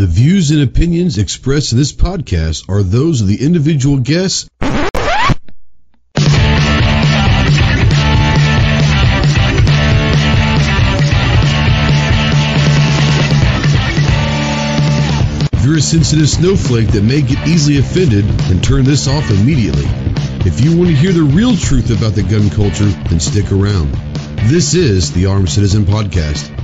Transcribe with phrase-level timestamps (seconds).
[0.00, 4.48] The views and opinions expressed in this podcast are those of the individual guests.
[15.52, 19.84] If you're a sensitive snowflake that may get easily offended, then turn this off immediately.
[20.46, 23.92] If you want to hear the real truth about the gun culture, then stick around.
[24.48, 26.56] This is the Armed Citizen Podcast.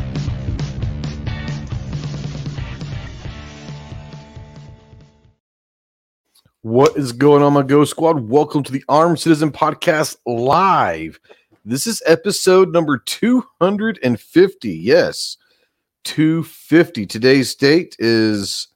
[6.67, 8.29] What is going on, my Ghost Squad?
[8.29, 11.21] Welcome to the Armed Citizen Podcast Live.
[11.65, 14.71] This is episode number 250.
[14.71, 15.37] Yes,
[16.03, 17.07] 250.
[17.07, 18.67] Today's date is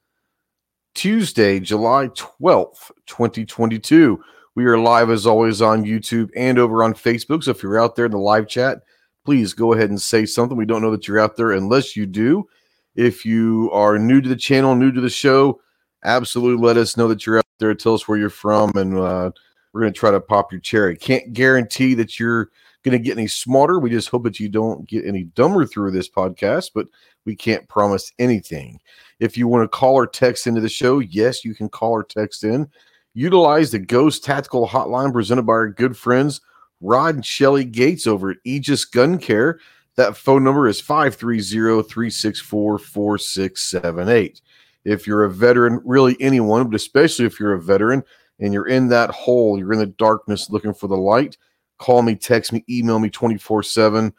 [0.95, 4.23] Tuesday, July 12th, 2022.
[4.55, 7.43] We are live as always on YouTube and over on Facebook.
[7.43, 8.83] So if you're out there in the live chat,
[9.25, 10.57] please go ahead and say something.
[10.57, 12.49] We don't know that you're out there unless you do.
[12.95, 15.61] If you are new to the channel, new to the show,
[16.05, 17.75] absolutely let us know that you're out there.
[17.75, 19.31] Tell us where you're from, and uh,
[19.73, 20.97] we're going to try to pop your cherry.
[20.97, 22.51] Can't guarantee that you're
[22.83, 23.79] going to get any smarter.
[23.79, 26.87] We just hope that you don't get any dumber through this podcast, but
[27.25, 28.81] we can't promise anything.
[29.19, 32.05] If you want to call or text into the show, yes, you can call or
[32.05, 32.69] text in.
[33.15, 36.41] Utilize the Ghost Tactical Hotline presented by our good friends
[36.81, 39.61] Rod and Shelly Gates over at Aegis Gun Care.
[39.97, 44.41] That phone number is 530 364 4678
[44.85, 48.03] if you're a veteran, really anyone, but especially if you're a veteran
[48.39, 51.37] and you're in that hole, you're in the darkness looking for the light,
[51.79, 54.13] call me, text me, email me 24 7.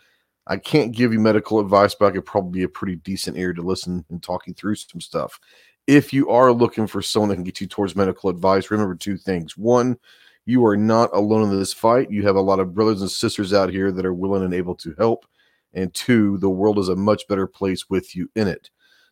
[0.47, 3.53] I can't give you medical advice, but I could probably be a pretty decent ear
[3.53, 5.39] to listen and talking through some stuff.
[5.87, 9.17] If you are looking for someone that can get you towards medical advice, remember two
[9.17, 9.57] things.
[9.57, 9.97] One,
[10.45, 12.11] you are not alone in this fight.
[12.11, 14.75] You have a lot of brothers and sisters out here that are willing and able
[14.75, 15.25] to help.
[15.73, 18.69] And two, the world is a much better place with you in it.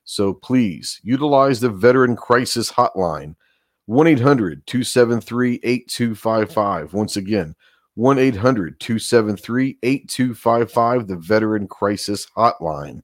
[0.10, 3.36] So please utilize the Veteran Crisis Hotline,
[3.86, 6.94] 1 800 273 8255.
[6.96, 7.56] Once again,
[7.94, 13.04] 1 800 273 8255, the Veteran Crisis Hotline.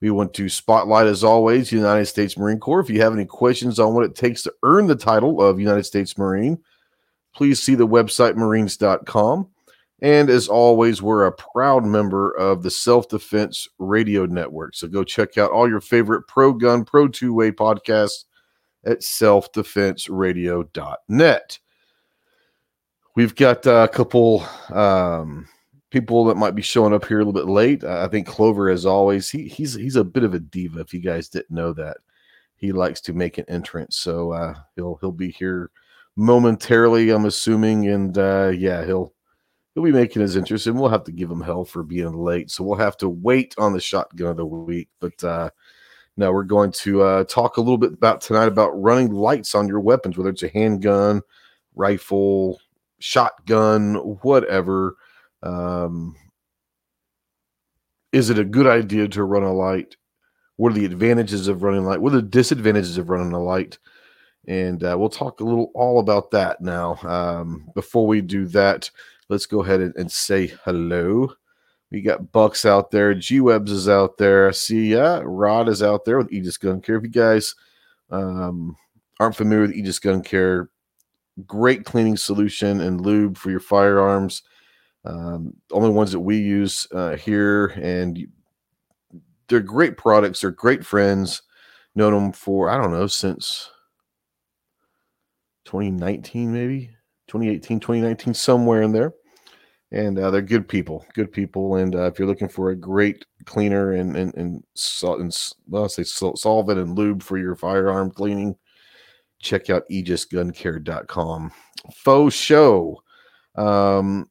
[0.00, 2.80] We want to spotlight, as always, United States Marine Corps.
[2.80, 5.84] If you have any questions on what it takes to earn the title of United
[5.84, 6.58] States Marine,
[7.32, 9.50] please see the website marines.com.
[10.02, 14.74] And as always, we're a proud member of the Self Defense Radio Network.
[14.74, 18.24] So go check out all your favorite pro gun, pro 2A podcasts
[18.84, 21.58] at selfdefenseradio.net.
[23.16, 25.46] We've got a couple um,
[25.90, 27.84] people that might be showing up here a little bit late.
[27.84, 30.80] I think Clover, as always, he, he's he's a bit of a diva.
[30.80, 31.98] If you guys didn't know that,
[32.56, 35.70] he likes to make an entrance, so uh, he'll he'll be here
[36.16, 37.10] momentarily.
[37.10, 39.14] I'm assuming, and uh, yeah, he'll
[39.74, 42.50] he'll be making his interest, and we'll have to give him hell for being late.
[42.50, 44.88] So we'll have to wait on the shotgun of the week.
[45.00, 45.50] But uh,
[46.16, 49.80] we're going to uh, talk a little bit about tonight about running lights on your
[49.80, 51.22] weapons, whether it's a handgun,
[51.74, 52.60] rifle,
[53.00, 54.96] shotgun, whatever.
[55.42, 56.16] Um,
[58.12, 59.96] is it a good idea to run a light?
[60.56, 62.00] What are the advantages of running light?
[62.00, 63.78] What are the disadvantages of running a light?
[64.46, 66.96] And uh, we'll talk a little all about that now.
[67.02, 68.88] Um, before we do that,
[69.28, 71.32] let's go ahead and, and say hello.
[71.90, 74.48] We got Bucks out there, G Webs is out there.
[74.48, 75.20] I see ya.
[75.24, 76.96] Rod is out there with Aegis Gun Care.
[76.96, 77.54] If you guys
[78.10, 78.76] um,
[79.20, 80.70] aren't familiar with Aegis Gun Care,
[81.46, 84.42] great cleaning solution and lube for your firearms.
[85.04, 88.26] Um, only ones that we use uh, here, and
[89.48, 90.40] they're great products.
[90.40, 91.42] They're great friends.
[91.94, 93.70] Known them for I don't know since
[95.66, 96.90] 2019, maybe
[97.34, 99.12] 2018, 2019, somewhere in there.
[99.90, 101.76] And uh, they're good people, good people.
[101.76, 105.36] And uh, if you're looking for a great cleaner and and and, sol- and
[105.68, 108.56] well, say sol- solvent and lube for your firearm cleaning,
[109.40, 111.52] check out aegisguncare.com.
[111.92, 113.02] Faux show.
[113.56, 114.30] Um,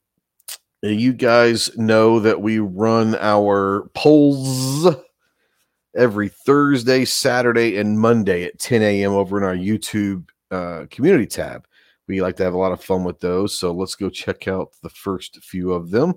[0.81, 4.93] you guys know that we run our polls
[5.95, 9.11] every Thursday, Saturday, and Monday at 10 a.m.
[9.11, 11.65] over in our YouTube uh, community tab.
[12.07, 13.57] We like to have a lot of fun with those.
[13.57, 16.15] So let's go check out the first few of them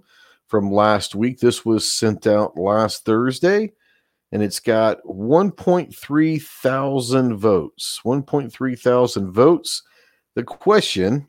[0.48, 1.38] from last week.
[1.38, 3.72] This was sent out last Thursday
[4.32, 8.00] and it's got 1.3 thousand votes.
[8.04, 9.82] 1.3 thousand votes.
[10.34, 11.28] The question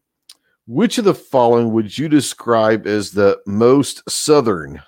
[0.66, 4.82] which of the following would you describe as the most southern?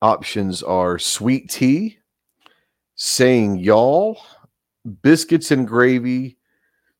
[0.00, 1.98] Options are sweet tea,
[2.94, 4.18] saying y'all,
[5.02, 6.38] biscuits and gravy,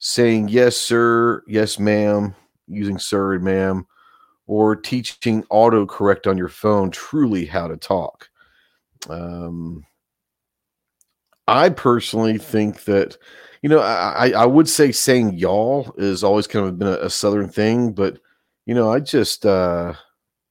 [0.00, 2.34] saying yes, sir, yes, ma'am,
[2.66, 3.86] using sir and ma'am,
[4.46, 8.28] or teaching autocorrect on your phone truly how to talk.
[9.08, 9.84] Um,
[11.46, 13.16] I personally think that,
[13.62, 17.10] you know, I, I would say saying y'all is always kind of been a, a
[17.10, 18.18] southern thing, but
[18.66, 19.94] you know, I just uh,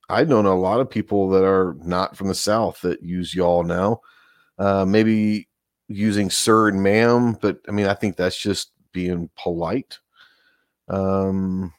[0.10, 3.64] I've known a lot of people that are not from the South that use y'all
[3.64, 4.02] now.
[4.58, 5.48] Uh maybe
[5.88, 10.00] using sir and ma'am, but I mean I think that's just being polite.
[10.88, 11.74] Um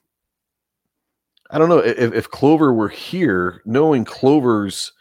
[1.50, 4.92] I don't know if, if Clover were here, knowing Clover's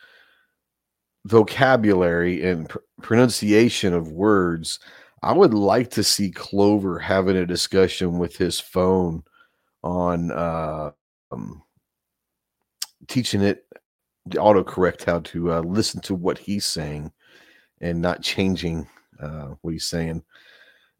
[1.25, 4.79] vocabulary and pr- pronunciation of words,
[5.21, 9.23] I would like to see Clover having a discussion with his phone
[9.83, 10.91] on uh,
[11.31, 11.61] um,
[13.07, 13.65] teaching it
[14.25, 17.11] the autocorrect how to uh, listen to what he's saying
[17.81, 18.87] and not changing
[19.19, 20.23] uh, what he's saying.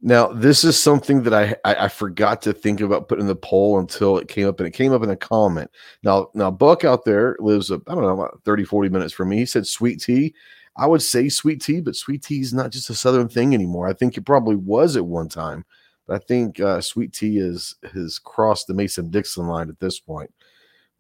[0.01, 3.35] Now, this is something that I, I, I forgot to think about putting in the
[3.35, 5.69] poll until it came up, and it came up in a comment.
[6.03, 9.37] Now, now Buck out there lives, I don't know, about 30, 40 minutes from me.
[9.37, 10.33] He said sweet tea.
[10.77, 13.89] I would say sweet tea, but sweet tea is not just a southern thing anymore.
[13.89, 15.65] I think it probably was at one time,
[16.07, 19.99] but I think uh, sweet tea is has crossed the Mason Dixon line at this
[19.99, 20.33] point.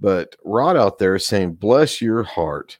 [0.01, 2.79] But Rod out there is saying, "Bless your heart,"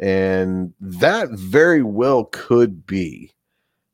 [0.00, 3.32] and that very well could be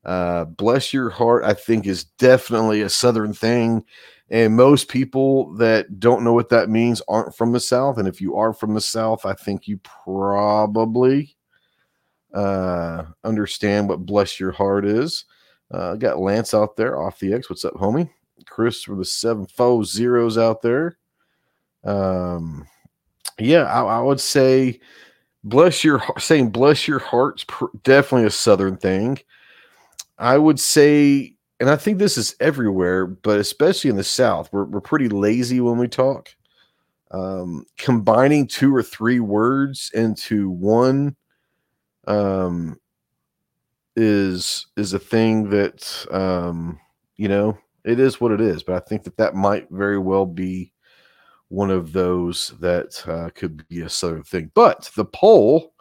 [0.05, 3.85] uh, bless your heart, I think, is definitely a Southern thing.
[4.31, 7.99] And most people that don't know what that means aren't from the South.
[7.99, 11.37] And if you are from the South, I think you probably
[12.33, 15.25] uh, understand what bless your heart is.
[15.71, 17.49] Uh, got Lance out there off the X.
[17.49, 18.11] What's up, homie?
[18.47, 20.99] Chris for the seven four zeros out there.
[21.85, 22.67] Um,
[23.39, 24.81] yeah, I, I would say
[25.43, 29.19] bless your saying bless your heart's pr- definitely a Southern thing.
[30.19, 34.65] I would say, and I think this is everywhere, but especially in the South, we're,
[34.65, 36.35] we're pretty lazy when we talk.
[37.11, 41.15] Um, combining two or three words into one
[42.07, 42.81] um,
[43.97, 46.81] is is a thing that um,
[47.17, 48.63] you know it is what it is.
[48.63, 50.73] But I think that that might very well be
[51.49, 54.51] one of those that uh, could be a southern thing.
[54.55, 55.73] But the poll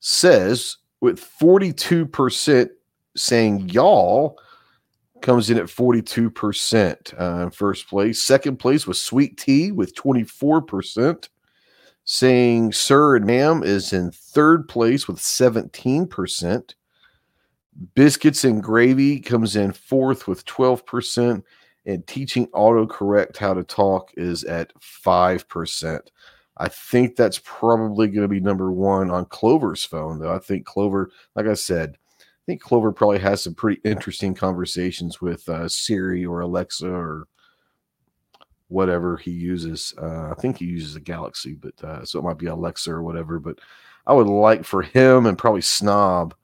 [0.00, 2.72] says with forty two percent
[3.16, 4.38] saying y'all
[5.20, 8.22] comes in at 42% uh, in first place.
[8.22, 11.28] Second place was Sweet Tea with 24%.
[12.04, 16.74] Saying Sir and Ma'am is in third place with 17%.
[17.94, 21.42] Biscuits and Gravy comes in fourth with 12%.
[21.86, 26.00] And teaching autocorrect how to talk is at 5%.
[26.58, 30.32] I think that's probably going to be number one on Clover's phone, though.
[30.32, 31.96] I think Clover, like I said,
[32.50, 37.28] think Clover probably has some pretty interesting conversations with uh, Siri or Alexa or
[38.66, 39.94] whatever he uses.
[39.96, 43.04] Uh, I think he uses a Galaxy, but uh, so it might be Alexa or
[43.04, 43.38] whatever.
[43.38, 43.60] But
[44.04, 46.34] I would like for him and probably Snob,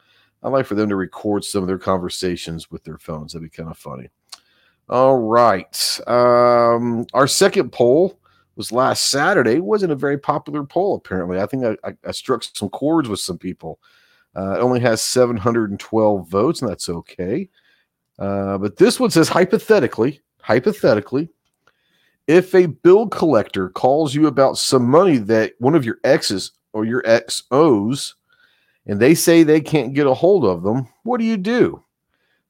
[0.45, 3.33] I'd like for them to record some of their conversations with their phones.
[3.33, 4.09] That'd be kind of funny.
[4.89, 6.01] All right.
[6.07, 8.21] Um, our second poll
[8.55, 9.55] was last Saturday.
[9.55, 11.41] It wasn't a very popular poll, apparently.
[11.41, 13.81] I think I, I, I struck some chords with some people.
[14.37, 17.49] Uh, it only has 712 votes, and that's okay.
[18.19, 21.31] Uh, but this one says hypothetically, hypothetically,
[22.27, 26.85] if a bill collector calls you about some money that one of your exes or
[26.85, 28.15] your ex owes,
[28.87, 31.83] and they say they can't get a hold of them, what do you do?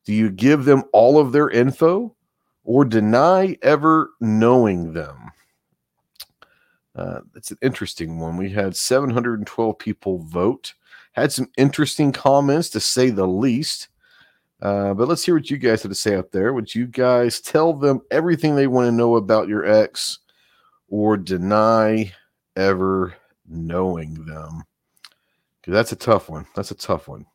[0.04, 2.14] Do you give them all of their info
[2.64, 5.30] or deny ever knowing them?
[6.96, 8.36] Uh, an interesting one.
[8.36, 10.74] We had 712 people vote
[11.16, 13.88] had some interesting comments to say the least.
[14.60, 16.52] Uh, but let's hear what you guys have to say out there.
[16.52, 20.18] Would you guys tell them everything they want to know about your ex
[20.88, 22.12] or deny
[22.54, 23.14] ever
[23.48, 24.64] knowing them?
[25.60, 26.46] Because that's a tough one.
[26.54, 27.26] That's a tough one.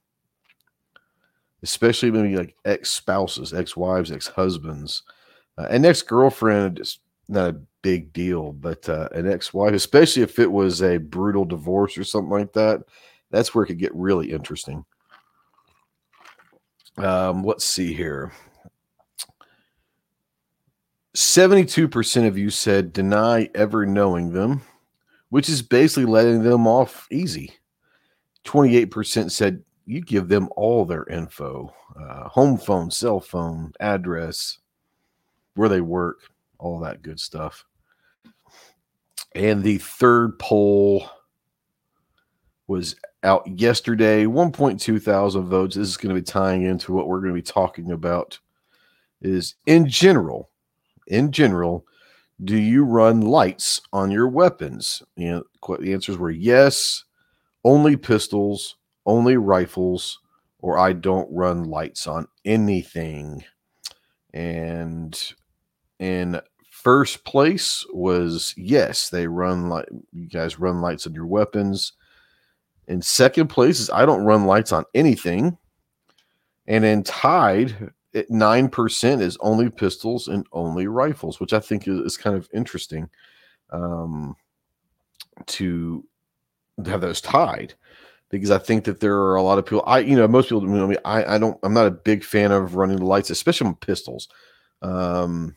[1.63, 5.03] Especially maybe like ex spouses, ex wives, ex husbands.
[5.57, 10.39] Uh, ex girlfriend is not a big deal, but uh, an ex wife, especially if
[10.39, 12.81] it was a brutal divorce or something like that,
[13.31, 14.85] that's where it could get really interesting.
[16.97, 18.31] Um, let's see here.
[21.15, 24.61] 72% of you said deny ever knowing them,
[25.29, 27.51] which is basically letting them off easy.
[28.45, 34.59] 28% said you give them all their info uh, home phone, cell phone, address,
[35.55, 36.19] where they work,
[36.59, 37.65] all that good stuff.
[39.35, 41.09] And the third poll
[42.67, 44.25] was out yesterday.
[44.25, 45.75] 1.2 thousand votes.
[45.75, 48.39] This is going to be tying into what we're going to be talking about.
[49.21, 50.49] Is in general,
[51.07, 51.85] in general,
[52.43, 55.03] do you run lights on your weapons?
[55.15, 57.03] You know, the answers were yes,
[57.63, 60.19] only pistols, only rifles,
[60.59, 63.43] or I don't run lights on anything.
[64.33, 65.33] And
[65.99, 71.93] in first place was yes, they run like you guys run lights on your weapons.
[72.87, 75.57] In second place is I don't run lights on anything.
[76.67, 82.17] And in tied at 9% is only pistols and only rifles, which I think is,
[82.17, 83.09] kind of interesting
[83.71, 84.35] um,
[85.47, 86.05] to
[86.85, 87.73] have those tied
[88.29, 89.83] because I think that there are a lot of people.
[89.85, 92.23] I, you know, most people, you know, me, I, I don't, I'm not a big
[92.23, 94.29] fan of running the lights, especially on pistols.
[94.81, 95.55] Um,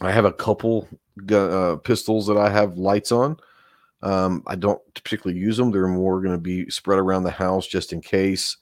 [0.00, 0.88] I have a couple
[1.32, 3.38] uh, pistols that I have lights on.
[4.04, 5.70] Um, I don't particularly use them.
[5.70, 8.56] They're more going to be spread around the house just in case.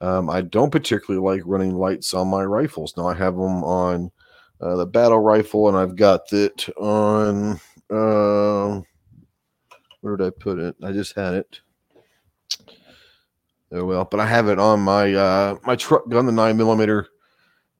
[0.00, 2.96] Um, I don't particularly like running lights on my rifles.
[2.96, 4.10] Now I have them on
[4.60, 7.60] uh, the battle rifle, and I've got it on.
[7.90, 8.80] Uh,
[10.00, 10.76] where did I put it?
[10.82, 11.60] I just had it.
[13.72, 17.08] Oh well, but I have it on my uh, my truck gun, the nine millimeter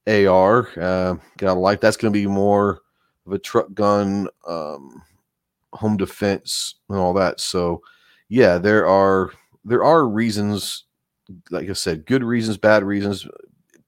[0.07, 0.69] AR.
[0.79, 1.81] Uh, got a light.
[1.81, 2.83] That's going to be more
[3.27, 5.03] of a truck gun, um,
[5.73, 7.41] home defense, and all that.
[7.41, 7.83] So,
[8.29, 9.33] yeah, there are
[9.65, 10.85] there are reasons
[11.51, 13.27] like I said, good reasons, bad reasons,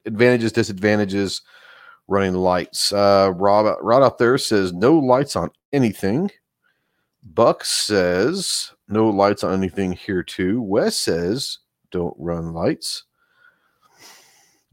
[0.05, 1.43] advantages, disadvantages,
[2.09, 2.93] running lights.
[2.93, 6.31] Uh, Rob, Rod out there says no lights on anything.
[7.23, 10.61] Buck says no lights on anything here too.
[10.61, 11.59] Wes says
[11.91, 13.05] don't run lights.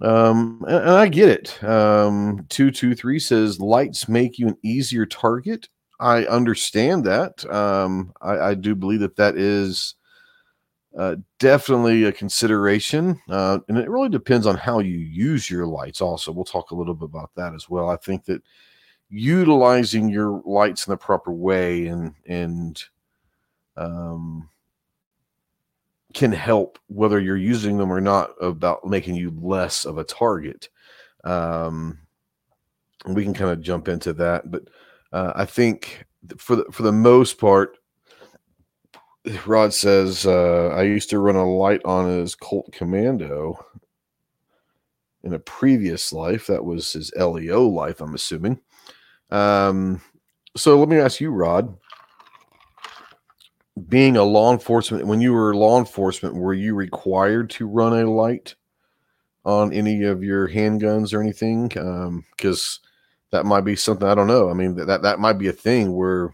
[0.02, 1.64] Um, and, and I get it.
[1.64, 5.68] Um, two two three says lights make you an easier target.
[6.00, 7.46] I understand that.
[7.54, 9.96] Um, I, I do believe that that is
[10.98, 13.22] uh, definitely a consideration.
[13.30, 16.32] Uh, and it really depends on how you use your lights, also.
[16.32, 17.90] We'll talk a little bit about that as well.
[17.90, 18.42] I think that
[19.10, 22.82] utilizing your lights in the proper way and, and,
[23.76, 24.50] um,
[26.14, 30.70] can help whether you're using them or not about making you less of a target.
[31.24, 32.00] Um,
[33.06, 34.64] we can kind of jump into that, but
[35.12, 36.06] uh, I think
[36.38, 37.78] for the, for the most part,
[39.46, 43.66] Rod says, uh, I used to run a light on his Colt Commando
[45.24, 46.48] in a previous life.
[46.48, 48.60] That was his LEO life, I'm assuming.
[49.30, 50.02] Um,
[50.56, 51.78] so let me ask you, Rod.
[53.88, 58.10] Being a law enforcement, when you were law enforcement, were you required to run a
[58.10, 58.56] light
[59.46, 61.70] on any of your handguns or anything?
[61.70, 62.89] Because um,
[63.32, 64.50] that might be something I don't know.
[64.50, 66.34] I mean, that that might be a thing where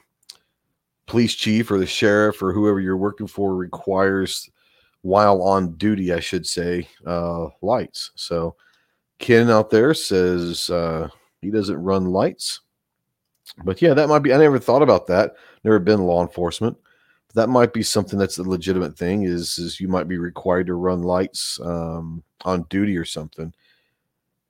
[1.08, 4.50] police chief or the sheriff or whoever you're working for requires
[5.02, 8.12] while on duty i should say uh, lights.
[8.16, 8.56] So
[9.20, 11.10] ken out there says uh,
[11.42, 12.62] he doesn't run lights.
[13.64, 15.34] But yeah that might be i never thought about that.
[15.64, 16.78] Never been law enforcement.
[17.36, 20.74] That might be something that's a legitimate thing is is you might be required to
[20.74, 23.54] run lights um, on duty or something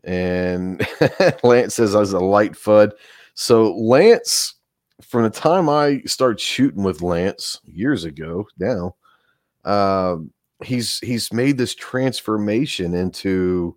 [0.05, 0.87] and
[1.43, 2.91] lance says i was a light Fudd
[3.33, 4.55] so lance
[5.01, 8.95] from the time I started shooting with Lance years ago now,
[9.63, 10.17] uh,
[10.63, 13.75] he's he's made this transformation into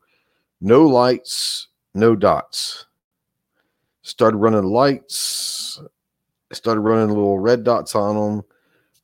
[0.61, 2.87] no lights, no dots.
[4.03, 5.81] Started running lights,
[6.53, 8.45] started running little red dots on them,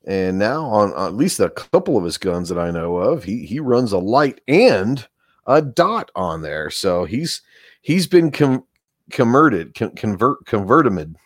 [0.07, 3.25] and now on, on at least a couple of his guns that I know of,
[3.25, 5.07] he he runs a light and
[5.47, 6.71] a dot on there.
[6.71, 7.43] So he's
[7.81, 8.65] he's been com-
[9.11, 11.17] converted, con- convert converted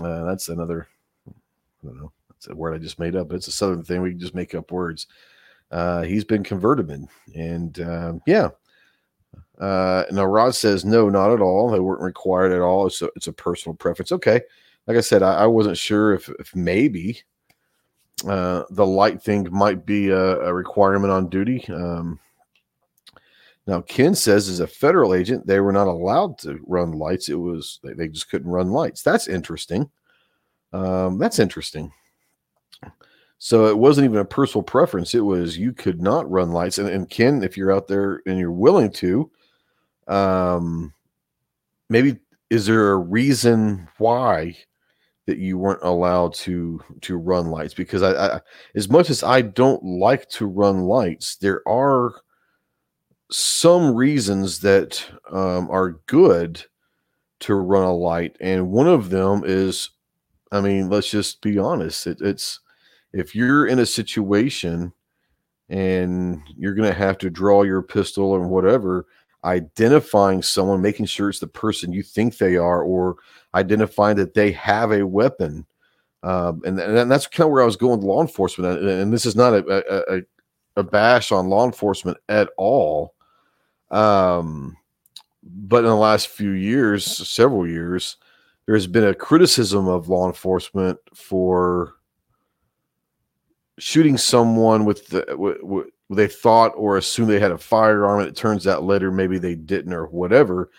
[0.00, 0.88] uh, that's another,
[1.28, 1.32] I
[1.84, 3.32] don't know, that's a word I just made up.
[3.32, 4.00] It's a southern thing.
[4.00, 5.06] We can just make up words.
[5.70, 6.90] Uh, he's been converted,
[7.34, 8.50] and uh, yeah.
[9.58, 11.70] Uh, now Rod says no, not at all.
[11.70, 12.86] They weren't required at all.
[12.86, 14.12] It's a, it's a personal preference.
[14.12, 14.40] Okay,
[14.86, 17.22] like I said, I, I wasn't sure if if maybe
[18.26, 21.64] uh, the light thing might be a, a requirement on duty.
[21.68, 22.18] Um,
[23.66, 27.28] now, Ken says as a federal agent, they were not allowed to run lights.
[27.28, 29.02] It was they, they just couldn't run lights.
[29.02, 29.88] That's interesting.
[30.72, 31.92] Um, that's interesting.
[33.38, 35.14] So it wasn't even a personal preference.
[35.14, 36.78] It was you could not run lights.
[36.78, 39.30] And, and Ken, if you're out there and you're willing to,
[40.08, 40.92] um,
[41.88, 42.18] maybe
[42.50, 44.56] is there a reason why
[45.26, 47.74] that you weren't allowed to to run lights?
[47.74, 48.40] Because I, I
[48.74, 52.22] as much as I don't like to run lights, there are
[53.32, 56.62] some reasons that um, are good
[57.40, 59.90] to run a light, and one of them is,
[60.52, 62.06] I mean, let's just be honest.
[62.06, 62.60] It, it's
[63.12, 64.92] if you're in a situation
[65.68, 69.06] and you're going to have to draw your pistol or whatever,
[69.44, 73.16] identifying someone, making sure it's the person you think they are, or
[73.54, 75.66] identifying that they have a weapon.
[76.22, 78.78] Um, and, and that's kind of where I was going with law enforcement.
[78.80, 80.22] And this is not a, a
[80.76, 83.14] a bash on law enforcement at all.
[83.92, 84.76] Um,
[85.42, 88.16] but in the last few years, several years,
[88.66, 91.94] there's been a criticism of law enforcement for
[93.78, 98.36] shooting someone with the what they thought or assumed they had a firearm and it
[98.36, 100.70] turns out later maybe they didn't or whatever.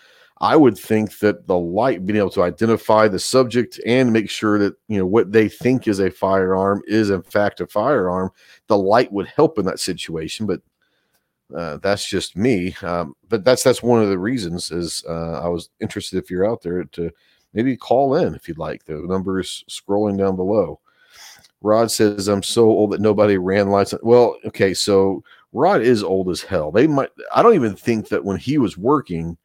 [0.42, 4.58] I would think that the light being able to identify the subject and make sure
[4.60, 8.32] that you know what they think is a firearm is in fact a firearm
[8.68, 10.46] the light would help in that situation.
[10.46, 10.62] But
[11.56, 15.48] uh, that's just me um, but that's that's one of the reasons is uh, i
[15.48, 17.12] was interested if you're out there to
[17.54, 20.80] maybe call in if you'd like the number is scrolling down below
[21.64, 23.94] Rod says, I'm so old that nobody ran lights.
[24.04, 26.72] Well, okay, so Rod is old as hell.
[26.72, 29.38] They might, I don't even think that when he was working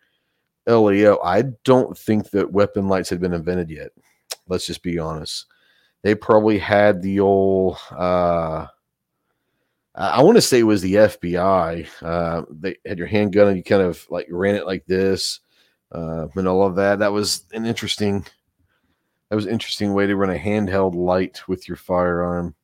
[0.67, 3.91] LEO, I don't think that weapon lights had been invented yet.
[4.49, 5.47] Let's just be honest.
[6.03, 8.67] They probably had the old, uh,
[9.99, 11.89] I want to say it was the FBI.
[12.03, 15.41] Uh, they had your handgun and you kind of like ran it like this
[15.93, 17.01] uh, and all of that.
[17.01, 18.25] That was an interesting
[19.29, 22.55] that was an interesting way to run a handheld light with your firearm.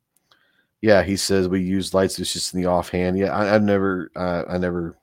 [0.80, 2.18] Yeah, he says we use lights.
[2.18, 3.18] It's just in the offhand.
[3.18, 4.96] Yeah, I, have never, uh, I never.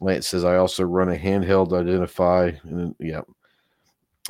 [0.00, 2.50] Lance says I also run a handheld identify.
[2.64, 3.22] And yeah.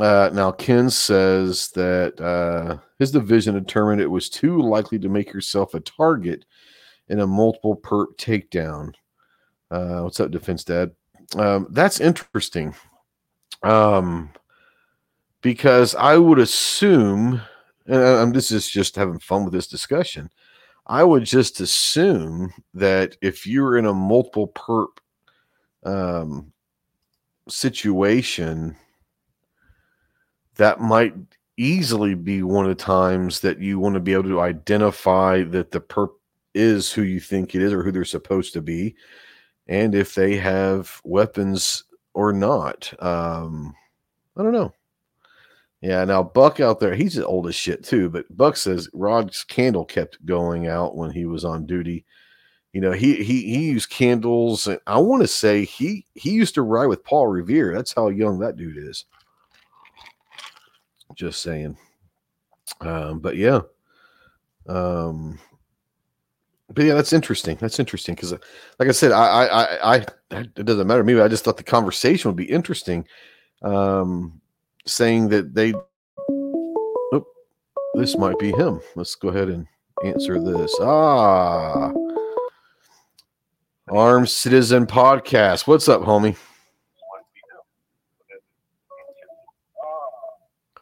[0.01, 5.33] Uh, now Ken says that uh, his division determined it was too likely to make
[5.33, 6.45] yourself a target
[7.09, 8.95] in a multiple perp takedown.
[9.71, 10.91] Uh, what's up, Defense Dad?
[11.37, 12.75] Um, that's interesting.
[13.63, 14.31] Um,
[15.43, 17.41] because I would assume,
[17.87, 20.31] and I'm, this is just having fun with this discussion.
[20.87, 24.99] I would just assume that if you're in a multiple perp
[25.85, 26.53] um,
[27.49, 28.77] situation,
[30.57, 31.15] that might
[31.57, 35.71] easily be one of the times that you want to be able to identify that
[35.71, 36.11] the perp
[36.55, 38.95] is who you think it is or who they're supposed to be,
[39.67, 42.93] and if they have weapons or not.
[43.03, 43.75] Um,
[44.37, 44.73] I don't know.
[45.81, 48.09] Yeah, now Buck out there, he's old as shit too.
[48.09, 52.07] But Buck says Rod's candle kept going out when he was on duty.
[52.73, 56.55] You know, he he he used candles, and I want to say he he used
[56.55, 57.75] to ride with Paul Revere.
[57.75, 59.05] That's how young that dude is.
[61.15, 61.77] Just saying.
[62.81, 63.61] Um, but yeah,
[64.67, 65.39] um,
[66.73, 67.57] but yeah, that's interesting.
[67.61, 71.21] That's interesting because, like I said, I, I, I, I, it doesn't matter to me.
[71.21, 73.07] I just thought the conversation would be interesting.
[73.63, 74.41] Um,
[74.87, 75.73] saying that they
[76.29, 77.27] oh,
[77.95, 78.81] this might be him.
[78.97, 79.67] Let's go ahead and
[80.05, 80.75] answer this.
[80.81, 81.93] Ah,
[83.89, 85.67] Armed Citizen Podcast.
[85.67, 86.37] What's up, homie?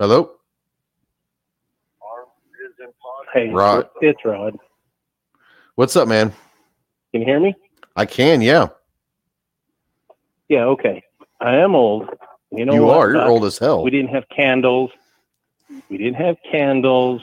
[0.03, 0.33] Hello.
[3.33, 3.89] Hey, Rod.
[4.01, 4.59] It's Rod.
[5.77, 6.33] What's up, man?
[7.13, 7.55] Can you hear me?
[7.95, 8.71] I can, yeah.
[10.49, 11.05] Yeah, okay.
[11.41, 12.09] I am old,
[12.51, 13.11] you know you what, are.
[13.13, 13.29] You're Doc?
[13.29, 13.85] old as hell.
[13.85, 14.91] We didn't have candles.
[15.89, 17.23] We didn't have candles.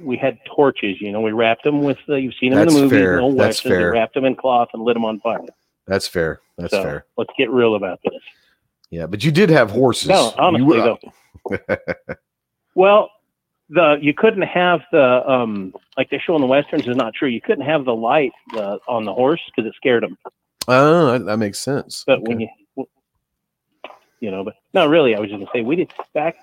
[0.00, 0.98] We had torches.
[1.02, 1.98] You know, we wrapped them with.
[2.08, 3.20] Uh, you've seen them That's in the movies, fair.
[3.20, 3.72] old That's westerns.
[3.72, 3.92] We fair.
[3.92, 5.44] wrapped them in cloth and lit them on fire.
[5.86, 6.40] That's fair.
[6.56, 7.04] That's so fair.
[7.18, 8.22] let's get real about this.
[8.90, 10.08] Yeah, but you did have horses.
[10.08, 10.98] No, honestly, You-
[11.48, 11.76] though.
[12.74, 13.10] Well,
[13.70, 17.28] the you couldn't have the um like they show in the westerns is not true.
[17.28, 20.18] You couldn't have the light uh, on the horse because it scared them.
[20.68, 22.04] Oh, that, that makes sense.
[22.06, 22.24] But Okay.
[22.28, 22.48] when you,
[24.20, 26.36] you know, but no, really, I was just gonna say we did back.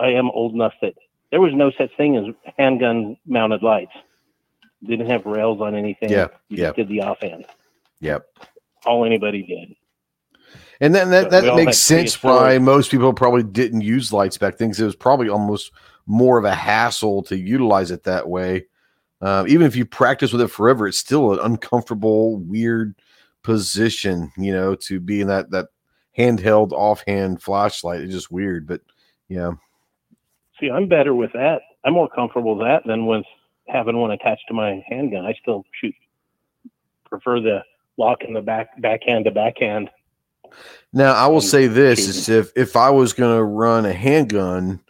[0.00, 0.94] I am old enough that
[1.30, 3.92] there was no such thing as handgun mounted lights.
[4.84, 6.10] Didn't have rails on anything.
[6.10, 6.64] Yeah, you yeah.
[6.66, 7.44] just did the offhand.
[8.00, 8.26] Yep.
[8.84, 9.76] All anybody did.
[10.82, 14.12] And then that, So that makes had sense prehistoric- why most people probably didn't use
[14.12, 15.72] lights back then because it was probably almost
[16.06, 18.66] more of a hassle to utilize it that way.
[19.20, 22.96] Uh, even if you practice with it forever, it's still an uncomfortable, weird
[23.44, 25.68] position, you know, to be in that that
[26.18, 28.00] handheld offhand flashlight.
[28.00, 28.80] It's just weird, but
[29.28, 29.52] yeah,
[30.58, 31.62] See, I'm better with that.
[31.84, 33.24] I'm more comfortable with that than with
[33.68, 35.24] having one attached to my handgun.
[35.24, 35.94] I still shoot.
[37.04, 37.62] Prefer the
[37.96, 39.90] lock in the back backhand to backhand.
[40.92, 44.80] Now I will say this: is if if I was going to run a handgun,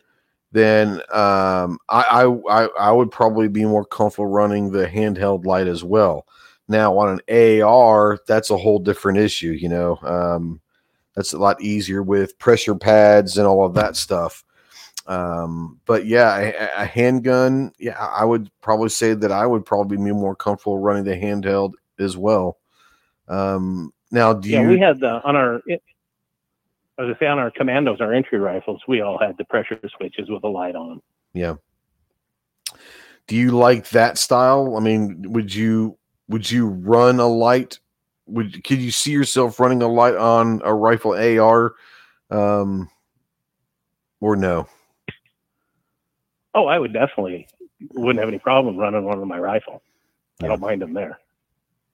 [0.52, 5.66] then um, I, I I I would probably be more comfortable running the handheld light
[5.66, 6.26] as well.
[6.68, 9.52] Now on an AR, that's a whole different issue.
[9.52, 10.60] You know, um,
[11.14, 14.44] that's a lot easier with pressure pads and all of that stuff.
[15.06, 19.96] Um, but yeah, a, a handgun, yeah, I would probably say that I would probably
[19.96, 22.58] be more comfortable running the handheld as well.
[23.28, 24.68] Um, now, do yeah, you?
[24.68, 25.62] we had the on our.
[25.66, 25.82] It,
[26.98, 29.80] I was gonna say on our commandos, our entry rifles, we all had the pressure
[29.96, 31.02] switches with a light on them.
[31.32, 31.54] Yeah.
[33.26, 34.76] Do you like that style?
[34.76, 35.96] I mean, would you
[36.28, 37.78] would you run a light?
[38.26, 41.74] Would could you see yourself running a light on a rifle AR,
[42.30, 42.90] um,
[44.20, 44.68] or no?
[46.54, 47.48] Oh, I would definitely
[47.94, 49.82] wouldn't have any problem running one on my rifle.
[50.42, 51.18] I don't mind them there.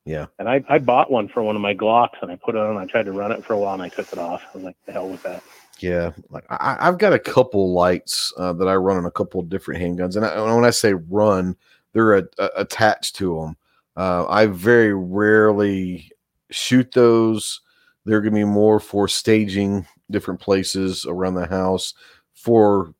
[0.09, 0.25] Yeah.
[0.39, 2.79] And I, I bought one for one of my Glocks and I put it on.
[2.79, 4.43] I tried to run it for a while and I took it off.
[4.43, 5.43] I was like, the hell with that.
[5.81, 9.39] Yeah, like I, I've got a couple lights uh, that I run on a couple
[9.39, 11.55] of different handguns, and, I, and when I say run,
[11.93, 13.57] they're a, a- attached to them.
[13.97, 16.11] Uh, I very rarely
[16.51, 17.61] shoot those.
[18.07, 21.95] They're going to be more for staging different places around the house
[22.35, 22.93] for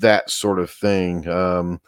[0.00, 1.28] that sort of thing.
[1.28, 1.82] Um,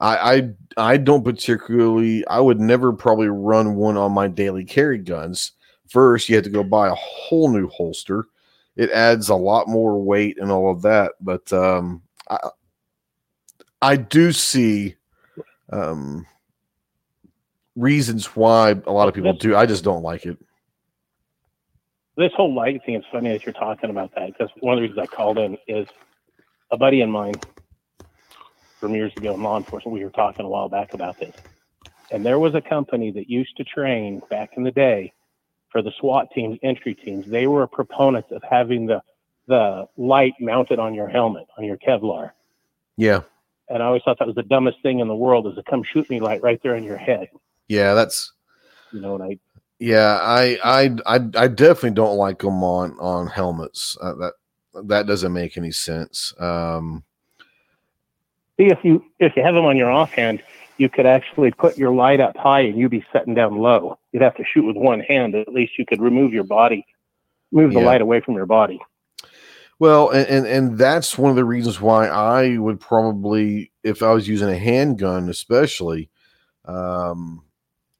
[0.00, 2.26] I, I I don't particularly.
[2.26, 5.52] I would never probably run one on my daily carry guns.
[5.88, 8.26] First, you have to go buy a whole new holster
[8.76, 11.12] it adds a lot more weight and all of that.
[11.20, 12.50] But um, I,
[13.82, 14.94] I do see
[15.70, 16.26] um,
[17.74, 19.56] reasons why a lot of people That's- do.
[19.56, 20.38] I just don't like it.
[22.18, 24.88] This whole light thing, it's funny that you're talking about that because one of the
[24.88, 25.86] reasons I called in is
[26.70, 27.34] a buddy of mine
[28.86, 29.92] from years ago in law enforcement.
[29.92, 31.34] We were talking a while back about this.
[32.12, 35.12] And there was a company that used to train back in the day
[35.70, 37.26] for the SWAT teams, entry teams.
[37.26, 39.02] They were proponents of having the
[39.48, 42.32] the light mounted on your helmet, on your Kevlar.
[42.96, 43.22] Yeah,
[43.68, 45.84] And I always thought that was the dumbest thing in the world is to come
[45.84, 47.28] shoot me light right there in your head.
[47.68, 48.32] yeah, that's
[48.92, 49.38] You know, and I
[49.80, 50.18] yeah.
[50.22, 53.96] I I I, I definitely don't like them on on helmets.
[54.00, 54.34] Uh, that
[54.84, 56.32] that doesn't make any sense.
[56.38, 57.02] Um,
[58.56, 60.42] see if you if you have them on your offhand,
[60.78, 63.98] you could actually put your light up high and you'd be setting down low.
[64.12, 65.34] You'd have to shoot with one hand.
[65.34, 66.86] At least you could remove your body,
[67.52, 67.86] move the Yeah.
[67.86, 68.80] light away from your body.
[69.78, 74.12] Well, and, and and that's one of the reasons why I would probably, if I
[74.12, 76.08] was using a handgun, especially,
[76.64, 77.42] um,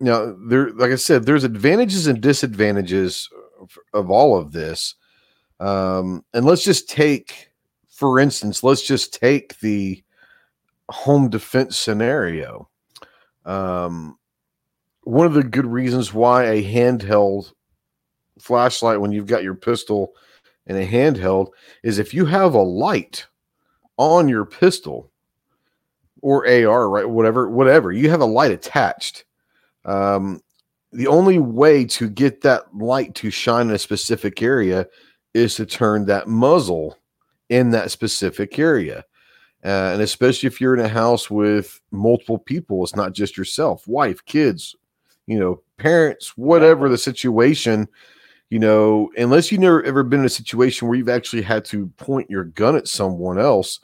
[0.01, 3.29] you know, there, like I said, there's advantages and disadvantages
[3.61, 4.95] of, of all of this.
[5.61, 7.51] Um, and let's just take,
[7.89, 10.03] for instance, let's just take the
[10.91, 12.69] home defense scenario.
[13.45, 14.19] Um,
[15.03, 17.53] one of the good reasons why a handheld
[18.41, 20.13] flashlight, when you've got your pistol
[20.67, 21.51] and a handheld,
[21.83, 23.27] is if you have a light
[23.97, 25.11] on your pistol
[26.23, 27.09] or AR, right?
[27.09, 29.25] Whatever, whatever, you have a light attached.
[29.85, 30.41] Um,
[30.93, 34.87] the only way to get that light to shine in a specific area
[35.35, 36.99] is to turn that muzzle
[37.49, 39.05] in that specific area.
[39.67, 43.89] Uh, and especially if you're in a house with multiple people, it's not just yourself,
[43.89, 44.77] wife, kids,
[45.27, 47.89] you know, parents, whatever the situation,
[48.49, 51.89] you know, unless you've never ever been in a situation where you've actually had to
[51.97, 53.81] point your gun at someone else,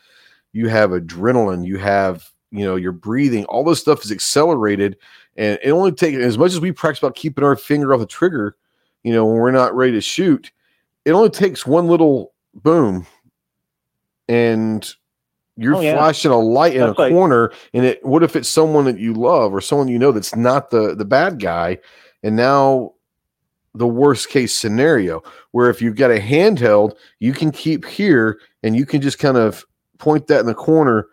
[0.52, 4.96] you have adrenaline, you have, you know, your breathing, all this stuff is accelerated.
[5.36, 8.06] And it only takes as much as we practice about keeping our finger off the
[8.06, 8.56] trigger,
[9.02, 10.52] you know, when we're not ready to shoot,
[11.04, 13.04] it only takes one little boom
[14.28, 14.94] and
[15.56, 15.94] you're Oh, yeah.
[15.96, 18.98] flashing a light in That's a like- corner and it what if it's someone that
[18.98, 21.78] you love or someone you know that's not the the bad guy?
[22.22, 22.92] And now
[23.74, 28.76] the worst case scenario where if you've got a handheld you can keep here and
[28.76, 29.64] you can just kind of
[29.98, 31.08] point that in the corner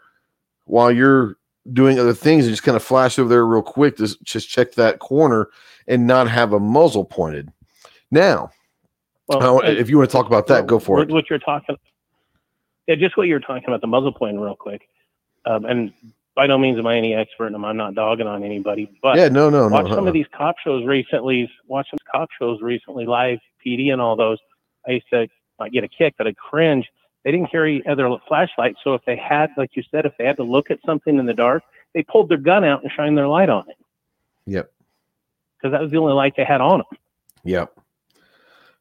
[0.65, 1.36] while you're
[1.73, 4.73] doing other things and just kind of flash over there real quick to just check
[4.73, 5.49] that corner
[5.88, 7.49] and not have a muzzle pointed.
[8.12, 8.52] Now
[9.28, 11.13] Well, if you want to talk about that go for what, it.
[11.13, 11.78] What you're talking,
[12.89, 14.89] yeah, just what you're talking about the muzzle point, real quick.
[15.45, 15.93] Um, and
[16.36, 19.30] by no means am I any expert, and I'm not dogging on anybody, but yeah
[19.30, 20.08] no no no watch some uh-uh.
[20.08, 21.49] of these cop shows recently.
[21.67, 24.39] Watch some cop shows recently, live PD and all those.
[24.88, 25.28] I used to
[25.60, 26.89] not get a kick, but I cringe.
[27.23, 30.38] They didn't carry other flashlights, so if they had, like you said, if they had
[30.38, 33.28] to look at something in the dark, they pulled their gun out and shined their
[33.28, 33.75] light on it
[34.45, 34.71] yep
[35.58, 36.88] because that was the only light they had on them.
[37.43, 37.71] yep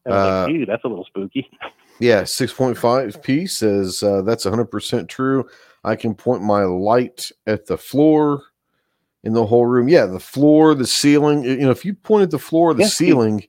[0.05, 1.49] I was Uh, like, dude, that's a little spooky.
[1.99, 5.47] Yeah, 6.5 P says uh, that's 100% true.
[5.83, 8.43] I can point my light at the floor
[9.23, 9.89] in the whole room.
[9.89, 11.43] Yeah, the floor, the ceiling.
[11.43, 13.43] You know, if you point at the floor or the ceiling,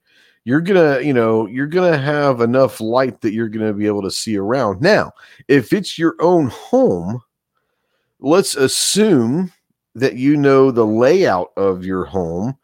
[0.45, 3.73] you're going to, you know, you're going to have enough light that you're going to
[3.73, 4.81] be able to see around.
[4.81, 5.13] Now,
[5.49, 7.21] if it's your own home,
[8.19, 9.53] let's assume
[9.95, 12.57] that you know the layout of your home.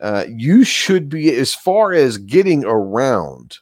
[0.00, 3.58] Uh, you should be, as far as getting around,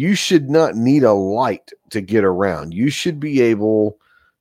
[0.00, 2.72] you should not need a light to get around.
[2.72, 3.98] You should be able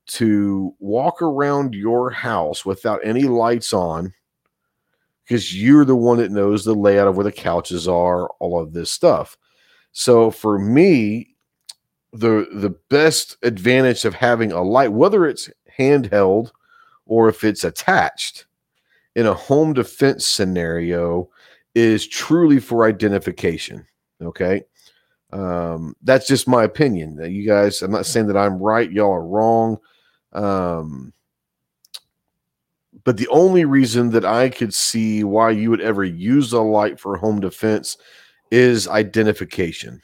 [0.07, 4.13] to walk around your house without any lights on
[5.25, 8.71] because you're the one that knows the layout of where the couches are, all of
[8.71, 9.37] this stuff.
[9.91, 11.35] So for me,
[12.13, 16.51] the the best advantage of having a light, whether it's handheld
[17.05, 18.45] or if it's attached,
[19.13, 21.29] in a home defense scenario
[21.75, 23.85] is truly for identification.
[24.21, 24.63] Okay.
[25.31, 27.19] Um, that's just my opinion.
[27.31, 29.77] You guys, I'm not saying that I'm right, y'all are wrong.
[30.33, 31.13] Um,
[33.03, 36.99] but the only reason that I could see why you would ever use a light
[36.99, 37.97] for home defense
[38.51, 40.01] is identification.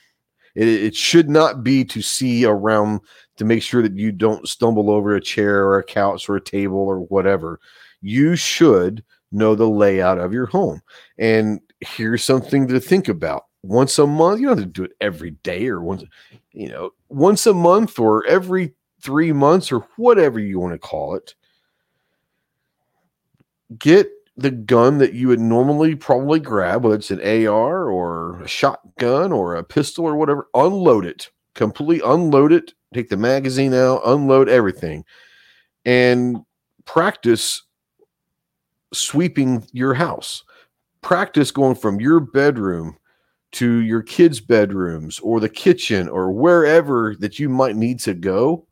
[0.55, 3.01] It, it, should not be to see around
[3.38, 6.41] to make sure that you don't stumble over a chair or a couch or a
[6.41, 7.59] table or whatever.
[8.01, 10.81] You should know the layout of your home.
[11.17, 13.43] And here's something to think about.
[13.65, 16.04] Once a month, you don't have to do it every day or once,
[16.51, 21.15] you know, once a month or every three months or whatever you want to call
[21.15, 21.34] it.
[23.78, 28.47] Get the gun that you would normally probably grab, whether it's an AR or a
[28.47, 34.01] shotgun or a pistol or whatever, unload it, completely unload it, take the magazine out,
[34.06, 35.04] unload everything,
[35.86, 36.38] and
[36.86, 37.63] practice
[38.93, 40.43] sweeping your house.
[41.01, 42.97] Practice going from your bedroom
[43.55, 48.67] to your kids' bedrooms or the kitchen or wherever that you might need to go.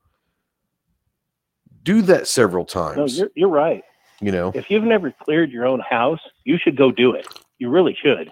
[1.83, 2.97] Do that several times.
[2.97, 3.83] No, you're, you're right.
[4.21, 7.27] You know, if you've never cleared your own house, you should go do it.
[7.59, 8.31] You really should.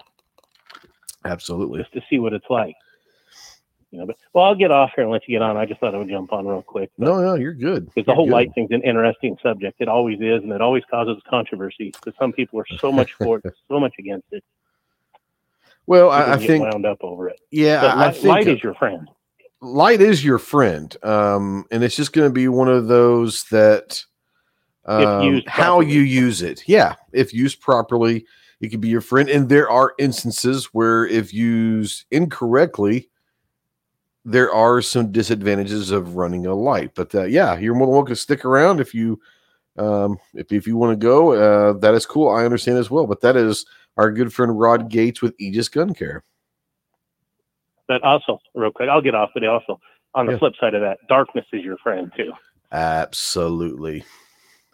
[1.24, 1.80] Absolutely.
[1.80, 2.74] Just to see what it's like.
[3.90, 5.56] You know, but well, I'll get off here and let you get on.
[5.56, 6.90] I just thought I would jump on real quick.
[6.96, 7.86] No, no, you're good.
[7.86, 8.32] Because the whole good.
[8.32, 9.80] light thing's an interesting subject.
[9.80, 13.38] It always is, and it always causes controversy because some people are so much for
[13.38, 14.42] it, so much against it.
[15.86, 17.40] Well, I, I think wound up over it.
[17.50, 19.08] Yeah, but I think light is your friend.
[19.60, 24.04] Light is your friend, um, and it's just going to be one of those that
[24.86, 26.62] um, how you use it.
[26.66, 28.24] Yeah, if used properly,
[28.60, 29.28] it could be your friend.
[29.28, 33.08] And there are instances where, if used incorrectly,
[34.24, 36.92] there are some disadvantages of running a light.
[36.94, 39.20] But uh, yeah, you're more than welcome to stick around if you
[39.78, 41.32] um, if if you want to go.
[41.32, 42.28] Uh, that is cool.
[42.28, 43.06] I understand as well.
[43.06, 46.24] But that is our good friend Rod Gates with Aegis Gun Care.
[47.88, 49.30] But also, real quick, I'll get off.
[49.34, 49.80] But also,
[50.14, 50.38] on the yeah.
[50.38, 52.32] flip side of that, darkness is your friend too.
[52.70, 54.04] Absolutely,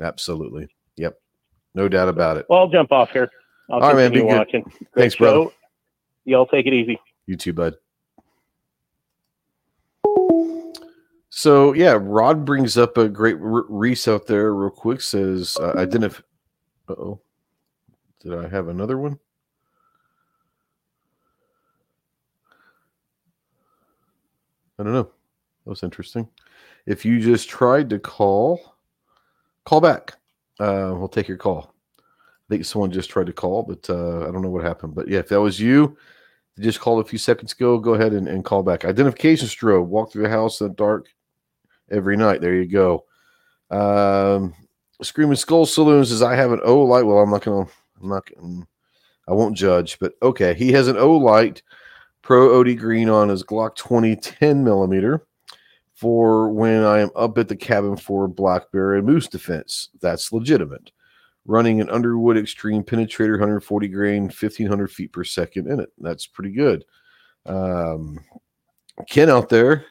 [0.00, 0.68] absolutely.
[0.96, 1.18] Yep,
[1.74, 2.46] no doubt about it.
[2.48, 3.30] Well, I'll jump off here.
[3.70, 4.12] I'll All right, man.
[4.12, 4.64] Be watching.
[4.94, 5.24] Thanks, show.
[5.24, 5.50] brother.
[6.24, 7.00] Y'all take it easy.
[7.26, 7.74] You too, bud.
[11.30, 15.00] So yeah, Rod brings up a great Reese out there real quick.
[15.00, 16.22] Says uh, identify.
[16.88, 17.20] Oh,
[18.20, 19.18] did I have another one?
[24.78, 25.10] I don't know.
[25.64, 26.28] That was interesting.
[26.86, 28.76] If you just tried to call,
[29.64, 30.14] call back.
[30.58, 31.74] Uh, we'll take your call.
[31.98, 34.94] I think someone just tried to call, but uh, I don't know what happened.
[34.94, 35.96] But yeah, if that was you,
[36.58, 38.84] just called a few seconds ago, go ahead and, and call back.
[38.84, 39.86] Identification strobe.
[39.86, 41.08] Walk through the house in the dark
[41.90, 42.40] every night.
[42.40, 43.04] There you go.
[43.70, 44.54] Um,
[45.02, 47.06] Screaming Skull Saloon says, I have an Olight.
[47.06, 48.66] Well, I'm not going to, I'm not going
[49.28, 50.54] I won't judge, but okay.
[50.54, 51.60] He has an Olight
[52.22, 55.26] Pro OD green on his Glock 20 10 millimeter
[55.94, 59.90] for when I am up at the cabin for black bear and moose defense.
[60.00, 60.92] That's legitimate.
[61.44, 65.90] Running an Underwood Extreme Penetrator 140 grain, 1500 feet per second in it.
[65.98, 66.84] That's pretty good.
[67.46, 68.24] Um,
[69.08, 69.84] Ken out there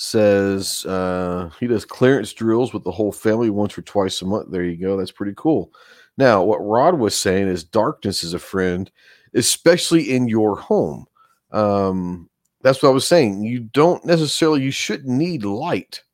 [0.00, 4.48] says uh, he does clearance drills with the whole family once or twice a month.
[4.48, 4.96] There you go.
[4.96, 5.72] That's pretty cool.
[6.16, 8.88] Now, what Rod was saying is darkness is a friend,
[9.34, 11.06] especially in your home.
[11.50, 12.30] Um,
[12.62, 13.42] that's what I was saying.
[13.42, 16.04] You don't necessarily, you shouldn't need light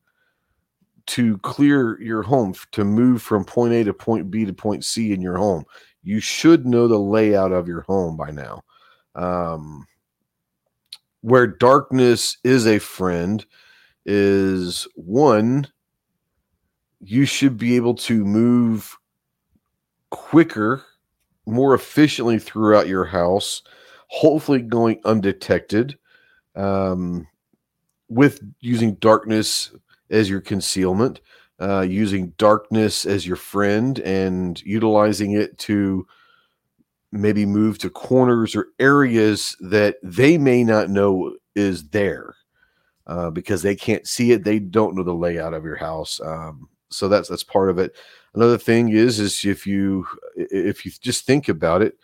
[1.09, 5.13] to clear your home to move from point A to point B to point C
[5.13, 5.67] in your home.
[6.03, 8.65] You should know the layout of your home by now.
[9.15, 9.87] Um,
[11.21, 13.45] where darkness is a friend
[14.07, 15.67] is one,
[17.01, 18.97] you should be able to move
[20.11, 20.83] quicker,
[21.47, 23.63] more efficiently throughout your house,
[24.09, 25.99] hopefully going undetected,
[26.57, 27.27] um,
[28.09, 29.73] with using darkness
[30.11, 31.21] as your concealment,
[31.61, 36.07] uh, using darkness as your friend, and utilizing it to
[37.13, 42.35] maybe move to corners or areas that they may not know is there
[43.07, 44.45] uh, because they can't see it.
[44.45, 46.21] They don't know the layout of your house.
[46.21, 47.97] Um, so that's that's part of it.
[48.35, 51.99] Another thing is is if you if you just think about it,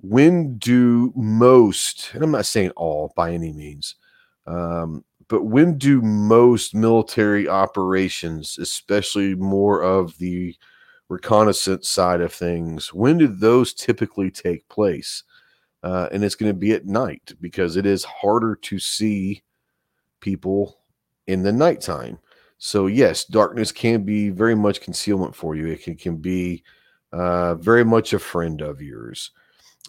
[0.00, 3.96] when do most and I'm not saying all by any means,
[4.46, 10.56] um, but when do most military operations, especially more of the
[11.08, 15.22] reconnaissance side of things, when do those typically take place?
[15.82, 19.42] Uh, and it's going to be at night because it is harder to see
[20.20, 20.78] people
[21.26, 22.18] in the nighttime.
[22.58, 25.66] So yes, darkness can be very much concealment for you.
[25.66, 26.62] It can, can be
[27.12, 29.30] uh, very much a friend of yours.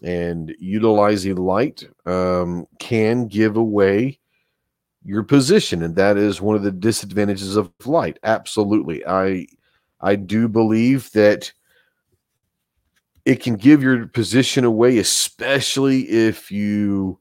[0.04, 4.20] And utilizing light um, can give away
[5.04, 8.18] your position, and that is one of the disadvantages of light.
[8.24, 9.48] Absolutely, I
[10.00, 11.52] I do believe that
[13.26, 17.20] it can give your position away, especially if you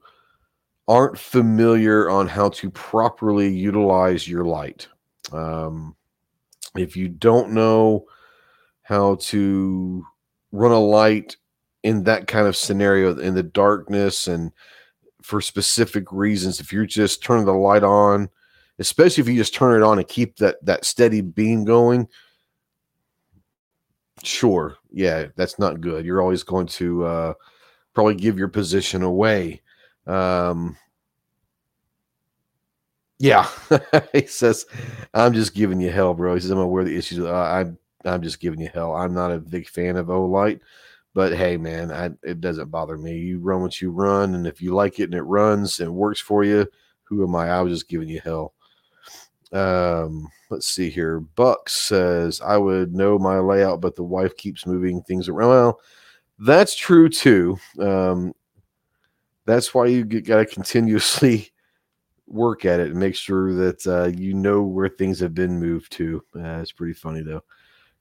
[0.91, 4.89] aren't familiar on how to properly utilize your light.
[5.31, 5.95] Um,
[6.77, 8.07] if you don't know
[8.83, 10.05] how to
[10.51, 11.37] run a light
[11.85, 14.51] in that kind of scenario in the darkness and
[15.23, 18.29] for specific reasons, if you're just turning the light on,
[18.81, 22.09] especially if you just turn it on and keep that that steady beam going,
[24.25, 26.05] sure, yeah, that's not good.
[26.05, 27.35] You're always going to uh,
[27.95, 29.63] probably give your position away.
[30.11, 30.77] Um,
[33.19, 33.49] yeah,
[34.13, 34.67] he says,
[35.15, 37.19] "I'm just giving you hell, bro." He says, "I'm aware of the issues.
[37.21, 38.95] Uh, I'm I'm just giving you hell.
[38.95, 40.61] I'm not a big fan of Olight,
[41.15, 43.19] but hey, man, I, it doesn't bother me.
[43.19, 46.21] You run what you run, and if you like it and it runs and works
[46.21, 46.67] for you,
[47.05, 47.51] who am I?
[47.51, 48.55] I was just giving you hell."
[49.53, 51.21] Um, let's see here.
[51.21, 55.81] Buck says, "I would know my layout, but the wife keeps moving things around." Well,
[56.41, 57.59] that's true too.
[57.79, 58.33] Um,
[59.51, 61.51] that's why you got to continuously
[62.27, 65.93] work at it and make sure that uh, you know where things have been moved
[65.93, 66.23] to.
[66.37, 67.43] Uh, it's pretty funny though.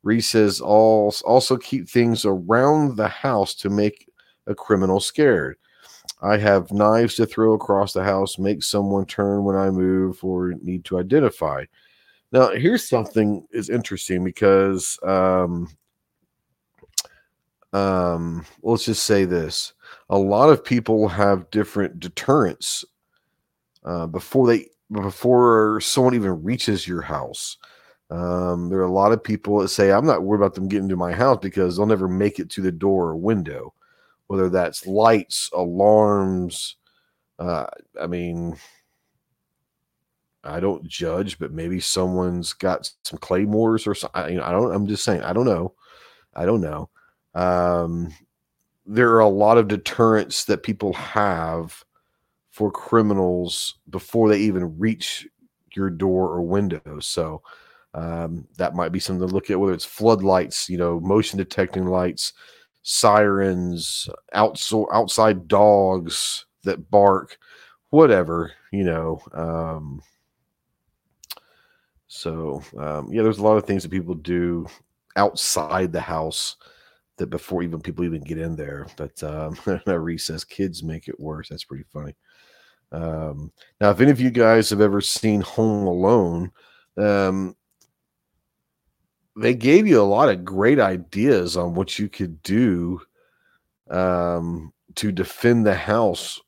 [0.04, 4.10] Reese says also keep things around the house to make
[4.48, 5.58] a criminal scared.
[6.22, 10.54] I have knives to throw across the house, make someone turn when I move or
[10.62, 11.66] need to identify.
[12.32, 15.70] Now, here's something is interesting because um,
[17.74, 19.74] um, let's just say this:
[20.10, 22.84] a lot of people have different deterrents
[23.86, 27.58] uh, before they before someone even reaches your house.
[28.10, 30.90] Um, there are a lot of people that say, I'm not worried about them getting
[30.90, 33.74] to my house because they'll never make it to the door or window,
[34.28, 36.78] whether that's lights, alarms.
[37.38, 37.68] Uh,
[38.02, 38.58] I mean,
[40.44, 44.40] I don't judge, but maybe someone's got some claymores or something.
[44.40, 45.76] I don't, I'm just saying, I don't know.
[46.34, 46.90] I don't know.
[47.36, 48.12] Um,
[48.92, 51.84] there are a lot of deterrents that people have
[52.50, 55.28] for criminals before they even reach
[55.76, 57.00] your door or window.
[57.00, 57.44] So
[57.94, 61.86] um, that might be something to look at, whether it's floodlights, you know, motion detecting
[61.86, 62.34] lights,
[62.82, 67.38] sirens, outside outside dogs that bark,
[67.92, 69.22] whatever, you know.
[69.34, 70.02] Um,
[72.08, 74.66] so um, yeah, there's a lot of things that people do
[75.16, 76.56] outside the house
[77.20, 78.88] that before even people even get in there.
[78.98, 81.50] But um, Reese says kids make it worse.
[81.50, 82.16] That's pretty funny.
[82.92, 86.52] Um, now, if any of you guys have ever seen Home Alone,
[86.98, 87.56] um,
[89.36, 93.00] they gave you a lot of great ideas on what you could do
[93.90, 96.40] um, to defend the house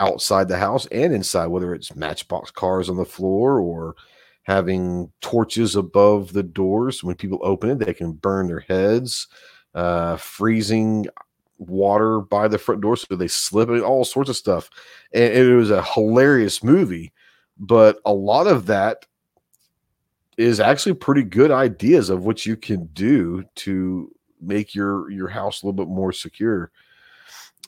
[0.00, 3.94] outside the house and inside, whether it's matchbox cars on the floor or
[4.42, 7.02] having torches above the doors.
[7.02, 9.28] When people open it, they can burn their heads,
[9.76, 11.06] uh, freezing
[11.58, 14.68] water by the front door so they slip it, all sorts of stuff.
[15.12, 17.12] And it was a hilarious movie,
[17.58, 19.06] but a lot of that
[20.36, 24.10] is actually pretty good ideas of what you can do to
[24.40, 26.70] make your your house a little bit more secure.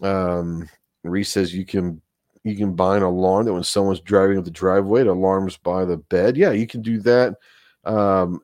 [0.03, 0.69] Um,
[1.03, 2.01] Reese says you can
[2.45, 5.85] you can buy an alarm that when someone's driving up the driveway, it alarms by
[5.85, 6.37] the bed.
[6.37, 7.37] Yeah, you can do that.
[7.85, 8.41] Um,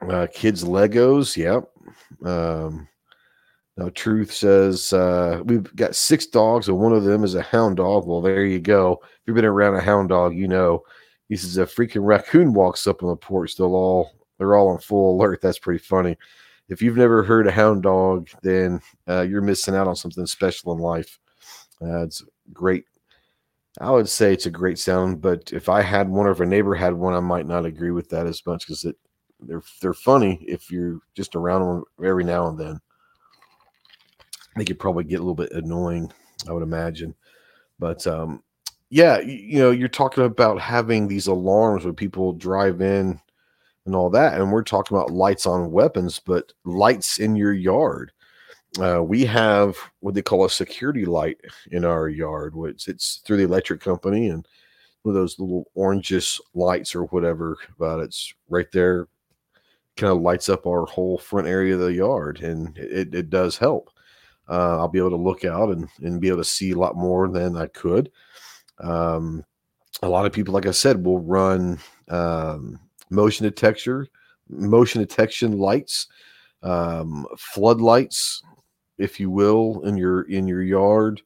[0.00, 1.73] uh, kids Legos, yep.
[2.24, 2.88] Um,
[3.76, 7.78] now, Truth says uh, we've got six dogs, and one of them is a hound
[7.78, 8.06] dog.
[8.06, 9.00] Well, there you go.
[9.02, 10.82] If you've been around a hound dog, you know.
[11.28, 13.56] He says a freaking raccoon walks up on the porch.
[13.56, 15.40] They'll all they're all on full alert.
[15.40, 16.16] That's pretty funny.
[16.68, 20.72] If you've never heard a hound dog, then uh, you're missing out on something special
[20.72, 21.18] in life.
[21.80, 22.84] Uh, it's great.
[23.80, 26.46] I would say it's a great sound, but if I had one or if a
[26.46, 28.96] neighbor had one, I might not agree with that as much because it
[29.46, 32.80] they're they're funny if you're just around them every now and then
[34.56, 36.12] they could probably get a little bit annoying,
[36.48, 37.14] I would imagine.
[37.78, 38.42] But um,
[38.90, 43.20] yeah, you, you know, you're talking about having these alarms when people drive in
[43.86, 48.12] and all that, and we're talking about lights on weapons, but lights in your yard.
[48.80, 51.38] Uh, we have what they call a security light
[51.70, 54.48] in our yard, which it's through the electric company and
[55.02, 57.56] one of those little orangish lights or whatever.
[57.78, 59.06] But it's right there,
[59.96, 63.56] kind of lights up our whole front area of the yard, and it, it does
[63.56, 63.90] help
[64.48, 66.96] uh, I'll be able to look out and, and be able to see a lot
[66.96, 68.10] more than I could.
[68.80, 69.44] Um,
[70.02, 71.78] a lot of people, like I said, will run
[72.08, 72.78] um,
[73.10, 74.06] motion detection,
[74.48, 76.08] motion detection lights
[76.62, 78.42] um, floodlights,
[78.98, 81.22] if you will, in your in your yard.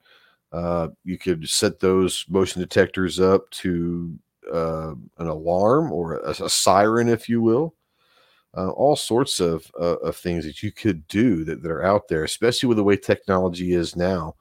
[0.53, 4.19] Uh, you could set those motion detectors up to
[4.53, 7.75] uh, an alarm or a, a, siren, if you will.
[8.57, 12.09] Uh, all sorts of, uh, of things that you could do that, that are out
[12.09, 14.34] there, especially with the way technology is now.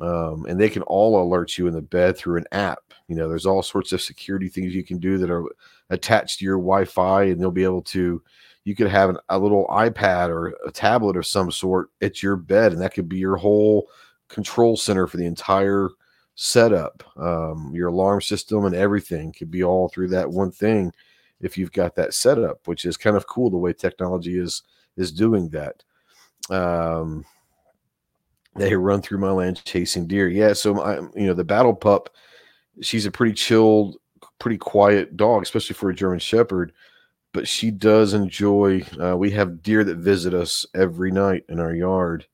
[0.00, 2.80] Um, and they can all alert you in the bed through an app.
[3.08, 5.44] You know, there's all sorts of security things you can do that are
[5.90, 8.22] attached to your Wi-Fi, and they'll be able to.
[8.64, 12.36] You could have an, a little iPad or a tablet of some sort at your
[12.36, 13.88] bed, and that could be your whole
[14.28, 15.90] control center for the entire
[16.34, 17.04] setup.
[17.16, 20.92] Um, your alarm system and everything could be all through that one thing
[21.40, 24.62] if you've got that setup, which is kind of cool the way technology is
[24.96, 25.82] is doing that.
[26.50, 27.24] Um,
[28.54, 30.28] they run through my land chasing deer.
[30.28, 32.10] Yeah, so my, you know the battle pup,
[32.80, 33.96] she's a pretty chilled,
[34.38, 36.72] pretty quiet dog, especially for a German Shepherd.
[37.32, 38.82] But she does enjoy.
[39.02, 42.26] Uh, we have deer that visit us every night in our yard,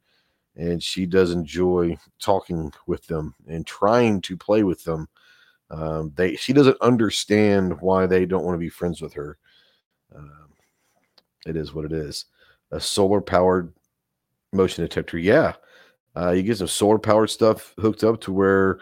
[0.55, 5.09] and she does enjoy talking with them and trying to play with them.
[5.73, 9.39] Um, they she doesn't understand why they don't want to be friends with her.
[10.15, 10.51] Um,
[11.47, 12.27] it is what it is.
[12.71, 13.73] A solar powered
[14.53, 15.55] motion detector, yeah.
[16.15, 18.81] Uh, you get some solar powered stuff hooked up to where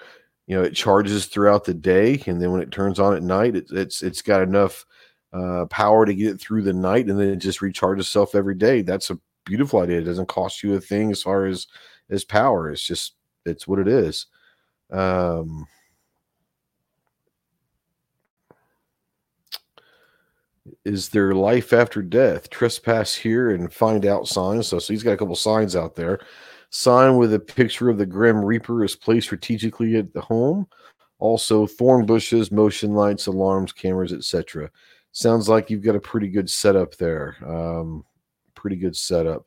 [0.49, 3.55] you know it charges throughout the day, and then when it turns on at night,
[3.55, 4.84] it, it's it's got enough
[5.32, 8.57] uh, power to get it through the night, and then it just recharges itself every
[8.57, 8.82] day.
[8.82, 9.99] That's a beautiful idea.
[9.99, 11.68] It doesn't cost you a thing as far as
[12.11, 12.68] as power.
[12.68, 13.14] It's just
[13.47, 14.26] it's what it is.
[14.91, 15.68] Um,
[20.84, 22.50] is there life after death?
[22.50, 24.68] Trespass here and find out signs.
[24.68, 26.20] So, so he's got a couple signs out there.
[26.70, 30.66] Sign with a picture of the Grim Reaper is placed strategically at the home.
[31.18, 34.70] Also, thorn bushes, motion lights, alarms, cameras, etc.
[35.12, 37.36] Sounds like you've got a pretty good setup there.
[37.44, 38.04] Um,
[38.54, 39.46] pretty good setup.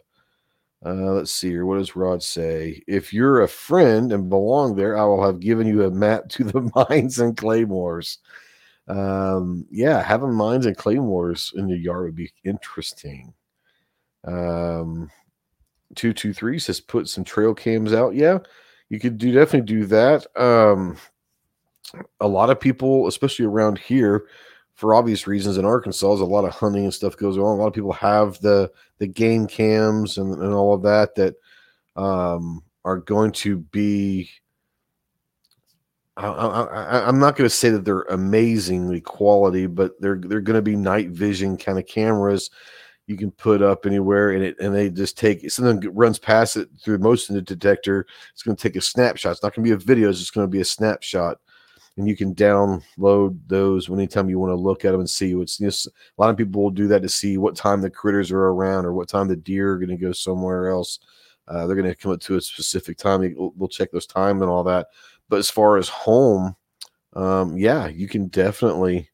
[0.86, 1.65] Uh, let's see here.
[1.65, 2.82] What does Rod say?
[2.88, 6.43] If you're a friend and belong there, I will have given you a map to
[6.43, 8.19] the mines and claymores.
[8.88, 13.34] Um, yeah, having mines and claymores in your yard would be interesting.
[14.25, 15.09] Um,
[15.95, 18.15] two two three says put some trail cams out.
[18.15, 18.39] Yeah,
[18.89, 20.25] you could do definitely do that.
[20.36, 20.97] Um,
[22.19, 24.25] a lot of people, especially around here,
[24.75, 27.43] for obvious reasons in Arkansas, a lot of hunting and stuff goes on.
[27.43, 31.36] A lot of people have the the game cams and, and all of that that
[31.95, 34.29] um, are going to be.
[36.16, 40.61] I, am not going to say that they're amazingly quality, but they're they're going to
[40.61, 42.49] be night vision kind of cameras
[43.07, 46.70] you can put up anywhere, and it and they just take something runs past it
[46.82, 48.05] through motion detector.
[48.32, 49.34] It's going to take a snapshot.
[49.34, 50.09] It's not going to be a video.
[50.09, 51.39] It's just going to be a snapshot
[51.97, 55.59] and you can download those anytime you want to look at them and see what's
[55.59, 58.32] you know, a lot of people will do that to see what time the critters
[58.32, 60.99] are around or what time the deer are going to go somewhere else
[61.47, 64.49] uh, they're going to come up to a specific time we'll check those time and
[64.49, 64.88] all that
[65.34, 66.55] but as far as home
[67.13, 69.09] um, yeah you can definitely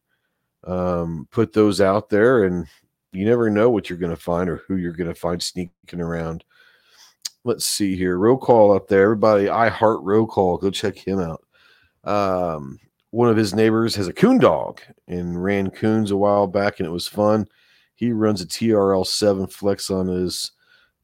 [0.66, 2.68] um, put those out there and
[3.14, 6.02] you never know what you're going to find or who you're going to find sneaking
[6.02, 6.44] around.
[7.46, 11.20] Let's see here roll call up there everybody i heart roll call go check him
[11.20, 11.42] out.
[12.04, 12.80] Um,
[13.12, 16.86] one of his neighbors has a coon dog and ran coons a while back, and
[16.86, 17.48] it was fun.
[17.96, 20.52] He runs a TLR 7 Flex on his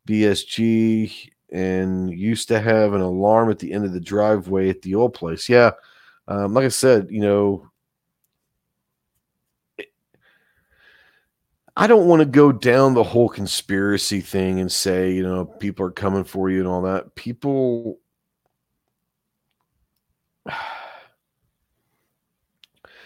[0.07, 4.93] BSG and used to have an alarm at the end of the driveway at the
[4.93, 5.47] old place.
[5.47, 5.71] Yeah.
[6.27, 7.71] Um, like I said, you know,
[11.77, 15.85] I don't want to go down the whole conspiracy thing and say, you know, people
[15.85, 17.15] are coming for you and all that.
[17.15, 17.99] People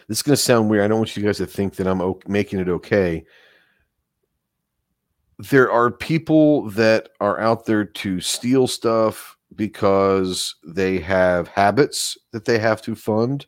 [0.07, 0.85] this is going to sound weird.
[0.85, 3.25] I don't want you guys to think that I'm making it okay.
[5.39, 12.45] There are people that are out there to steal stuff because they have habits that
[12.45, 13.47] they have to fund.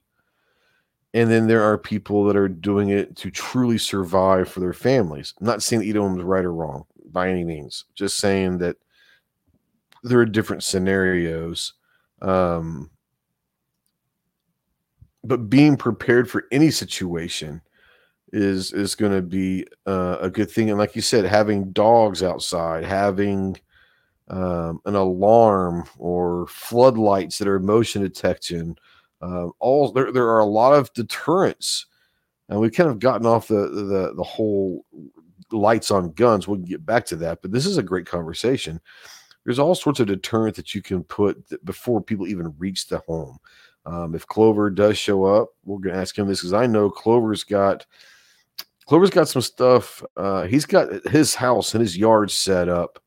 [1.13, 5.33] And then there are people that are doing it to truly survive for their families.
[5.39, 7.83] I'm not saying either one is right or wrong by any means.
[7.93, 8.77] Just saying that
[10.03, 11.73] there are different scenarios.
[12.21, 12.89] Um,
[15.23, 17.61] but being prepared for any situation
[18.31, 20.69] is is going to be uh, a good thing.
[20.69, 23.57] And like you said, having dogs outside, having
[24.29, 28.75] um, an alarm or floodlights that are motion detection,
[29.21, 31.85] uh, all there there are a lot of deterrents,
[32.49, 34.85] and we've kind of gotten off the the the whole
[35.51, 36.47] lights on guns.
[36.47, 38.79] We'll get back to that, but this is a great conversation.
[39.43, 43.39] There's all sorts of deterrent that you can put before people even reach the home.
[43.85, 46.89] Um, if Clover does show up, we're going to ask him this because I know
[46.89, 47.85] Clover's got
[48.91, 50.03] Clover's got some stuff.
[50.17, 53.01] Uh, he's got his house and his yard set up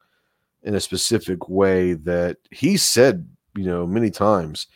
[0.63, 4.67] in a specific way that he said, you know, many times.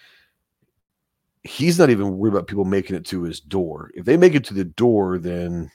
[1.44, 3.90] He's not even worried about people making it to his door.
[3.94, 5.70] If they make it to the door, then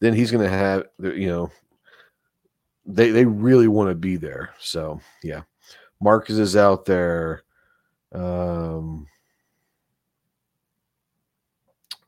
[0.00, 1.52] then he's going to have, you know,
[2.84, 4.50] they they really want to be there.
[4.58, 5.42] So yeah,
[6.00, 7.44] Marcus is out there.
[8.12, 9.06] Um,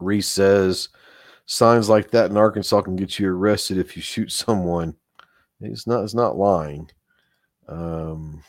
[0.00, 0.88] Reese says
[1.48, 4.94] signs like that in Arkansas can get you arrested if you shoot someone.
[5.60, 6.04] It's not.
[6.04, 6.88] It's not lying.
[7.66, 8.42] Um,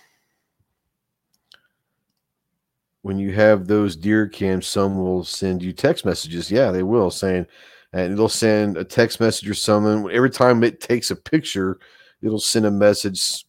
[3.02, 6.52] when you have those deer cams, some will send you text messages.
[6.52, 7.48] Yeah, they will saying,
[7.94, 10.12] and they'll send a text message or something.
[10.12, 11.80] Every time it takes a picture,
[12.22, 13.46] it'll send a message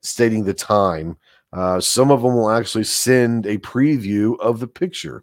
[0.00, 1.16] stating the time.
[1.52, 5.22] Uh, some of them will actually send a preview of the picture.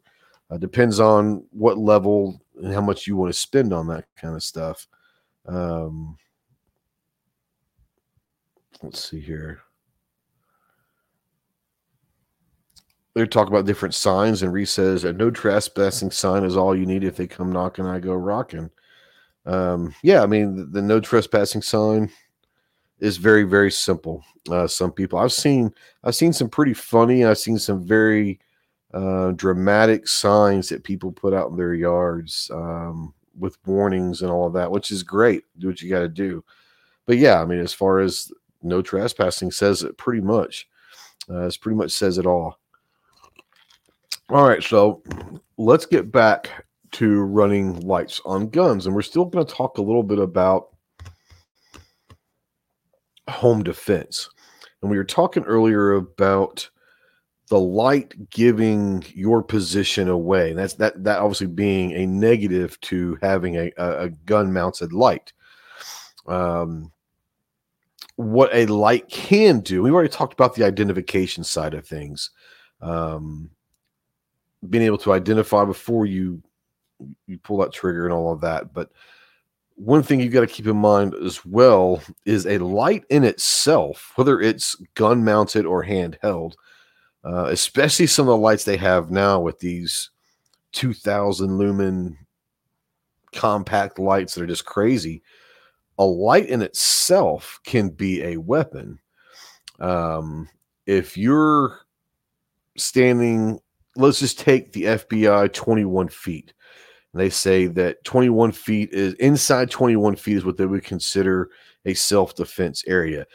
[0.50, 4.36] Uh, depends on what level and how much you want to spend on that kind
[4.36, 4.88] of stuff.
[5.46, 6.18] Um,
[8.82, 9.62] let's see here.
[13.16, 16.86] They talk about different signs, and Reese says a no trespassing sign is all you
[16.86, 17.86] need if they come knocking.
[17.86, 18.72] I go rocking.
[19.46, 22.10] Um, yeah, I mean the, the, no trespassing sign
[23.00, 24.24] is very very simple.
[24.50, 25.72] Uh, some people I've seen
[26.04, 27.24] I've seen some pretty funny.
[27.24, 28.40] I've seen some very
[28.94, 34.46] uh, dramatic signs that people put out in their yards um, with warnings and all
[34.46, 35.44] of that, which is great.
[35.58, 36.44] Do what you got to do.
[37.06, 38.32] But yeah, I mean, as far as
[38.62, 40.68] no trespassing says it pretty much.
[41.30, 42.60] Uh, pretty much says it all.
[44.30, 45.04] All right, so
[45.58, 46.50] let's get back
[46.92, 50.70] to running lights on guns, and we're still going to talk a little bit about
[53.30, 54.30] home defense.
[54.82, 56.70] And we were talking earlier about
[57.54, 60.50] the light giving your position away.
[60.50, 65.34] And that's that that obviously being a negative to having a, a gun mounted light.
[66.26, 66.92] Um,
[68.16, 69.84] what a light can do.
[69.84, 72.32] We've already talked about the identification side of things.
[72.82, 73.52] Um,
[74.68, 76.42] being able to identify before you
[77.28, 78.74] you pull that trigger and all of that.
[78.74, 78.90] But
[79.76, 84.12] one thing you've got to keep in mind as well is a light in itself,
[84.16, 86.56] whether it's gun mounted or handheld,
[87.26, 90.10] uh, especially some of the lights they have now with these
[90.74, 92.18] 2000 lumen
[93.34, 95.22] compact lights that are just crazy.
[96.00, 99.00] A light in itself can be a weapon.
[99.80, 100.50] Um,
[100.86, 101.80] if you're
[102.78, 103.60] standing,
[103.96, 106.54] let's just take the FBI 21 feet.
[107.14, 111.50] And they say that 21 feet is inside 21 feet is what they would consider
[111.86, 113.26] a self defense area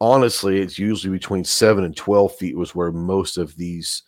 [0.00, 4.02] honestly, it's usually between seven and 12 feet was where most of these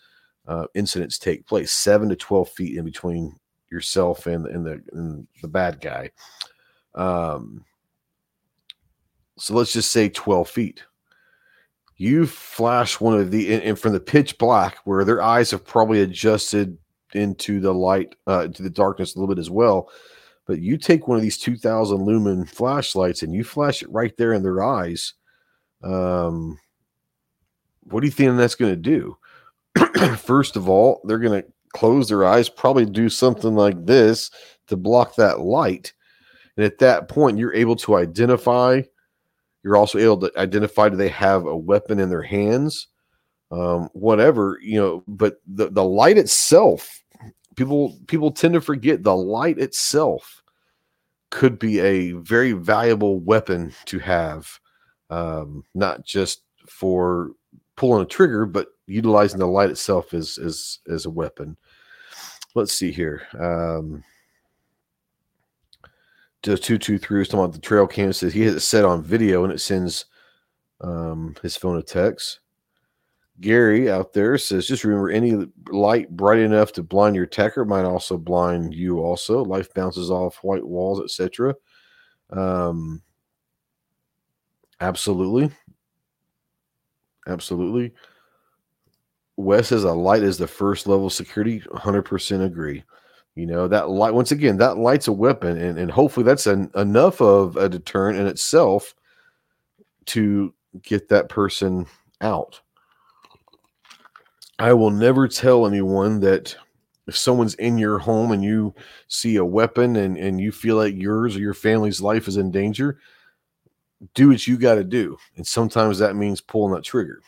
[0.47, 1.72] uh, incidents take place.
[1.72, 3.36] Seven to 12 feet in between
[3.70, 6.11] yourself and, and the and the bad guy.
[6.95, 7.64] Um,
[9.36, 10.84] so let's just say 12 feet.
[11.97, 16.03] You flash one of the, and, from the pitch black, where their eyes have probably
[16.03, 16.78] adjusted
[17.12, 19.91] into the light, uh, into the darkness a little bit as well.
[20.47, 24.32] But you take one of these 2000 lumen flashlights and you flash it right there
[24.32, 25.14] in their eyes
[25.82, 26.58] um,
[27.82, 29.16] what do you think that's going to do?
[30.16, 34.30] First of all, they're going to close their eyes, probably do something like this
[34.66, 35.92] to block that light.
[36.56, 38.82] And at that point, you're able to identify.
[39.62, 42.88] You're also able to identify do they have a weapon in their hands,
[43.50, 45.04] um, whatever you know.
[45.06, 47.02] But the the light itself,
[47.56, 50.42] people people tend to forget the light itself
[51.30, 54.58] could be a very valuable weapon to have
[55.11, 57.32] um, not just for
[57.76, 61.56] pulling a trigger, but utilizing the light itself as as as a weapon.
[62.54, 63.22] Let's see here.
[63.38, 64.02] Um,
[66.42, 68.12] two two three was talking about the trail cam.
[68.12, 70.06] Says he has it set on video and it sends
[70.80, 72.40] um, his phone a text.
[73.40, 77.84] Gary out there says, just remember any light bright enough to blind your attacker might
[77.84, 78.98] also blind you.
[78.98, 81.54] Also, life bounces off white walls, etc.
[82.30, 83.00] Um,
[84.80, 85.50] Absolutely.
[87.26, 87.92] Absolutely.
[89.36, 91.60] Wes says a light is the first level security.
[91.60, 92.82] 100% agree.
[93.34, 96.70] You know, that light, once again, that light's a weapon, and, and hopefully that's an,
[96.74, 98.94] enough of a deterrent in itself
[100.06, 100.52] to
[100.82, 101.86] get that person
[102.20, 102.60] out.
[104.58, 106.56] I will never tell anyone that
[107.06, 108.74] if someone's in your home and you
[109.06, 112.50] see a weapon and, and you feel like yours or your family's life is in
[112.50, 112.98] danger,
[114.14, 115.16] do what you got to do.
[115.36, 117.20] And sometimes that means pulling that trigger.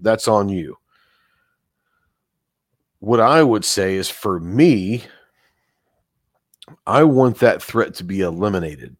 [0.00, 0.76] That's on you.
[3.00, 5.04] What I would say is for me,
[6.86, 8.96] I want that threat to be eliminated.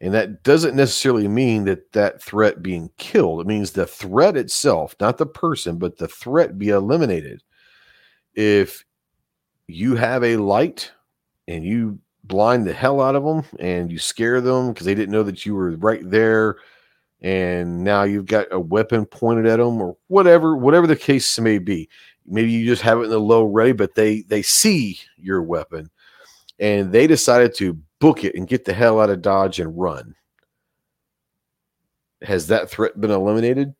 [0.00, 3.40] And that doesn't necessarily mean that that threat being killed.
[3.40, 7.42] It means the threat itself, not the person, but the threat be eliminated.
[8.34, 8.84] If
[9.66, 10.92] you have a light
[11.48, 15.12] and you blind the hell out of them and you scare them because they didn't
[15.12, 16.56] know that you were right there
[17.20, 21.58] and now you've got a weapon pointed at them or whatever whatever the case may
[21.58, 21.88] be.
[22.26, 25.90] Maybe you just have it in the low ready but they they see your weapon
[26.58, 30.14] and they decided to book it and get the hell out of dodge and run.
[32.22, 33.74] Has that threat been eliminated?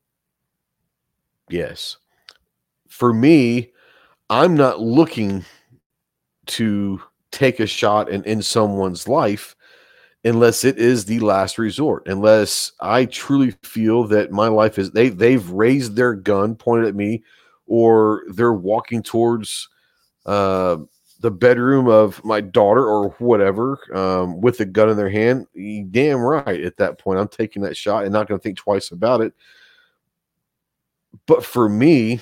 [1.49, 1.97] Yes.
[2.89, 3.73] For me
[4.29, 5.45] i'm not looking
[6.47, 7.01] to
[7.37, 9.55] take a shot and end someone's life
[10.25, 15.11] unless it is the last resort unless i truly feel that my life is they
[15.11, 17.23] they've raised their gun pointed at me
[17.67, 19.69] or they're walking towards
[20.25, 20.77] uh,
[21.21, 25.47] the bedroom of my daughter or whatever um, with a gun in their hand
[25.91, 28.91] damn right at that point i'm taking that shot and not going to think twice
[28.91, 29.35] about it.
[31.27, 32.21] But for me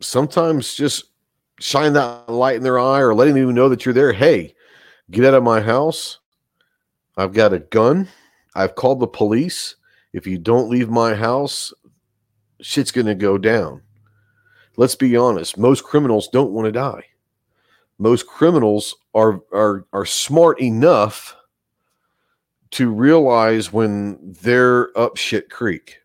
[0.00, 1.09] sometimes just
[1.60, 4.12] shine that light in their eye or letting them know that you're there.
[4.12, 4.54] Hey,
[5.10, 6.18] get out of my house.
[7.16, 8.08] I've got a gun.
[8.54, 9.76] I've called the police.
[10.12, 11.72] If you don't leave my house,
[12.60, 13.82] shit's going to go down.
[14.76, 15.58] Let's be honest.
[15.58, 17.04] Most criminals don't want to die.
[17.98, 21.36] Most criminals are are are smart enough
[22.70, 25.98] to realize when they're up shit creek.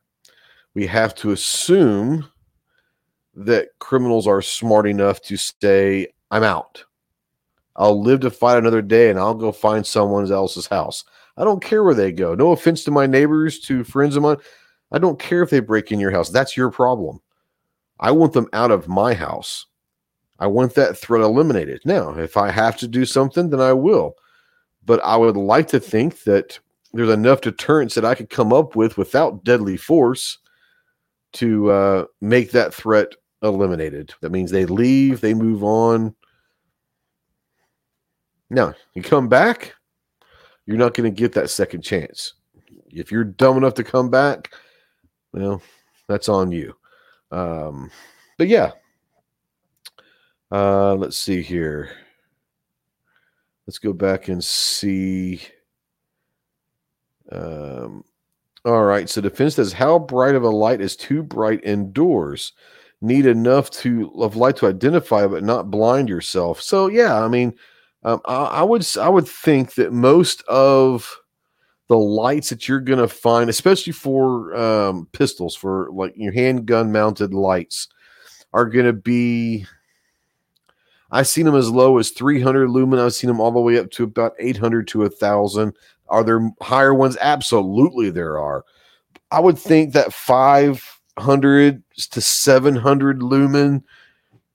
[0.74, 2.30] We have to assume
[3.36, 6.84] that criminals are smart enough to say, I'm out.
[7.76, 11.04] I'll live to fight another day and I'll go find someone else's house.
[11.38, 12.34] I don't care where they go.
[12.34, 14.38] No offense to my neighbors, to friends of mine.
[14.92, 16.30] I don't care if they break in your house.
[16.30, 17.20] That's your problem.
[18.00, 19.66] I want them out of my house.
[20.40, 21.82] I want that threat eliminated.
[21.86, 24.16] Now, if I have to do something, then I will.
[24.86, 26.60] But I would like to think that
[26.94, 30.38] there's enough deterrence that I could come up with without deadly force
[31.34, 33.16] to uh, make that threat
[33.46, 34.14] eliminated.
[34.22, 36.16] That means they leave, they move on.
[38.50, 39.74] Now, you come back,
[40.66, 42.34] you're not going to get that second chance.
[42.90, 44.54] If you're dumb enough to come back,
[45.34, 45.62] well,
[46.08, 46.76] that's on you.
[47.32, 47.92] Um,
[48.38, 48.72] but yeah,
[50.52, 51.92] uh, let's see here.
[53.68, 55.42] Let's go back and see.
[57.32, 58.04] Um,
[58.64, 59.10] all right.
[59.10, 62.54] So defense says, how bright of a light is too bright indoors?
[63.06, 66.62] Need enough to of light to identify but not blind yourself.
[66.62, 67.54] So yeah i mean
[68.04, 71.20] um, I, I, would i would think that most of
[71.88, 76.92] the lights that you're going to find especially for um, pistols for like your handgun
[76.92, 77.88] mounted lights
[78.54, 79.66] are going to be
[81.12, 83.00] i've seen them as low as 300 lumen.
[83.00, 85.76] I've seen them all the way up to about 800 to a 1000
[86.08, 87.18] are there higher ones?
[87.20, 88.64] Absolutely there are.
[89.32, 93.84] I would think that five hundred to seven hundred lumen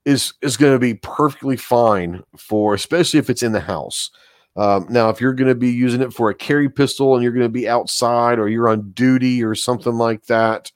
[0.05, 4.11] is is going to be perfectly fine for, especially if it's in the house.
[4.57, 7.31] Um, now, if you're going to be using it for a carry pistol and you're
[7.31, 10.71] going to be outside or you're on duty or something like that,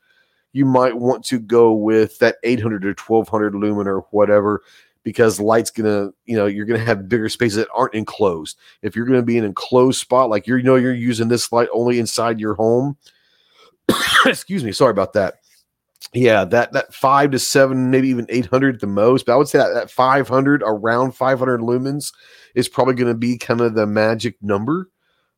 [0.53, 4.61] you might want to go with that 800 or 1200 lumen or whatever
[5.03, 8.57] because light's going to, you know, you're going to have bigger spaces that aren't enclosed.
[8.81, 11.51] If you're going to be in an enclosed spot, like you know, you're using this
[11.51, 12.95] light only inside your home.
[14.25, 15.39] excuse me, sorry about that
[16.13, 19.25] yeah, that that five to seven, maybe even eight hundred at the most.
[19.25, 22.13] But I would say that that five hundred, around five hundred lumens,
[22.53, 24.89] is probably going to be kind of the magic number.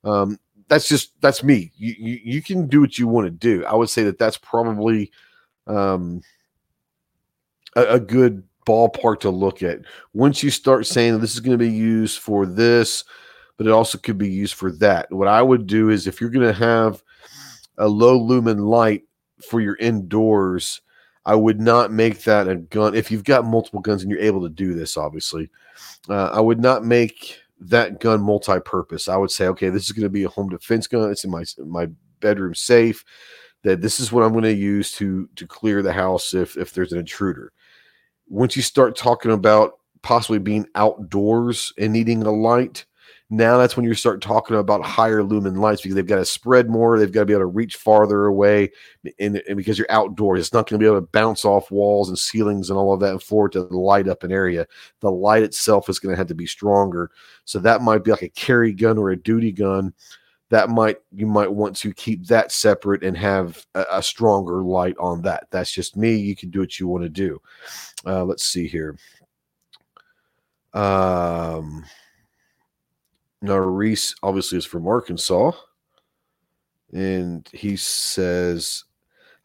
[0.03, 1.72] Um, that's just that's me.
[1.78, 3.66] You, you you can do what you want to do.
[3.66, 5.12] I would say that that's probably
[5.66, 6.22] um,
[7.76, 9.80] a, a good ballpark to look at.
[10.14, 13.03] Once you start saying this is going to be used for this,
[13.55, 15.12] but it also could be used for that.
[15.12, 17.01] What I would do is if you're going to have
[17.78, 19.03] a low lumen light
[19.41, 20.81] for your indoors,
[21.25, 22.95] I would not make that a gun.
[22.95, 25.49] If you've got multiple guns and you're able to do this, obviously,
[26.09, 29.07] uh, I would not make that gun multi-purpose.
[29.07, 31.11] I would say, okay, this is going to be a home defense gun.
[31.11, 31.88] It's in my my
[32.19, 33.03] bedroom safe.
[33.63, 36.73] That this is what I'm going to use to to clear the house if if
[36.73, 37.51] there's an intruder.
[38.29, 39.73] Once you start talking about
[40.03, 42.85] possibly being outdoors and needing a light,
[43.30, 46.69] now that's when you start talking about higher lumen lights because they've got to spread
[46.69, 46.97] more.
[46.97, 48.71] They've got to be able to reach farther away.
[49.19, 52.07] And, and because you're outdoors, it's not going to be able to bounce off walls
[52.07, 54.65] and ceilings and all of that and it to light up an area.
[55.01, 57.11] The light itself is going to have to be stronger.
[57.43, 59.93] So that might be like a carry gun or a duty gun.
[60.49, 64.95] That might you might want to keep that separate and have a, a stronger light
[64.97, 65.47] on that.
[65.51, 66.15] That's just me.
[66.15, 67.41] You can do what you want to do.
[68.05, 68.97] Uh, let's see here.
[70.73, 71.84] Um,
[73.41, 75.51] now Reese obviously is from Arkansas,
[76.93, 78.83] and he says,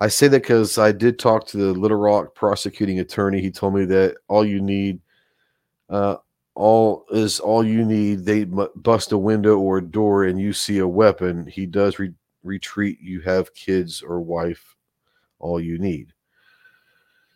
[0.01, 3.41] "I say that because I did talk to the Little Rock prosecuting attorney.
[3.41, 5.01] He told me that all you need,
[5.91, 6.17] uh,
[6.55, 8.25] all is all you need.
[8.25, 11.47] They bust a window or a door, and you see a weapon.
[11.47, 12.99] He does re- retreat.
[13.01, 14.77] You have kids or wife,
[15.39, 16.13] all you need."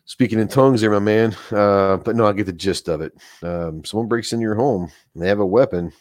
[0.07, 1.35] speaking in tongues there, my man.
[1.51, 3.13] Uh, but no, I get the gist of it.
[3.43, 5.91] Um, someone breaks into your home and they have a weapon.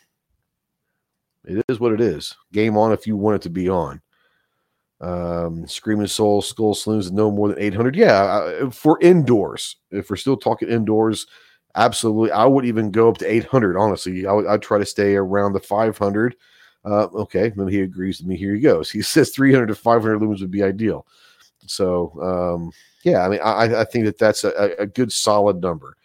[1.46, 2.34] It is what it is.
[2.52, 4.00] Game on if you want it to be on.
[5.00, 7.94] Um, Screaming Soul, Skull Saloons, no more than 800.
[7.94, 9.76] Yeah, for indoors.
[9.90, 11.26] If we're still talking indoors,
[11.74, 12.32] absolutely.
[12.32, 14.26] I would even go up to 800, honestly.
[14.26, 16.36] I would, I'd try to stay around the 500.
[16.84, 18.36] Uh, okay, then he agrees with me.
[18.36, 18.90] Here he goes.
[18.96, 21.06] He says 300 to 500 lumens would be ideal.
[21.66, 22.72] So, um,
[23.04, 25.96] yeah, I mean, I, I think that that's a, a good solid number.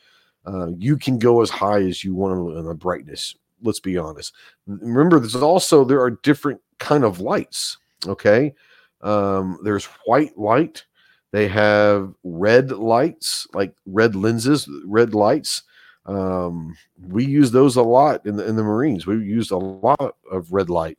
[0.45, 3.35] Uh, you can go as high as you want in the brightness.
[3.61, 4.33] Let's be honest.
[4.67, 7.77] Remember, there's also there are different kind of lights.
[8.07, 8.53] Okay,
[9.01, 10.85] um, there's white light.
[11.31, 15.63] They have red lights, like red lenses, red lights.
[16.05, 16.75] Um,
[17.07, 19.05] we use those a lot in the in the Marines.
[19.05, 20.97] We use a lot of red light.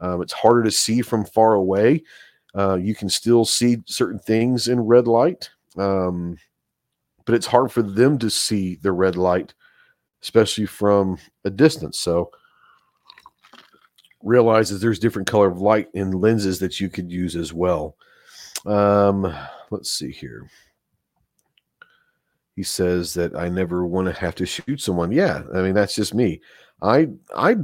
[0.00, 2.02] Um, it's harder to see from far away.
[2.54, 6.38] Uh, you can still see certain things in red light, um,
[7.24, 9.52] but it's hard for them to see the red light,
[10.26, 12.00] especially from a distance.
[12.00, 12.32] So
[14.24, 17.96] realize that there's different color of light in lenses that you could use as well.
[18.66, 19.32] Um,
[19.70, 20.50] let's see here.
[22.56, 25.12] He says that I never want to have to shoot someone.
[25.12, 26.40] Yeah, I mean that's just me.
[26.82, 27.58] I I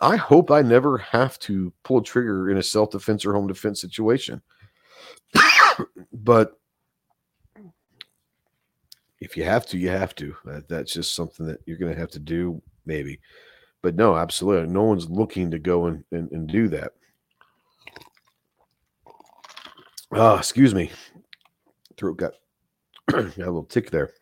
[0.00, 3.48] I hope I never have to pull a trigger in a self defense or home
[3.48, 4.40] defense situation.
[6.12, 6.58] but
[9.20, 10.34] if you have to, you have to.
[10.44, 13.20] That, that's just something that you're going to have to do, maybe.
[13.82, 14.72] But no, absolutely.
[14.72, 16.92] No one's looking to go and, and, and do that.
[20.12, 20.90] Ah, uh, excuse me.
[21.96, 22.32] Throat got,
[23.10, 24.12] got a little tick there.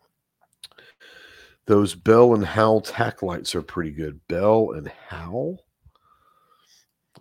[1.67, 4.21] Those Bell and Howell tack lights are pretty good.
[4.29, 5.65] Bell and Howell?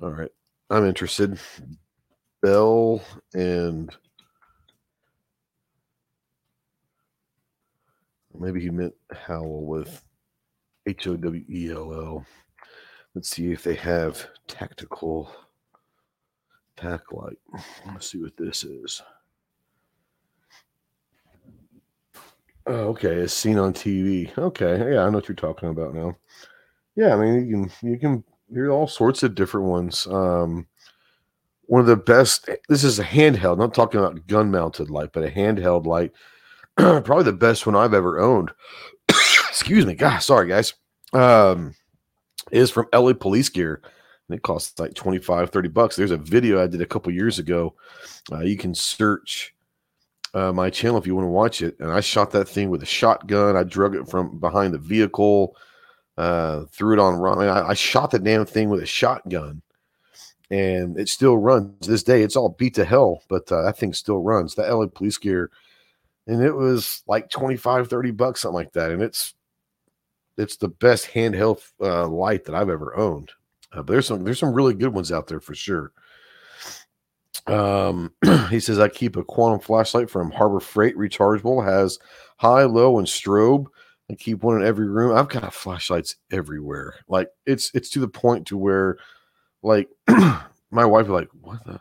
[0.02, 0.32] All right.
[0.70, 1.40] I'm interested.
[2.42, 3.02] Bell
[3.34, 3.96] and
[8.40, 10.04] maybe he meant Howell with
[10.88, 12.26] H O W E L L.
[13.14, 15.32] Let's see if they have tactical
[16.76, 17.38] pack light.
[17.88, 19.02] Let's see what this is.
[22.68, 24.36] Oh, okay, it's seen on TV.
[24.38, 26.18] Okay, yeah, I know what you're talking about now.
[26.96, 30.08] Yeah, I mean you can you can there are all sorts of different ones.
[30.08, 30.68] Um,
[31.68, 32.50] one of the best.
[32.70, 33.58] This is a handheld.
[33.58, 36.12] Not talking about gun mounted light, but a handheld light.
[37.04, 38.52] Probably the best one I've ever owned.
[39.10, 39.96] Excuse me.
[39.96, 40.74] God, sorry guys.
[41.14, 41.76] Um,
[42.52, 43.82] is from LA Police Gear.
[44.28, 45.96] And it costs like 25, 30 bucks.
[45.96, 47.76] There's a video I did a couple years ago.
[48.32, 49.54] Uh, you can search
[50.34, 51.78] uh, my channel if you want to watch it.
[51.80, 53.56] And I shot that thing with a shotgun.
[53.56, 55.56] I drug it from behind the vehicle
[56.18, 57.40] uh, threw it on run.
[57.40, 59.62] I, I, shot the damn thing with a shotgun,
[60.50, 62.22] and it still runs to this day.
[62.22, 64.56] It's all beat to hell, but uh, that thing still runs.
[64.56, 65.52] The LA police gear,
[66.28, 68.92] and it was like 25, 30 bucks, something like that.
[68.92, 69.34] And it's
[70.38, 73.32] it's the best handheld uh, light that I've ever owned.
[73.72, 75.92] Uh, but there's some there's some really good ones out there for sure.
[77.48, 78.14] Um,
[78.50, 82.00] he says I keep a quantum flashlight from Harbor Freight, rechargeable, has
[82.38, 83.68] high, low, and strobe.
[84.10, 85.18] I keep one in every room.
[85.18, 86.96] I've got flashlights everywhere.
[87.08, 88.98] Like it's it's to the point to where,
[89.64, 91.80] like, my wife like, what the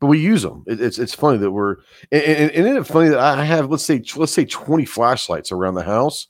[0.00, 0.64] but we use them.
[0.66, 1.76] It, it's it's funny that we're
[2.10, 5.74] and, and, isn't it funny that I have let's say let's say twenty flashlights around
[5.74, 6.26] the house,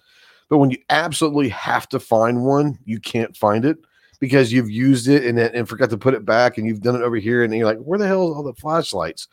[0.49, 3.79] but when you absolutely have to find one, you can't find it
[4.21, 7.03] because you've used it and and forgot to put it back, and you've done it
[7.03, 9.29] over here, and you're like, where the hell is all the flashlights?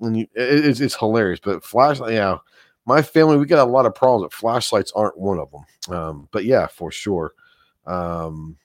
[0.00, 1.40] And you, it, it's it's hilarious.
[1.42, 2.38] But flashlight, yeah
[2.86, 5.96] my family, we got a lot of problems, but flashlights aren't one of them.
[5.96, 7.32] Um, but yeah, for sure.
[7.86, 8.56] Um,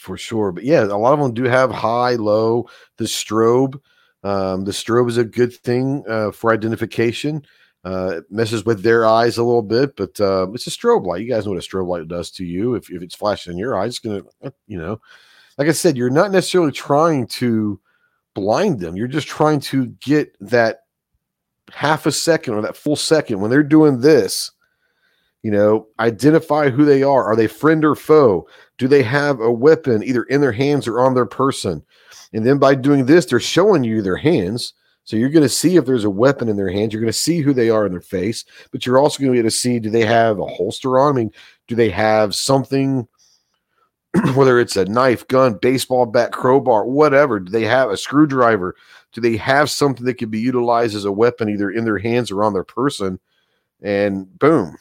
[0.00, 0.50] for sure.
[0.50, 3.80] But yeah, a lot of them do have high, low, the strobe.
[4.24, 7.44] Um, the strobe is a good thing uh, for identification.
[7.84, 11.22] Uh, it messes with their eyes a little bit, but uh, it's a strobe light.
[11.22, 12.74] You guys know what a strobe light does to you.
[12.74, 15.00] If, if it's flashing in your eyes, it's going to, uh, you know,
[15.58, 17.78] like I said, you're not necessarily trying to
[18.34, 18.96] blind them.
[18.96, 20.80] You're just trying to get that
[21.72, 24.50] half a second or that full second when they're doing this
[25.42, 28.46] you know identify who they are are they friend or foe
[28.78, 31.82] do they have a weapon either in their hands or on their person
[32.32, 34.74] and then by doing this they're showing you their hands
[35.04, 36.92] So you're going to see if there's a weapon in their hands.
[36.92, 39.38] You're going to see who they are in their face, but you're also going to
[39.38, 41.14] able to see do they have a holster on?
[41.14, 41.32] I mean,
[41.66, 43.08] do they have something,
[44.34, 47.40] whether it's a knife, gun, baseball bat, crowbar, whatever?
[47.40, 48.76] Do they have a screwdriver?
[49.12, 52.30] Do they have something that can be utilized as a weapon either in their hands
[52.30, 53.18] or on their person?
[53.82, 54.76] And boom.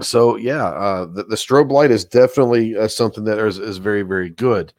[0.00, 4.02] So yeah, uh, the, the strobe light is definitely uh, something that is, is very
[4.02, 4.72] very good.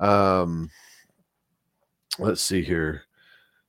[0.00, 0.70] Um,
[2.18, 3.02] let's see here.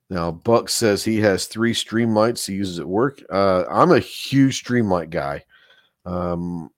[0.09, 3.23] Now, Buck says he has three Streamlights he uses at work.
[3.31, 5.43] Uh, I'm a huge Streamlight guy.
[6.05, 6.69] Um,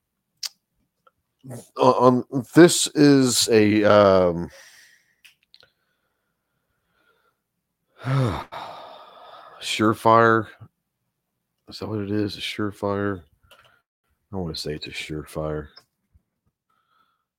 [1.77, 2.23] on,
[2.55, 4.49] this is a um,
[9.61, 10.47] SureFire.
[11.67, 12.37] Is that what it is?
[12.37, 13.23] A SureFire.
[14.35, 15.69] I want to say it's a SureFire.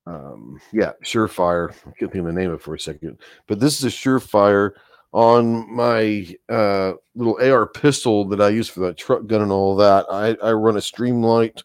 [0.07, 1.71] Um, yeah, SureFire.
[1.71, 3.89] I can't think of the name of it for a second, but this is a
[3.89, 4.73] SureFire
[5.13, 9.77] on my uh, little AR pistol that I use for the truck gun and all
[9.77, 10.07] that.
[10.11, 11.63] I, I run a Streamlight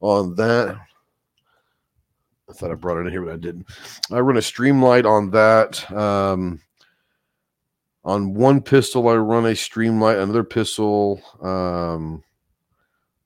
[0.00, 0.78] on that.
[2.48, 3.66] I thought I brought it in here, but I didn't.
[4.10, 5.90] I run a Streamlight on that.
[5.92, 6.60] Um,
[8.02, 10.22] on one pistol, I run a Streamlight.
[10.22, 11.20] Another pistol.
[11.42, 12.24] Um,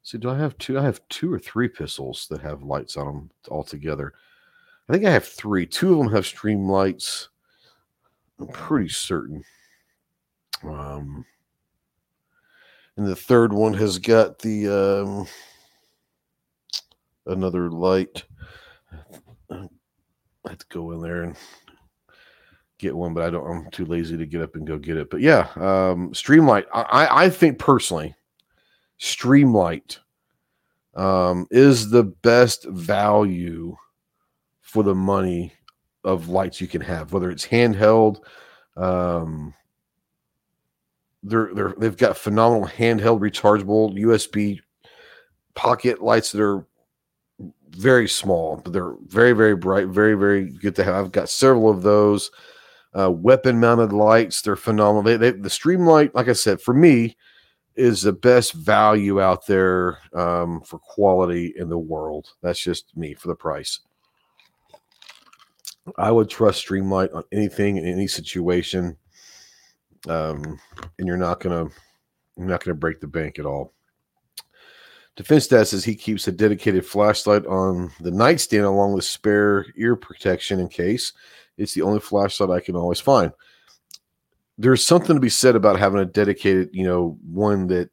[0.04, 0.78] see, do I have two?
[0.78, 4.12] I have two or three pistols that have lights on them altogether.
[4.88, 5.66] I think I have three.
[5.66, 7.28] Two of them have Streamlights.
[8.38, 9.42] I'm pretty certain.
[10.62, 11.24] Um,
[12.96, 15.26] and the third one has got the um,
[17.26, 18.24] another light.
[19.50, 19.68] I
[20.46, 21.36] have to go in there and
[22.78, 23.46] get one, but I don't.
[23.46, 25.08] I'm too lazy to get up and go get it.
[25.08, 26.66] But yeah, um, Streamlight.
[26.74, 28.14] I I think personally,
[29.04, 29.98] Streamlight
[30.94, 33.76] um, is the best value
[34.62, 35.52] for the money
[36.04, 38.20] of lights you can have, whether it's handheld.
[38.78, 39.52] Um,
[41.22, 44.60] they're they're they've got phenomenal handheld rechargeable USB
[45.54, 46.66] pocket lights that are
[47.68, 50.94] very small, but they're very very bright, very very good to have.
[50.94, 52.30] I've got several of those.
[52.98, 55.02] Uh, weapon mounted lights, they're phenomenal.
[55.02, 57.16] They, they, the Streamlight, like I said, for me,
[57.76, 62.28] is the best value out there um, for quality in the world.
[62.42, 63.80] That's just me for the price.
[65.98, 68.96] I would trust Streamlight on anything in any situation
[70.08, 70.58] um,
[70.98, 71.68] and you're not gonna
[72.36, 73.72] you're not gonna break the bank at all.
[75.16, 79.94] Defense Dad says he keeps a dedicated flashlight on the nightstand along with spare ear
[79.94, 81.12] protection in case.
[81.56, 83.32] It's the only flashlight I can always find.
[84.56, 87.90] There's something to be said about having a dedicated, you know, one that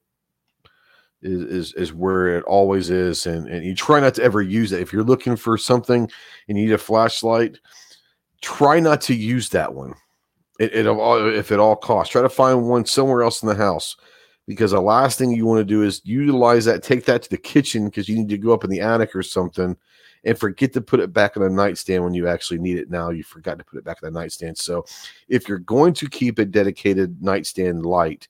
[1.22, 4.72] is is, is where it always is, and, and you try not to ever use
[4.72, 4.82] it.
[4.82, 6.10] If you're looking for something
[6.48, 7.58] and you need a flashlight,
[8.42, 9.94] try not to use that one
[10.62, 12.12] it, it if at all costs.
[12.12, 13.96] Try to find one somewhere else in the house
[14.48, 17.38] because the last thing you want to do is utilize that, take that to the
[17.38, 19.76] kitchen because you need to go up in the attic or something,
[20.24, 22.90] and forget to put it back on a nightstand when you actually need it.
[22.90, 24.58] Now you forgot to put it back on the nightstand.
[24.58, 24.86] So
[25.28, 28.28] if you're going to keep a dedicated nightstand light,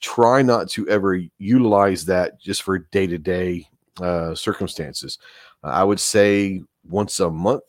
[0.00, 3.68] try not to ever utilize that just for day to day
[4.34, 5.18] circumstances.
[5.64, 7.62] Uh, I would say once a month,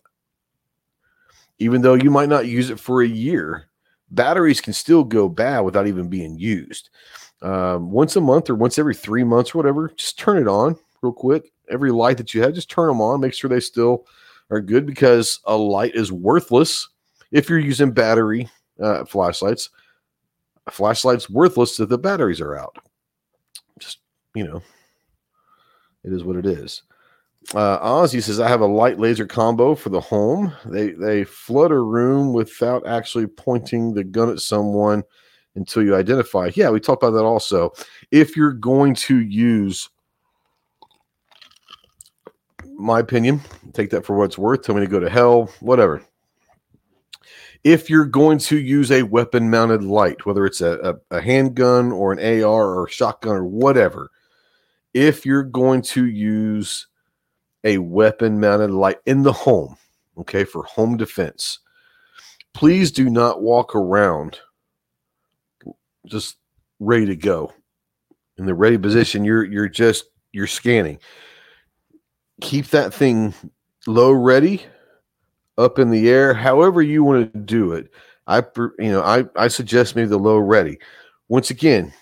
[1.59, 3.67] even though you might not use it for a year
[4.13, 6.89] batteries can still go bad without even being used.
[7.41, 10.77] Um, once a month or once every three months or whatever, just turn it on
[11.03, 11.51] real quick.
[11.69, 13.19] Every light that you have, just turn them on.
[13.19, 14.07] Make sure they still
[14.49, 16.89] are good because a light is worthless
[17.31, 18.49] if you're using battery
[18.81, 19.69] uh, flashlights.
[20.67, 22.77] A flashlight's worthless if the batteries are out.
[23.79, 23.99] Just
[24.33, 24.61] you know,
[26.03, 26.83] it is what it is.
[27.53, 30.53] Uh, Ozzy says, I have a light laser combo for the home.
[30.65, 35.03] They they flood a room without actually pointing the gun at someone
[35.55, 36.51] until you identify.
[36.55, 37.73] Yeah, we talked about that also.
[38.11, 39.89] If you're going to use
[42.77, 43.41] my opinion,
[43.73, 44.63] take that for what it's worth.
[44.63, 46.03] Tell me to go to hell, whatever.
[47.63, 51.91] If you're going to use a weapon mounted light, whether it's a, a, a handgun
[51.91, 54.11] or an AR or shotgun or whatever,
[54.93, 56.87] if you're going to use
[57.63, 59.77] a weapon mounted light in the home,
[60.17, 61.59] okay, for home defense.
[62.53, 64.39] Please do not walk around
[66.05, 66.37] just
[66.79, 67.51] ready to go.
[68.37, 70.99] In the ready position, you're you're just you're scanning.
[72.43, 73.33] Keep that thing
[73.87, 74.63] low ready,
[75.57, 77.89] up in the air, however you want to do it.
[78.27, 78.43] I
[78.79, 80.77] you know, I I suggest maybe the low ready.
[81.29, 81.93] Once again,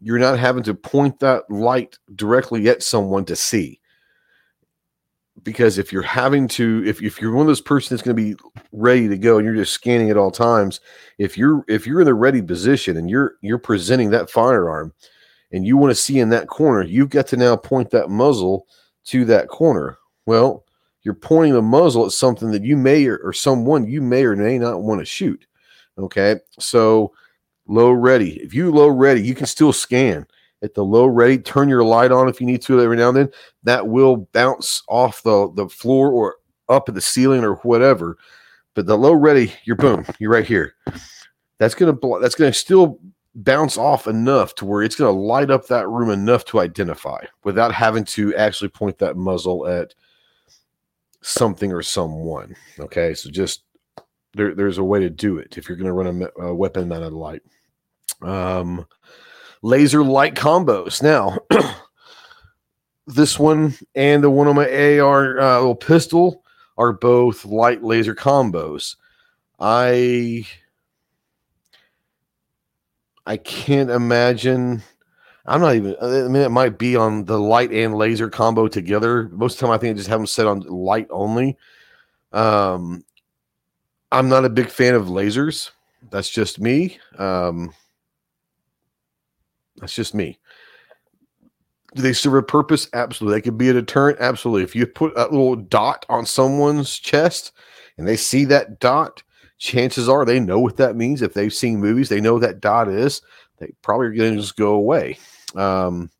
[0.00, 3.80] you're not having to point that light directly at someone to see
[5.42, 8.22] because if you're having to if, if you're one of those person that's going to
[8.22, 8.36] be
[8.72, 10.80] ready to go and you're just scanning at all times
[11.18, 14.92] if you're if you're in the ready position and you're you're presenting that firearm
[15.52, 18.66] and you want to see in that corner you've got to now point that muzzle
[19.10, 20.64] to that corner well
[21.02, 24.36] you're pointing the muzzle at something that you may or, or someone you may or
[24.36, 25.46] may not want to shoot
[25.98, 27.12] okay so
[27.66, 30.26] low ready if you low ready you can still scan
[30.62, 31.38] at the low ready.
[31.38, 33.30] Turn your light on if you need to every now and then.
[33.62, 36.36] That will bounce off the, the floor or
[36.68, 38.18] up at the ceiling or whatever.
[38.74, 40.74] But the low ready, you're boom, you're right here.
[41.58, 42.98] That's gonna that's gonna still
[43.34, 47.72] bounce off enough to where it's gonna light up that room enough to identify without
[47.72, 49.94] having to actually point that muzzle at
[51.22, 52.54] something or someone.
[52.78, 53.62] Okay, so just
[54.34, 56.88] there, there's a way to do it if you're going to run a, a weapon
[56.88, 57.42] mounted light.
[58.22, 58.86] Um,
[59.62, 61.02] laser light combos.
[61.02, 61.38] Now,
[63.06, 66.44] this one and the one on my AR uh, little pistol
[66.76, 68.96] are both light laser combos.
[69.58, 70.46] I
[73.30, 74.82] I can't imagine.
[75.46, 75.94] I'm not even.
[76.02, 79.28] I mean, it might be on the light and laser combo together.
[79.28, 81.56] Most of the time, I think I just have them set on light only.
[82.32, 83.04] Um,
[84.10, 85.70] I'm not a big fan of lasers.
[86.10, 86.98] That's just me.
[87.18, 87.72] Um,
[89.76, 90.40] that's just me.
[91.94, 92.88] Do they serve a purpose?
[92.94, 93.38] Absolutely.
[93.38, 94.18] They could be a deterrent.
[94.18, 94.64] Absolutely.
[94.64, 97.52] If you put a little dot on someone's chest
[97.96, 99.22] and they see that dot,
[99.60, 101.22] chances are they know what that means.
[101.22, 103.22] If they've seen movies, they know that dot is.
[103.58, 105.18] They probably are going to just go away.
[105.54, 106.10] Um,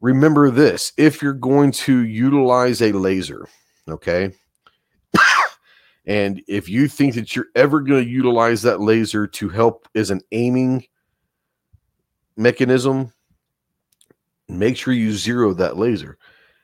[0.00, 3.48] remember this if you're going to utilize a laser,
[3.88, 4.30] okay,
[6.06, 10.10] and if you think that you're ever going to utilize that laser to help as
[10.10, 10.84] an aiming
[12.36, 13.10] mechanism,
[14.48, 16.18] make sure you zero that laser.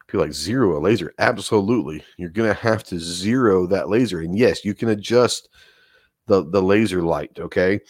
[0.06, 1.14] People like zero a laser.
[1.20, 2.02] Absolutely.
[2.16, 4.22] You're gonna have to zero that laser.
[4.22, 5.48] And yes, you can adjust
[6.30, 7.38] the, the laser light.
[7.38, 7.80] Okay.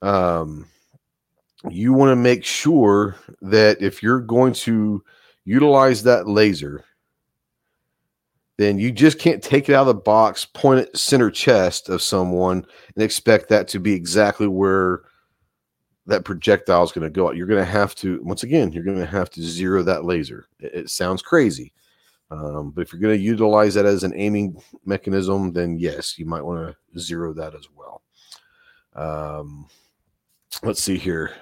[0.00, 0.66] Um
[1.68, 5.02] you want to make sure that if you're going to
[5.44, 6.84] utilize that laser,
[8.58, 12.00] then you just can't take it out of the box, point it center chest of
[12.00, 15.02] someone, and expect that to be exactly where
[16.06, 17.32] that projectile is going to go.
[17.32, 20.46] You're going to have to, once again, you're going to have to zero that laser.
[20.60, 21.72] It, it sounds crazy,
[22.30, 26.26] um, but if you're going to utilize that as an aiming mechanism, then yes, you
[26.26, 28.02] might want to zero that as well.
[28.94, 29.68] Um,
[30.62, 31.32] let's see here.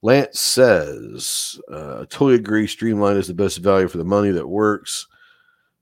[0.00, 2.66] Lance says, uh, totally agree.
[2.66, 5.06] Streamlight is the best value for the money that works.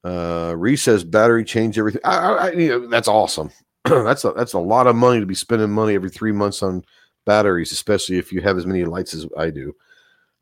[0.04, 2.02] Uh, Reese says battery change everything.
[2.04, 3.50] I, I, you know, that's awesome.
[3.84, 6.84] that's a, that's a lot of money to be spending money every three months on
[7.24, 9.74] batteries, especially if you have as many lights as I do.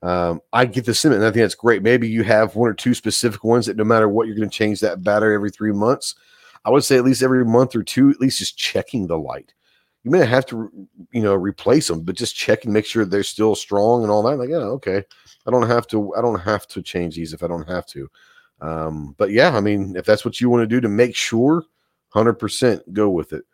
[0.03, 1.83] Um, I get the sentiment, and I think that's great.
[1.83, 4.57] Maybe you have one or two specific ones that no matter what, you're going to
[4.57, 6.15] change that battery every three months.
[6.65, 9.55] I would say at least every month or two, at least just checking the light.
[10.05, 10.71] You may have to,
[11.13, 14.23] you know, replace them, but just check and make sure they're still strong and all
[14.23, 14.37] that.
[14.37, 15.03] Like, yeah, okay,
[15.47, 16.15] I don't have to.
[16.15, 18.09] I don't have to change these if I don't have to.
[18.61, 21.65] Um, but yeah, I mean, if that's what you want to do to make sure,
[22.11, 23.45] hundred percent, go with it.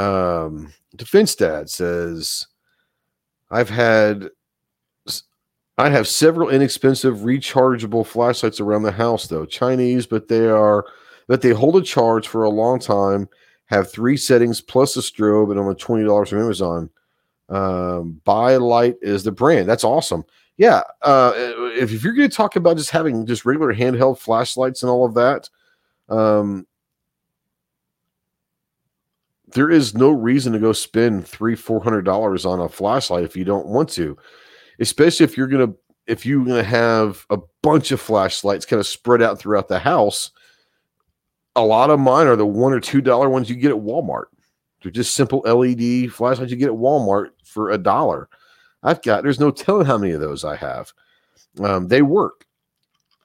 [0.00, 2.46] Um, Defense Dad says,
[3.50, 4.30] I've had
[5.78, 9.44] I have several inexpensive rechargeable flashlights around the house though.
[9.44, 10.86] Chinese, but they are
[11.28, 13.28] but they hold a charge for a long time,
[13.66, 16.90] have three settings plus a strobe and only $20 from Amazon.
[17.48, 19.68] Um, Bi-Lite is the brand.
[19.68, 20.24] That's awesome.
[20.56, 20.82] Yeah.
[21.02, 24.90] Uh, if, if you're going to talk about just having just regular handheld flashlights and
[24.90, 25.50] all of that,
[26.08, 26.66] um,
[29.48, 33.36] there is no reason to go spend three, four hundred dollars on a flashlight if
[33.36, 34.16] you don't want to,
[34.80, 35.72] especially if you're gonna
[36.06, 40.30] if you're gonna have a bunch of flashlights kind of spread out throughout the house.
[41.54, 44.26] A lot of mine are the one or two dollar ones you get at Walmart.
[44.82, 48.28] They're just simple LED flashlights you get at Walmart for a dollar.
[48.82, 50.92] I've got there's no telling how many of those I have.
[51.60, 52.46] Um, they work.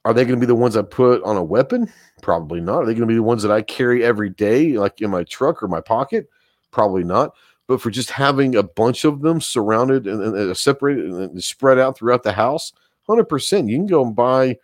[0.04, 1.90] Are they going to be the ones I put on a weapon?
[2.22, 2.82] Probably not.
[2.82, 5.22] Are they going to be the ones that I carry every day, like in my
[5.24, 6.28] truck or my pocket?
[6.72, 7.34] Probably not.
[7.68, 11.96] But for just having a bunch of them surrounded and, and separated and spread out
[11.96, 12.72] throughout the house,
[13.08, 13.68] 100%.
[13.68, 14.58] You can go and buy,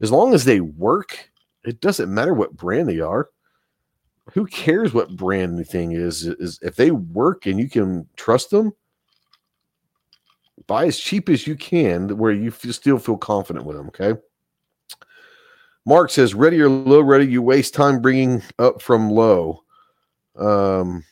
[0.00, 1.30] as long as they work,
[1.64, 3.30] it doesn't matter what brand they are.
[4.34, 6.26] Who cares what brand thing is?
[6.26, 8.72] Is if they work and you can trust them,
[10.66, 13.88] buy as cheap as you can, where you still feel confident with them.
[13.88, 14.14] Okay.
[15.84, 19.64] Mark says, ready or low ready, you waste time bringing up from low.
[20.36, 21.04] Um,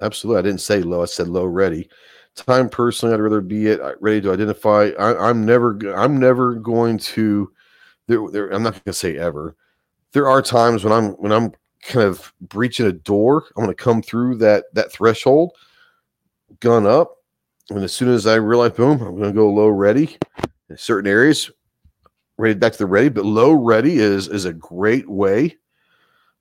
[0.00, 0.38] absolutely.
[0.38, 1.02] I didn't say low.
[1.02, 1.88] I said low ready.
[2.36, 4.90] Time personally, I'd rather be it ready to identify.
[4.98, 7.50] I, I'm never, I'm never going to
[8.10, 9.56] there, there I'm not going to say ever.
[10.12, 13.46] There are times when I'm when I'm kind of breaching a door.
[13.56, 15.52] I'm going to come through that that threshold,
[16.58, 17.16] gun up,
[17.70, 20.18] and as soon as I realize, boom, I'm going to go low ready
[20.68, 21.50] in certain areas.
[22.36, 25.56] Ready back to the ready, but low ready is is a great way.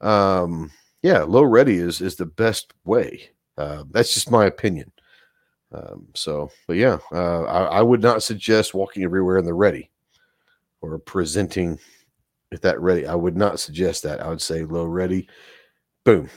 [0.01, 0.71] Um,
[1.03, 3.29] yeah, low ready is is the best way.
[3.59, 4.89] Uh, that's just my opinion.
[5.73, 9.91] Um, so, but yeah, uh, I, I, would not suggest walking everywhere in the ready
[10.81, 11.77] or presenting
[12.53, 13.05] at that ready.
[13.05, 14.21] I would not suggest that.
[14.21, 15.27] I would say low ready,
[16.05, 16.29] boom,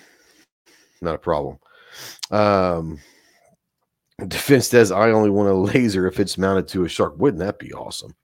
[1.01, 1.59] not a problem.
[2.31, 2.99] Um,
[4.27, 7.15] defense says I only want a laser if it's mounted to a shark.
[7.17, 8.15] Wouldn't that be awesome?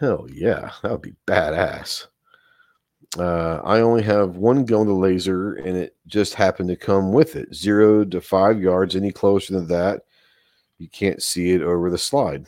[0.00, 2.06] Hell yeah, that would be badass.
[3.18, 7.36] Uh, I only have one gun to laser, and it just happened to come with
[7.36, 7.54] it.
[7.54, 8.96] Zero to five yards.
[8.96, 10.02] Any closer than that,
[10.78, 12.46] you can't see it over the slide.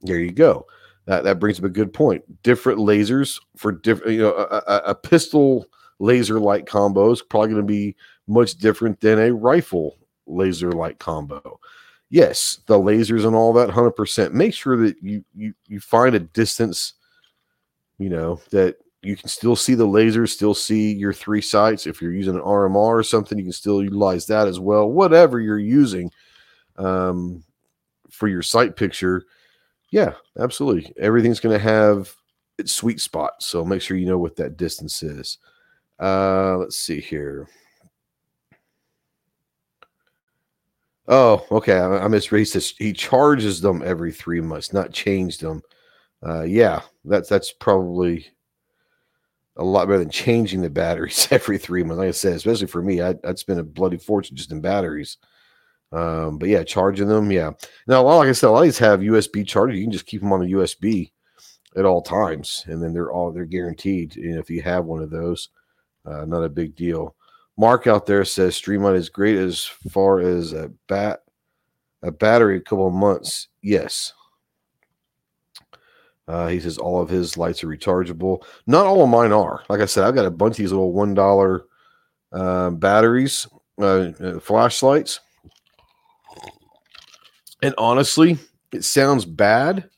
[0.00, 0.66] There you go.
[1.06, 2.42] That that brings up a good point.
[2.42, 4.12] Different lasers for different.
[4.12, 5.66] You know, a, a, a pistol
[5.98, 7.96] laser light combo is probably going to be
[8.26, 11.60] much different than a rifle laser light combo.
[12.10, 14.34] Yes, the lasers and all that, hundred percent.
[14.34, 16.94] Make sure that you you you find a distance.
[17.98, 21.86] You know that you can still see the laser, still see your three sights.
[21.86, 24.90] If you're using an RMR or something, you can still utilize that as well.
[24.90, 26.10] Whatever you're using
[26.76, 27.42] um,
[28.10, 29.24] for your sight picture,
[29.90, 30.92] yeah, absolutely.
[30.98, 32.14] Everything's going to have
[32.58, 33.32] its sweet spot.
[33.40, 35.38] So make sure you know what that distance is.
[35.98, 37.48] Uh, let's see here.
[41.08, 41.78] Oh, okay.
[41.78, 42.46] I, I misread.
[42.46, 45.62] He He charges them every three months, not changed them.
[46.24, 48.28] Uh, yeah, that's that's probably
[49.56, 51.98] a lot better than changing the batteries every three months.
[51.98, 55.18] Like I said, especially for me, I'd, I'd spend a bloody fortune just in batteries.
[55.92, 57.52] Um, but yeah, charging them, yeah.
[57.86, 59.78] Now, like I said, a lot of these have USB chargers.
[59.78, 61.12] You can just keep them on the USB
[61.76, 64.16] at all times, and then they're all they're guaranteed.
[64.16, 65.50] And if you have one of those,
[66.06, 67.14] uh, not a big deal.
[67.58, 71.20] Mark out there says Streamlight is great as far as a bat
[72.02, 73.48] a battery a couple months.
[73.62, 74.12] Yes,
[76.28, 78.42] uh, he says all of his lights are rechargeable.
[78.66, 79.64] Not all of mine are.
[79.68, 81.64] Like I said, I've got a bunch of these little one dollar
[82.32, 83.46] uh, batteries,
[83.80, 85.20] uh, uh, flashlights,
[87.62, 88.38] and honestly,
[88.72, 89.88] it sounds bad,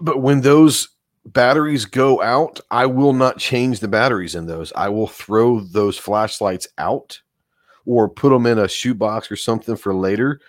[0.00, 0.88] but when those
[1.24, 4.72] batteries go out, I will not change the batteries in those.
[4.74, 7.20] I will throw those flashlights out
[7.86, 10.40] or put them in a shoebox or something for later.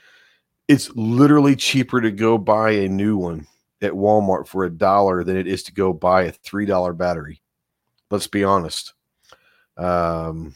[0.67, 3.47] It's literally cheaper to go buy a new one
[3.81, 7.41] at Walmart for a dollar than it is to go buy a three dollar battery.
[8.09, 8.93] Let's be honest.
[9.77, 10.55] Um,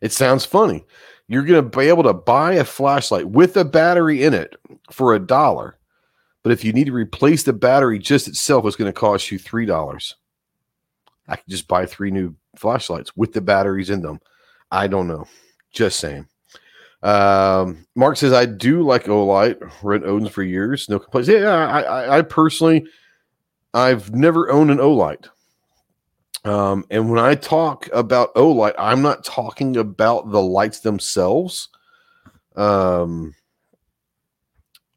[0.00, 0.84] it sounds funny.
[1.28, 4.56] You're going to be able to buy a flashlight with a battery in it
[4.90, 5.78] for a dollar,
[6.42, 9.38] but if you need to replace the battery just itself, it's going to cost you
[9.38, 10.16] three dollars.
[11.28, 14.20] I can just buy three new flashlights with the batteries in them.
[14.70, 15.26] I don't know.
[15.72, 16.26] Just saying.
[17.02, 21.28] Um, Mark says, I do like Olight, rent Odins for years, no complaints.
[21.28, 22.86] Yeah, I, I, I personally,
[23.74, 25.26] I've never owned an Olight.
[26.44, 31.68] Um, and when I talk about Olight, I'm not talking about the lights themselves.
[32.56, 33.34] Um,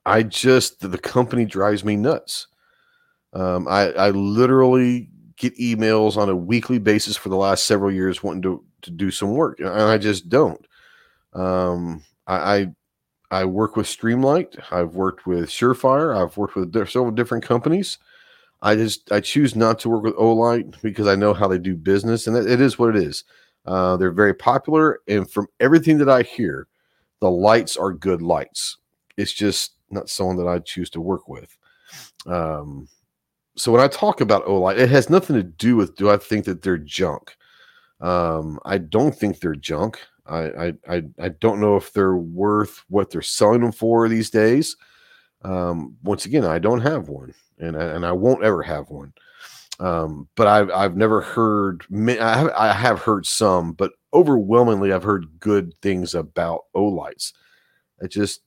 [0.05, 2.47] I just, the company drives me nuts.
[3.33, 8.23] Um, I, I literally get emails on a weekly basis for the last several years
[8.23, 10.65] wanting to, to do some work, and I just don't.
[11.35, 12.67] Um, I, I,
[13.31, 14.59] I work with Streamlight.
[14.71, 16.15] I've worked with SureFire.
[16.15, 17.97] I've worked with several different companies.
[18.61, 21.75] I just I choose not to work with Olight because I know how they do
[21.75, 23.23] business, and it is what it is.
[23.65, 26.67] Uh, they're very popular, and from everything that I hear,
[27.19, 28.77] the lights are good lights.
[29.17, 31.55] It's just not someone that I choose to work with.
[32.25, 32.87] Um,
[33.55, 36.45] so when I talk about Olight, it has nothing to do with do I think
[36.45, 37.35] that they're junk.
[38.01, 39.99] Um, I don't think they're junk.
[40.27, 44.75] I, I I don't know if they're worth what they're selling them for these days.
[45.43, 49.13] Um, once again, I don't have one, and I, and I won't ever have one.
[49.79, 51.85] Um, but I've I've never heard.
[51.93, 57.33] I have, I have heard some, but overwhelmingly, I've heard good things about Olights.
[58.01, 58.41] It's just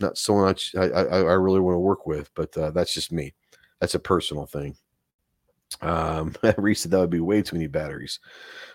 [0.00, 3.12] not so much I, I, I really want to work with, but uh, that's just
[3.12, 3.34] me.
[3.80, 4.76] That's a personal thing.
[5.80, 8.20] Um, Reese said that would be way too many batteries.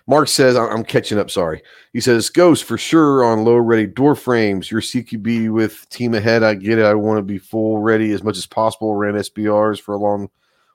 [0.06, 1.32] Mark says, I'm catching up.
[1.32, 1.62] Sorry.
[1.94, 4.70] He says, Ghost for sure on low ready door frames.
[4.70, 6.44] Your CQB with team ahead.
[6.44, 6.86] I get it.
[6.86, 8.96] I want to be full ready as much as possible.
[8.96, 10.30] Ran SBRs for a long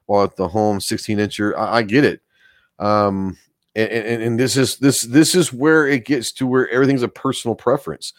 [0.07, 1.57] while at the home 16 incher.
[1.57, 2.23] I, I get it.
[2.79, 3.37] Um,
[3.75, 7.09] and, and, and this is this this is where it gets to where everything's a
[7.09, 8.13] personal preference.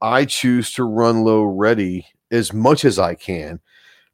[0.00, 3.60] I choose to run low ready as much as I can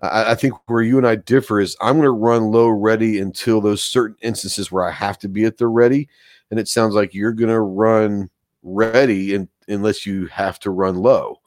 [0.00, 3.18] I, I think where you and I differ is I'm going to run low ready
[3.18, 6.08] until those certain instances where I have to be at the ready,
[6.50, 8.30] and it sounds like you're going to run
[8.62, 11.40] ready in, unless you have to run low.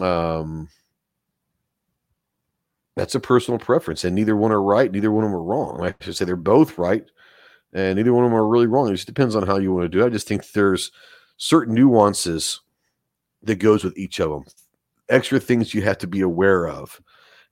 [0.00, 0.68] Um,
[2.96, 5.84] that's a personal preference, and neither one are right, neither one of them are wrong.
[5.84, 7.04] I should say they're both right,
[7.72, 8.88] and neither one of them are really wrong.
[8.88, 10.06] It just depends on how you want to do it.
[10.06, 10.92] I just think there's
[11.36, 12.60] certain nuances
[13.42, 14.44] that goes with each of them,
[15.08, 17.00] extra things you have to be aware of,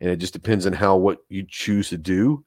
[0.00, 2.44] and it just depends on how what you choose to do.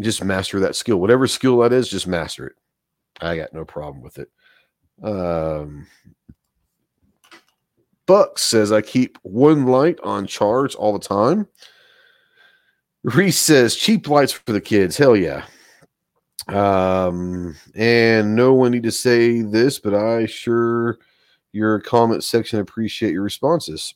[0.00, 2.54] Just master that skill, whatever skill that is, just master it.
[3.20, 4.30] I got no problem with it.
[5.02, 5.86] Um,
[8.06, 11.46] Buck says I keep one light on charge all the time.
[13.02, 14.96] Reese says cheap lights for the kids.
[14.96, 15.44] Hell yeah.
[16.48, 20.98] Um, and no one need to say this, but I sure
[21.52, 23.94] your comment section appreciate your responses.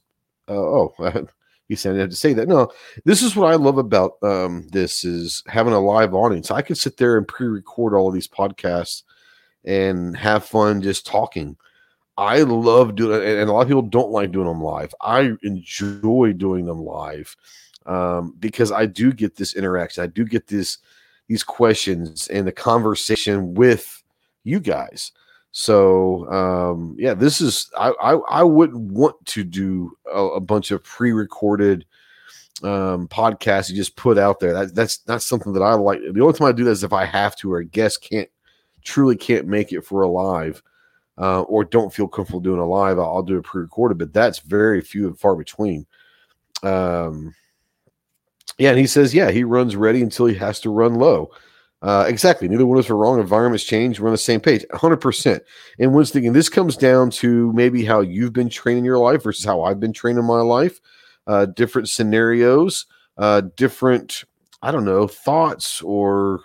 [0.48, 0.94] Uh, oh,
[1.68, 2.48] he said I had to say that.
[2.48, 2.70] No,
[3.04, 6.50] this is what I love about um, this is having a live audience.
[6.50, 9.02] I can sit there and pre-record all of these podcasts
[9.64, 11.56] and have fun just talking.
[12.16, 14.94] I love doing it, and a lot of people don't like doing them live.
[15.00, 17.34] I enjoy doing them live
[17.86, 20.04] um, because I do get this interaction.
[20.04, 20.78] I do get this
[21.28, 24.02] these questions and the conversation with
[24.44, 25.12] you guys.
[25.56, 30.72] So um, yeah, this is I, I, I wouldn't want to do a, a bunch
[30.72, 31.86] of pre-recorded
[32.64, 34.52] um, podcasts you just put out there.
[34.52, 36.00] That, that's not something that I like.
[36.00, 38.28] The only time I do that is if I have to or a guest can't
[38.82, 40.60] truly can't make it for a live
[41.18, 42.98] uh, or don't feel comfortable doing a live.
[42.98, 45.86] I'll, I'll do a pre-recorded, but that's very few and far between.
[46.64, 47.32] Um,
[48.58, 51.30] yeah, and he says, yeah, he runs ready until he has to run low.
[51.84, 52.48] Uh, exactly.
[52.48, 53.20] Neither one of us are wrong.
[53.20, 54.00] Environments change.
[54.00, 55.40] We're on the same page, 100%.
[55.78, 59.44] And one's thinking this comes down to maybe how you've been training your life versus
[59.44, 60.80] how I've been training my life,
[61.26, 62.86] uh, different scenarios,
[63.18, 64.24] uh, different,
[64.62, 66.40] I don't know, thoughts or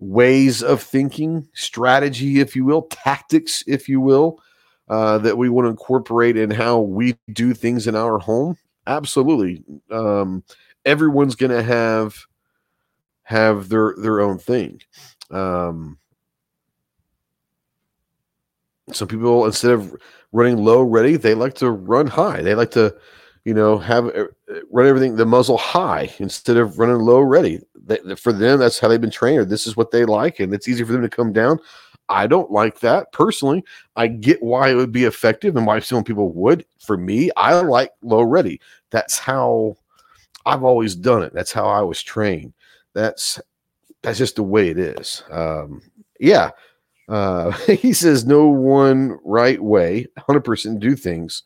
[0.00, 4.40] ways of thinking, strategy, if you will, tactics, if you will,
[4.88, 8.56] uh, that we want to incorporate in how we do things in our home.
[8.88, 9.62] Absolutely.
[9.92, 10.42] Um,
[10.84, 12.26] everyone's going to have
[13.26, 14.80] have their their own thing.
[15.32, 15.98] Um,
[18.92, 19.96] some people instead of
[20.30, 22.40] running low ready, they like to run high.
[22.40, 22.94] They like to,
[23.44, 24.26] you know, have uh,
[24.70, 27.60] run everything the muzzle high instead of running low ready.
[28.16, 29.40] For them, that's how they've been trained.
[29.40, 31.58] Or This is what they like, and it's easy for them to come down.
[32.08, 33.64] I don't like that personally.
[33.96, 36.64] I get why it would be effective and why some people would.
[36.78, 38.60] For me, I like low ready.
[38.90, 39.78] That's how
[40.44, 41.34] I've always done it.
[41.34, 42.52] That's how I was trained.
[42.96, 43.38] That's
[44.02, 45.22] that's just the way it is.
[45.30, 45.82] Um,
[46.18, 46.50] yeah.
[47.08, 51.42] Uh, he says no one right way, 100% do things.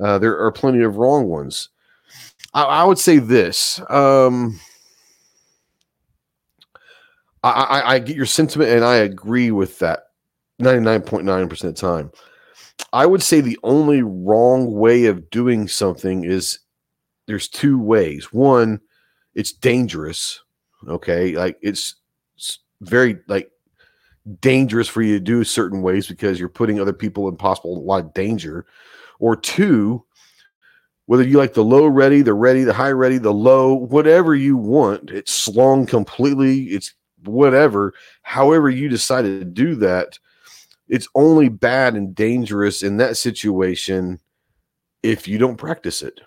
[0.00, 1.68] Uh, there are plenty of wrong ones.
[2.52, 3.80] I, I would say this.
[3.88, 4.58] Um,
[7.44, 10.00] I, I, I get your sentiment and I agree with that
[10.60, 12.10] 99.9% of the time.
[12.92, 16.58] I would say the only wrong way of doing something is
[17.28, 18.32] there's two ways.
[18.32, 18.80] One,
[19.34, 20.42] it's dangerous.
[20.86, 21.96] Okay, like it's,
[22.36, 23.50] it's very like
[24.40, 27.80] dangerous for you to do certain ways because you're putting other people in possible a
[27.80, 28.66] lot of danger.
[29.18, 30.04] Or two,
[31.06, 34.56] whether you like the low ready, the ready, the high ready, the low, whatever you
[34.56, 36.94] want, it's slung completely, it's
[37.24, 37.94] whatever.
[38.22, 40.18] However, you decide to do that,
[40.86, 44.20] it's only bad and dangerous in that situation
[45.02, 46.20] if you don't practice it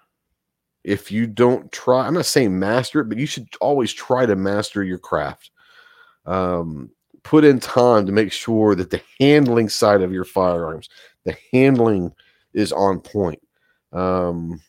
[0.84, 4.36] if you don't try i'm not saying master it but you should always try to
[4.36, 5.52] master your craft.
[6.26, 6.92] Um,
[7.24, 10.90] put in time to make sure that the handling side of your firearms
[11.26, 12.12] the handling
[12.54, 13.42] is on point.
[13.92, 14.62] Um,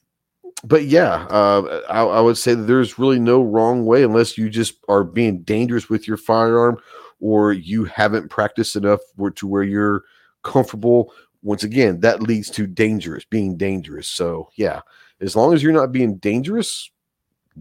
[0.64, 4.74] but yeah uh, I, I, would say there's really no wrong way unless you just
[4.88, 6.78] are being dangerous with your firearm
[7.20, 9.00] or you haven't practiced enough
[9.36, 10.02] to where you're
[10.42, 11.12] comfortable.
[11.42, 14.08] Once again that leads to dangerous being dangerous.
[14.08, 14.80] So yeah
[15.22, 16.90] as long as you're not being dangerous,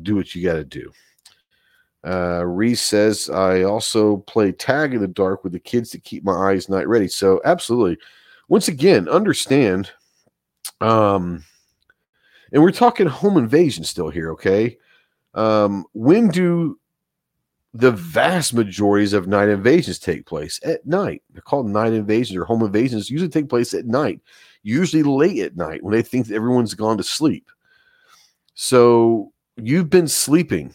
[0.02, 0.92] do what you got to do.
[2.06, 6.24] Uh, Reese says, I also play tag in the dark with the kids to keep
[6.24, 7.08] my eyes night ready.
[7.08, 7.98] So, absolutely.
[8.48, 9.92] Once again, understand.
[10.82, 11.46] Um,
[12.52, 14.78] and we're talking home invasion still here, okay?
[15.36, 16.80] Um, when do
[17.74, 20.60] the vast majorities of night invasions take place?
[20.66, 21.22] At night.
[21.30, 24.20] They're called night invasions or home invasions, usually take place at night
[24.64, 27.50] usually late at night when they think everyone's gone to sleep.
[28.54, 30.74] So you've been sleeping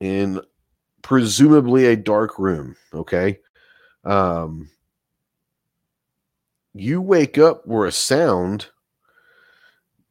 [0.00, 0.40] in
[1.02, 3.40] presumably a dark room, okay?
[4.04, 4.70] Um,
[6.74, 8.66] you wake up where a sound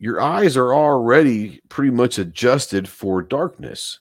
[0.03, 3.99] your eyes are already pretty much adjusted for darkness.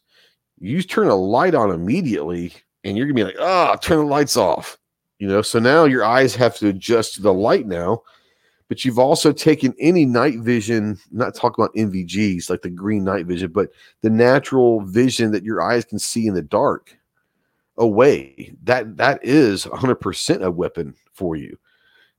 [0.59, 4.05] You turn a light on immediately, and you're gonna be like, "Ah, oh, turn the
[4.05, 4.79] lights off."
[5.21, 8.03] You know, so now your eyes have to adjust to the light now.
[8.73, 13.27] But you've also taken any night vision, not talking about NVGs like the green night
[13.27, 13.69] vision, but
[14.01, 16.97] the natural vision that your eyes can see in the dark
[17.77, 18.55] away.
[18.63, 21.59] That that is 100% a weapon for you.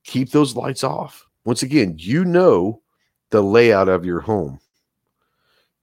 [0.03, 1.25] Keep those lights off.
[1.43, 2.83] Once again, you know
[3.31, 4.59] the layout of your home.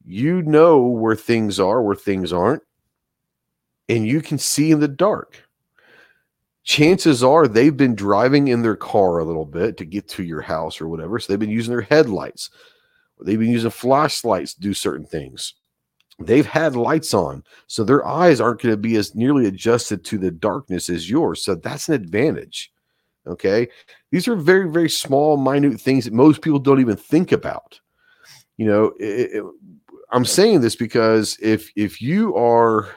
[0.05, 2.63] You know where things are, where things aren't,
[3.89, 5.50] and you can see in the dark.
[6.71, 10.41] Chances are they've been driving in their car a little bit to get to your
[10.41, 11.19] house or whatever.
[11.19, 12.49] So they've been using their headlights,
[13.21, 15.55] they've been using flashlights to do certain things.
[16.21, 20.19] They've had lights on, so their eyes aren't going to be as nearly adjusted to
[20.19, 21.43] the darkness as yours.
[21.43, 22.71] So that's an advantage.
[23.27, 23.67] Okay.
[24.13, 27.81] These are very, very small, minute things that most people don't even think about.
[28.59, 29.45] You know, it, it,
[30.13, 32.91] I'm saying this because if if you are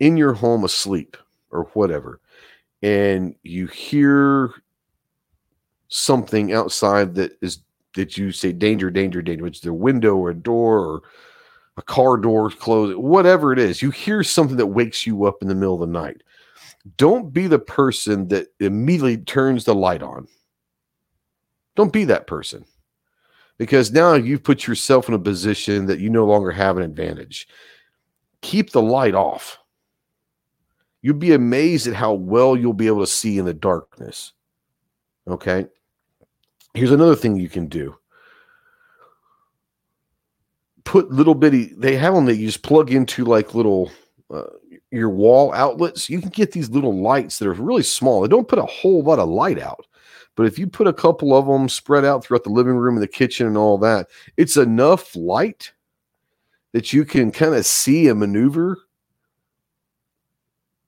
[0.00, 1.18] in your home asleep
[1.50, 2.20] or whatever,
[2.84, 4.52] and you hear
[5.88, 7.60] something outside that is
[7.96, 11.02] that you say danger, danger, danger, it's the window or a door or
[11.76, 15.48] a car door closed, whatever it is, you hear something that wakes you up in
[15.48, 16.22] the middle of the night
[16.96, 20.28] don't be the person that immediately turns the light on.
[21.76, 22.64] Don't be that person
[23.58, 27.48] because now you've put yourself in a position that you no longer have an advantage.
[28.42, 29.58] Keep the light off.
[31.04, 34.32] You'll be amazed at how well you'll be able to see in the darkness.
[35.28, 35.66] Okay.
[36.72, 37.94] Here's another thing you can do
[40.84, 43.90] put little bitty, they have them that you just plug into like little
[44.32, 44.44] uh,
[44.90, 48.20] your wall outlets, you can get these little lights that are really small.
[48.20, 49.86] They don't put a whole lot of light out.
[50.36, 53.02] But if you put a couple of them spread out throughout the living room and
[53.02, 55.72] the kitchen and all that, it's enough light
[56.72, 58.78] that you can kind of see a maneuver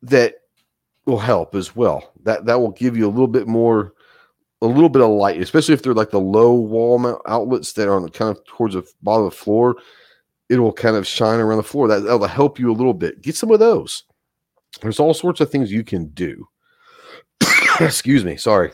[0.02, 0.36] that
[1.04, 2.12] will help as well.
[2.24, 3.92] That that will give you a little bit more
[4.62, 7.94] a little bit of light, especially if they're like the low wall outlets that are
[7.94, 9.76] on the kind of towards the bottom of the floor
[10.48, 11.88] it will kind of shine around the floor.
[11.88, 13.22] That, that'll help you a little bit.
[13.22, 14.04] Get some of those.
[14.80, 16.46] There's all sorts of things you can do.
[17.80, 18.36] Excuse me.
[18.36, 18.72] Sorry.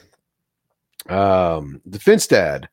[1.09, 2.69] Um, defense dad.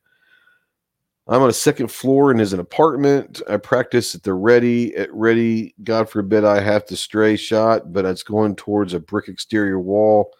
[1.30, 3.40] I'm on a second floor in his an apartment.
[3.48, 5.74] I practice at the ready at ready.
[5.84, 10.32] God forbid I have to stray shot, but it's going towards a brick exterior wall,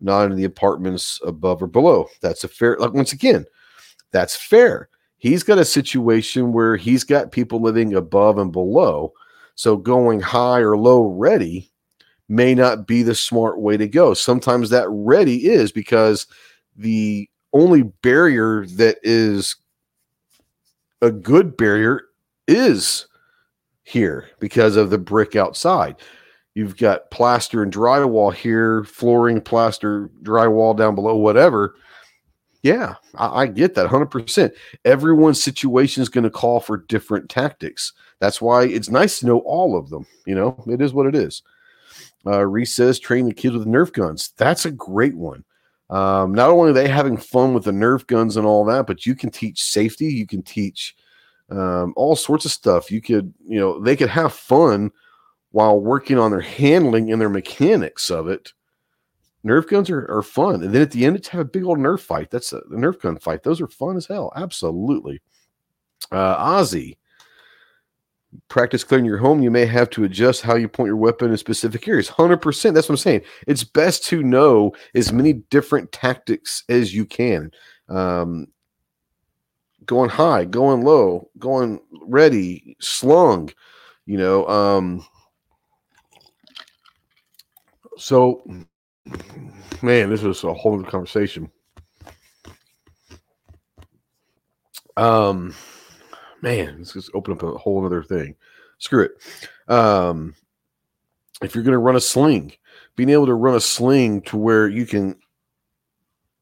[0.00, 2.08] not in the apartments above or below.
[2.22, 2.76] That's a fair.
[2.78, 3.44] Like once again,
[4.12, 4.88] that's fair
[5.20, 9.12] he's got a situation where he's got people living above and below.
[9.54, 11.70] So going high or low ready
[12.28, 14.14] may not be the smart way to go.
[14.14, 16.26] Sometimes that ready is because
[16.76, 19.56] the only barrier that is
[21.02, 22.02] a good barrier
[22.46, 23.06] is
[23.82, 25.96] here because of the brick outside.
[26.54, 31.74] You've got plaster and drywall here, flooring, plaster, drywall down below, whatever
[32.62, 34.52] yeah, I, I get that 100%.
[34.84, 37.92] Everyone's situation is going to call for different tactics.
[38.18, 40.06] That's why it's nice to know all of them.
[40.26, 41.42] You know, it is what it is.
[42.26, 44.32] Uh, Reese says train the kids with Nerf guns.
[44.36, 45.44] That's a great one.
[45.90, 49.04] Um, not only are they having fun with the Nerf guns and all that, but
[49.04, 50.06] you can teach safety.
[50.06, 50.96] You can teach
[51.50, 52.90] um, all sorts of stuff.
[52.90, 54.92] You could, you know, they could have fun
[55.50, 58.52] while working on their handling and their mechanics of it
[59.44, 60.62] Nerf guns are, are fun.
[60.62, 62.30] And then at the end, it's have a big old Nerf fight.
[62.30, 63.42] That's a, Nerf gun fight.
[63.42, 64.32] Those are fun as hell.
[64.36, 65.20] Absolutely.
[66.12, 66.96] Uh, Ozzy,
[68.48, 69.42] practice clearing your home.
[69.42, 72.08] You may have to adjust how you point your weapon in specific areas.
[72.08, 72.74] 100%.
[72.74, 73.22] That's what I'm saying.
[73.46, 77.50] It's best to know as many different tactics as you can.
[77.88, 78.46] Um,
[79.84, 83.50] going high, going low, going ready, slung,
[84.06, 84.46] you know.
[84.48, 85.04] Um,
[87.96, 88.44] so
[89.82, 91.50] man, this is a whole other conversation.
[94.96, 95.54] Um,
[96.42, 98.34] man, let's just open up a whole other thing.
[98.78, 99.72] Screw it.
[99.72, 100.34] Um,
[101.42, 102.52] if you're going to run a sling,
[102.96, 105.16] being able to run a sling to where you can,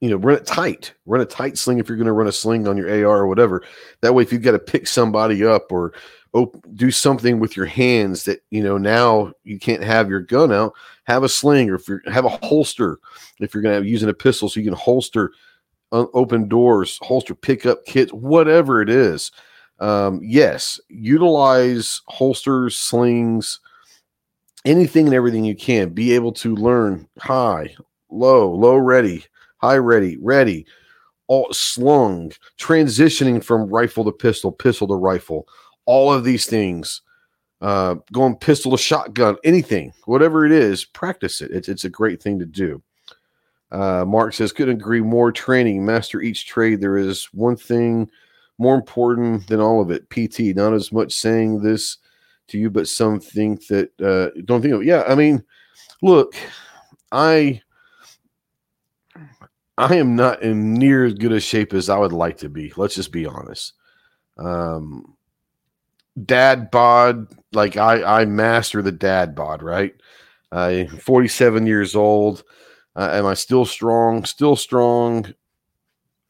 [0.01, 2.33] you know, run it tight, run a tight sling if you're going to run a
[2.33, 3.63] sling on your AR or whatever.
[4.01, 5.93] That way, if you've got to pick somebody up or
[6.33, 10.53] op- do something with your hands that you know now you can't have your gun
[10.53, 12.99] out have a sling or if you have a holster
[13.41, 15.33] if you're going to using a pistol so you can holster
[15.93, 19.33] uh, open doors holster pickup kits whatever it is
[19.81, 23.61] um, yes utilize holsters slings
[24.65, 27.75] anything and everything you can be able to learn high
[28.11, 29.25] low low ready
[29.59, 30.67] high ready ready
[31.29, 35.47] all slung, transitioning from rifle to pistol, pistol to rifle,
[35.85, 37.03] all of these things,
[37.61, 41.51] uh, going pistol to shotgun, anything, whatever it is, practice it.
[41.51, 42.83] It's, it's a great thing to do.
[43.71, 45.31] Uh, Mark says, couldn't agree more.
[45.31, 46.81] Training, master each trade.
[46.81, 48.11] There is one thing
[48.59, 50.09] more important than all of it.
[50.11, 51.99] PT, not as much saying this
[52.49, 54.85] to you, but some think that uh, don't think of.
[54.85, 55.45] Yeah, I mean,
[56.03, 56.35] look,
[57.13, 57.63] I
[59.77, 62.73] I am not in near as good a shape as I would like to be.
[62.77, 63.75] Let's just be honest.
[64.37, 65.17] Um,
[66.25, 69.95] dad bod, like I I master the dad bod, right?
[70.51, 72.43] I'm 47 years old.
[72.97, 74.25] Uh, am I still strong?
[74.25, 75.33] Still strong,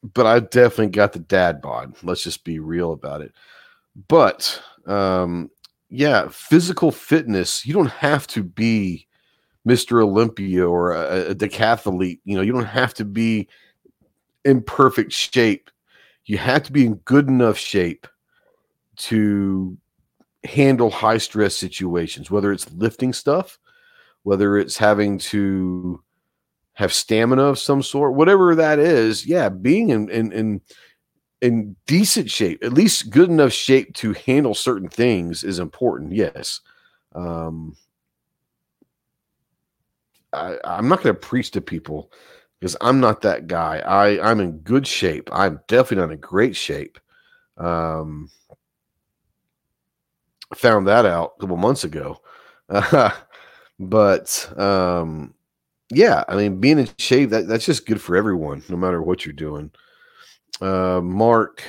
[0.03, 1.95] but I definitely got the dad bod.
[2.03, 3.33] Let's just be real about it.
[4.07, 5.49] But um,
[5.89, 9.07] yeah, physical fitness, you don't have to be
[9.67, 10.01] Mr.
[10.01, 12.19] Olympia or a, a decathlete.
[12.23, 13.47] You know, you don't have to be
[14.45, 15.69] in perfect shape.
[16.25, 18.07] You have to be in good enough shape
[18.97, 19.77] to
[20.43, 23.59] handle high stress situations, whether it's lifting stuff,
[24.23, 26.01] whether it's having to
[26.79, 29.25] have stamina of some sort, whatever that is.
[29.25, 30.61] Yeah, being in in in,
[31.41, 36.13] in decent shape, at least good enough shape to handle certain things is important.
[36.13, 36.61] Yes.
[37.13, 37.75] Um,
[40.31, 42.13] I, I'm not going to preach to people
[42.61, 43.79] because I'm not that guy.
[43.79, 45.29] I I'm in good shape.
[45.33, 46.97] I'm definitely not in great shape.
[47.57, 48.29] Um,
[50.55, 52.21] found that out a couple months ago,
[53.79, 55.33] but um,
[55.91, 59.25] yeah, I mean, being in shape that that's just good for everyone, no matter what
[59.25, 59.71] you're doing.
[60.61, 61.63] Uh, Mark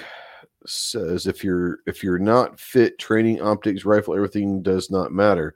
[0.67, 5.55] says if you're if you're not fit, training, optics, rifle, everything does not matter.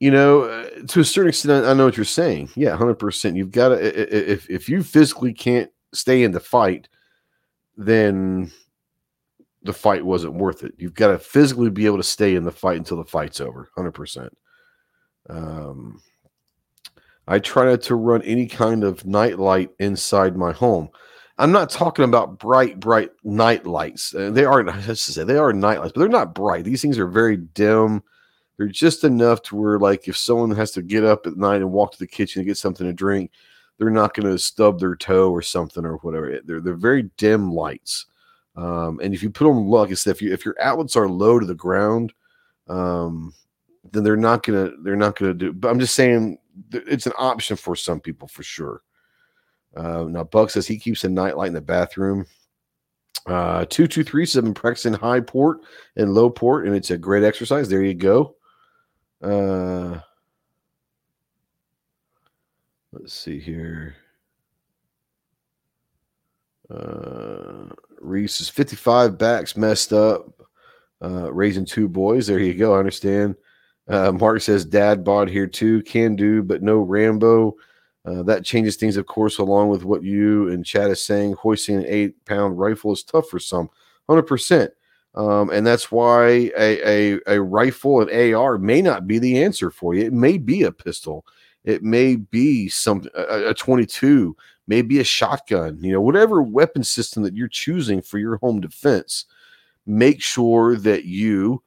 [0.00, 2.50] You know, uh, to a certain extent, I know what you're saying.
[2.54, 3.36] Yeah, hundred percent.
[3.36, 6.88] You've got to if if you physically can't stay in the fight,
[7.76, 8.52] then
[9.62, 10.74] the fight wasn't worth it.
[10.78, 13.70] You've got to physically be able to stay in the fight until the fight's over.
[13.74, 14.36] Hundred percent.
[15.30, 16.02] Um,
[17.26, 20.88] I try not to run any kind of night light inside my home.
[21.38, 24.14] I'm not talking about bright, bright night lights.
[24.14, 26.64] Uh, they are, just to say, they are night lights, but they're not bright.
[26.64, 28.02] These things are very dim.
[28.56, 31.72] They're just enough to where, like, if someone has to get up at night and
[31.72, 33.32] walk to the kitchen to get something to drink,
[33.78, 36.38] they're not going to stub their toe or something or whatever.
[36.44, 38.06] They're they're very dim lights.
[38.56, 41.46] Um, and if you put them, look, if you if your outlets are low to
[41.46, 42.12] the ground,
[42.68, 43.34] um,
[43.90, 45.52] then they're not gonna they're not gonna do.
[45.52, 46.38] But I'm just saying
[46.72, 48.82] it's an option for some people for sure.
[49.76, 52.26] Uh, now Buck says he keeps a nightlight in the bathroom.
[53.26, 55.60] Uh, two two three seven practicing high port
[55.96, 57.68] and low port, and it's a great exercise.
[57.68, 58.36] There you go.
[59.22, 60.00] Uh,
[62.92, 63.96] let's see here.
[66.70, 67.66] Uh,
[68.00, 70.26] Reese is 55 backs messed up,
[71.02, 72.26] uh, raising two boys.
[72.26, 72.74] There you go.
[72.74, 73.36] I understand.
[73.88, 75.82] Uh, Mark says dad bod here too.
[75.82, 77.54] Can do, but no Rambo.
[78.06, 81.32] Uh, that changes things, of course, along with what you and Chad is saying.
[81.34, 83.70] Hoisting an eight pound rifle is tough for some,
[84.08, 84.68] 100%.
[85.14, 89.70] Um, and that's why a, a, a rifle, an AR, may not be the answer
[89.70, 90.04] for you.
[90.04, 91.24] It may be a pistol,
[91.64, 94.36] it may be some a, a 22,
[94.66, 99.26] maybe a shotgun, you know, whatever weapon system that you're choosing for your home defense.
[99.86, 101.62] Make sure that you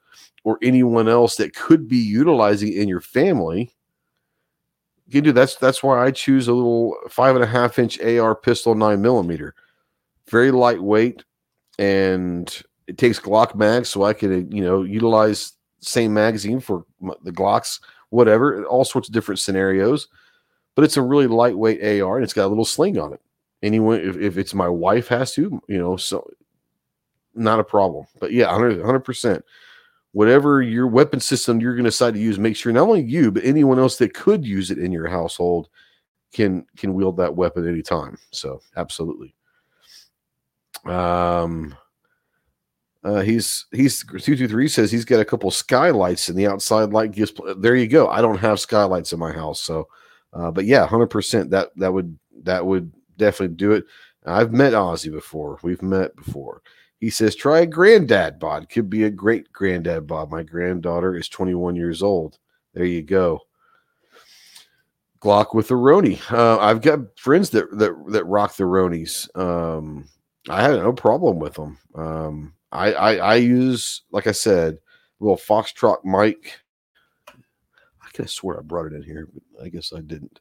[0.48, 3.76] or anyone else that could be utilizing in your family
[5.10, 8.36] you do that's that's why I choose a little five and a half inch AR
[8.36, 9.56] pistol nine millimeter,
[10.30, 11.24] very lightweight,
[11.80, 16.86] and it takes Glock mags, so I can you know utilize same magazine for
[17.24, 17.80] the Glocks,
[18.10, 20.07] whatever, all sorts of different scenarios.
[20.76, 23.22] But it's a really lightweight AR, and it's got a little sling on it.
[23.64, 26.30] Anyone, if, if it's my wife has to, you know, so
[27.34, 28.06] not a problem.
[28.19, 29.45] But yeah, 100 percent
[30.18, 33.31] whatever your weapon system you're going to decide to use, make sure not only you
[33.31, 35.69] but anyone else that could use it in your household
[36.34, 38.18] can can wield that weapon anytime.
[38.31, 39.35] So absolutely.
[40.85, 41.76] Um.
[43.03, 46.89] Uh, he's he's two two three says he's got a couple skylights in the outside
[46.89, 47.31] light gives.
[47.60, 48.07] There you go.
[48.10, 49.88] I don't have skylights in my house, so.
[50.34, 51.52] Uh, but yeah, hundred percent.
[51.52, 53.85] That that would that would definitely do it.
[54.26, 55.60] I've met Ozzy before.
[55.61, 56.64] We've met before.
[56.99, 58.69] He says, try a granddad bod.
[58.69, 60.32] Could be a great granddad bod.
[60.32, 62.40] My granddaughter is 21 years old.
[62.74, 63.41] There you go.
[65.19, 66.19] Glock with the Roni.
[66.32, 69.28] Uh, I've got friends that that that rock the Ronis.
[69.36, 70.07] Um,
[70.48, 71.80] I have no problem with them.
[71.95, 74.78] Um, I, I I use, like I said,
[75.19, 76.60] little Foxtrot Mike.
[77.28, 80.40] I could swear I brought it in here, but I guess I didn't.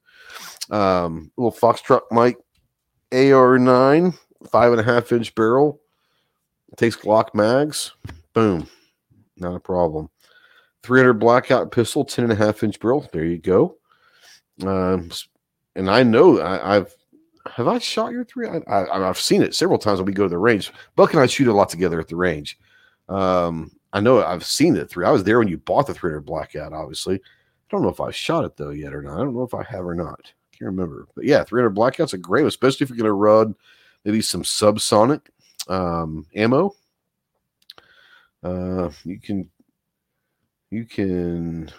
[0.71, 2.37] Um, little Foxtrot Mike
[3.13, 4.15] AR9
[4.51, 5.81] five and a half inch barrel.
[6.77, 7.93] Takes Glock mags.
[8.33, 8.69] Boom.
[9.37, 10.11] Not a problem.
[10.83, 13.09] 300 blackout pistol, 10 and a half inch barrel.
[13.13, 13.77] There you go.
[14.65, 15.11] Um,
[15.75, 16.95] and I know I, have
[17.55, 18.49] have I shot your three?
[18.49, 20.73] I, I, have seen it several times when we go to the range.
[20.95, 22.59] Buck and I shoot a lot together at the range.
[23.09, 25.05] Um, I know I've seen it three.
[25.05, 26.73] I was there when you bought the 300 blackout.
[26.73, 27.21] Obviously, I
[27.71, 29.15] don't know if I shot it though yet or not.
[29.15, 30.33] I don't know if I have or not.
[30.53, 31.07] Can't remember.
[31.15, 33.55] But yeah, 300 blackout's a great, especially if you're to run
[34.05, 35.23] maybe some subsonic
[35.69, 36.75] um, ammo.
[38.43, 39.51] Uh, you can
[40.71, 41.71] you can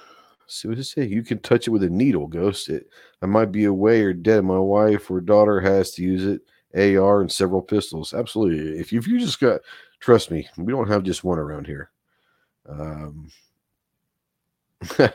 [0.47, 1.05] see what it say.
[1.05, 2.69] You can touch it with a needle, ghost.
[2.69, 2.89] It
[3.22, 4.43] I might be away or dead.
[4.43, 6.41] My wife or daughter has to use it.
[6.76, 8.14] AR and several pistols.
[8.14, 8.80] Absolutely.
[8.80, 9.61] If you, if you just got,
[9.99, 11.91] trust me, we don't have just one around here.
[12.68, 13.31] Um,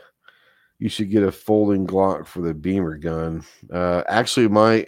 [0.78, 3.44] you should get a folding Glock for the Beamer gun.
[3.70, 4.86] Uh, actually, my,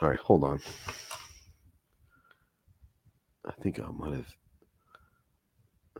[0.00, 0.60] all right, hold on.
[3.46, 4.34] I think I might have.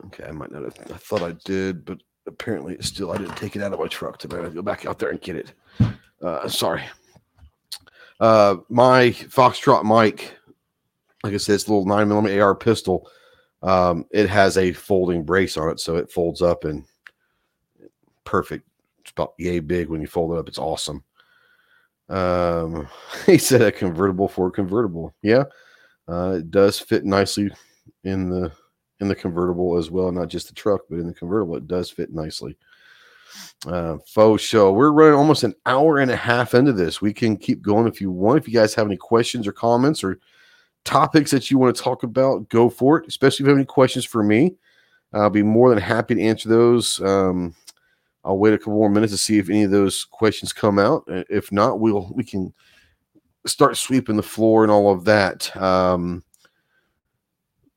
[0.06, 0.78] Okay, I might not have.
[0.92, 4.18] I thought I did, but apparently still I didn't take it out of my truck
[4.18, 4.38] today.
[4.38, 5.52] I go back out there and get it.
[6.22, 6.82] Uh, sorry.
[8.20, 10.34] Uh, my Foxtrot Mike,
[11.22, 13.08] like I said, it's a little nine millimeter AR pistol.
[13.62, 16.84] Um, it has a folding brace on it, so it folds up and
[18.24, 18.66] perfect.
[19.00, 20.48] It's about yay big when you fold it up.
[20.48, 21.02] It's awesome.
[22.08, 22.88] Um,
[23.26, 25.14] he said a convertible for a convertible.
[25.22, 25.44] Yeah,
[26.10, 27.50] uh, it does fit nicely
[28.04, 28.52] in the
[29.00, 31.90] in the convertible as well, not just the truck, but in the convertible, it does
[31.90, 32.56] fit nicely.
[33.66, 34.72] Uh, faux show.
[34.72, 37.00] We're running almost an hour and a half into this.
[37.00, 38.38] We can keep going if you want.
[38.38, 40.18] If you guys have any questions or comments or
[40.84, 43.06] topics that you want to talk about, go for it.
[43.06, 44.56] Especially if you have any questions for me,
[45.12, 47.00] I'll be more than happy to answer those.
[47.00, 47.54] Um,
[48.24, 51.04] I'll wait a couple more minutes to see if any of those questions come out.
[51.06, 52.52] If not, we'll we can
[53.46, 55.54] start sweeping the floor and all of that.
[55.56, 56.22] Um,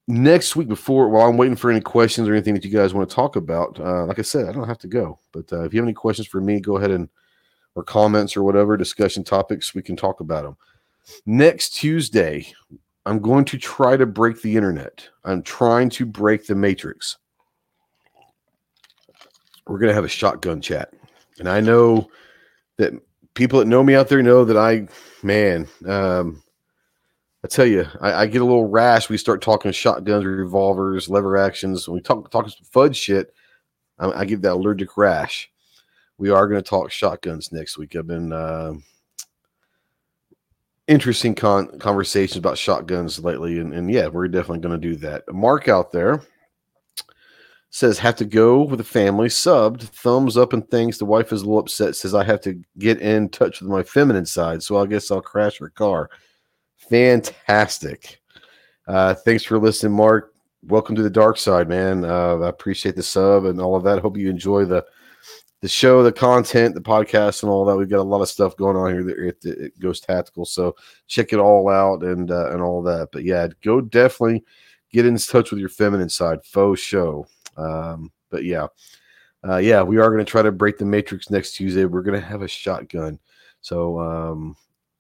[0.08, 3.10] next week before while i'm waiting for any questions or anything that you guys want
[3.10, 5.74] to talk about uh, like i said i don't have to go but uh, if
[5.74, 7.08] you have any questions for me go ahead and
[7.76, 10.58] or comments or whatever discussion topics we can talk about them
[11.26, 12.46] next tuesday
[13.06, 15.08] i'm going to try to break the internet.
[15.24, 17.18] I'm trying to break the matrix.
[19.68, 20.94] We're going to have a shotgun chat
[21.40, 22.10] and i know
[22.78, 22.92] that
[23.34, 24.88] people that know me out there know that i
[25.24, 26.44] man um,
[27.44, 29.10] I tell you, I, I, get a little rash.
[29.10, 31.88] We start talking shotguns, revolvers, lever actions.
[31.88, 33.34] When we talk talk fudge shit,
[34.00, 35.52] I, I get that allergic rash.
[36.18, 37.98] We are going to talk shotguns next week.
[37.98, 38.74] I've been uh,
[40.88, 45.24] interesting con- conversations about shotguns lately, and, and yeah, we're definitely going to do that.
[45.34, 46.22] Mark out there
[47.74, 49.28] says have to go with the family.
[49.28, 51.00] Subbed, thumbs up and things.
[51.00, 51.96] The wife is a little upset.
[51.96, 55.22] Says I have to get in touch with my feminine side, so I guess I'll
[55.22, 56.12] crash her car.
[56.78, 58.22] Fantastic.
[58.88, 60.36] Uh, thanks for listening, Mark.
[60.68, 62.06] Welcome to the dark side, man.
[62.06, 64.00] Uh, I appreciate the sub and all of that.
[64.00, 64.86] Hope you enjoy the
[65.62, 67.76] the show, the content, the podcast, and all that.
[67.76, 70.76] We've got a lot of stuff going on here at the Ghost Tactical, so
[71.08, 73.10] check it all out and uh, and all that.
[73.12, 74.44] But yeah, go definitely
[74.92, 76.46] get in touch with your feminine side.
[76.46, 77.26] Faux show.
[77.58, 78.68] Um, but yeah,
[79.48, 81.86] uh, yeah, we are going to try to break the matrix next Tuesday.
[81.86, 83.20] We're going to have a shotgun.
[83.62, 84.56] So um,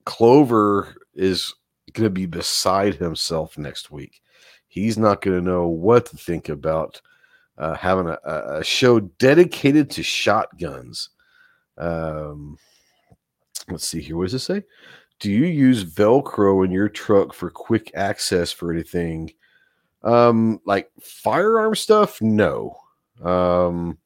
[0.05, 1.53] Clover is
[1.93, 4.21] going to be beside himself next week.
[4.67, 7.01] He's not going to know what to think about
[7.57, 11.09] uh, having a, a, show dedicated to shotguns.
[11.77, 12.57] Um,
[13.69, 14.17] let's see here.
[14.17, 14.63] What does it say?
[15.19, 19.31] Do you use Velcro in your truck for quick access for anything?
[20.03, 22.21] Um, like firearm stuff?
[22.21, 22.77] No.
[23.23, 23.99] Um,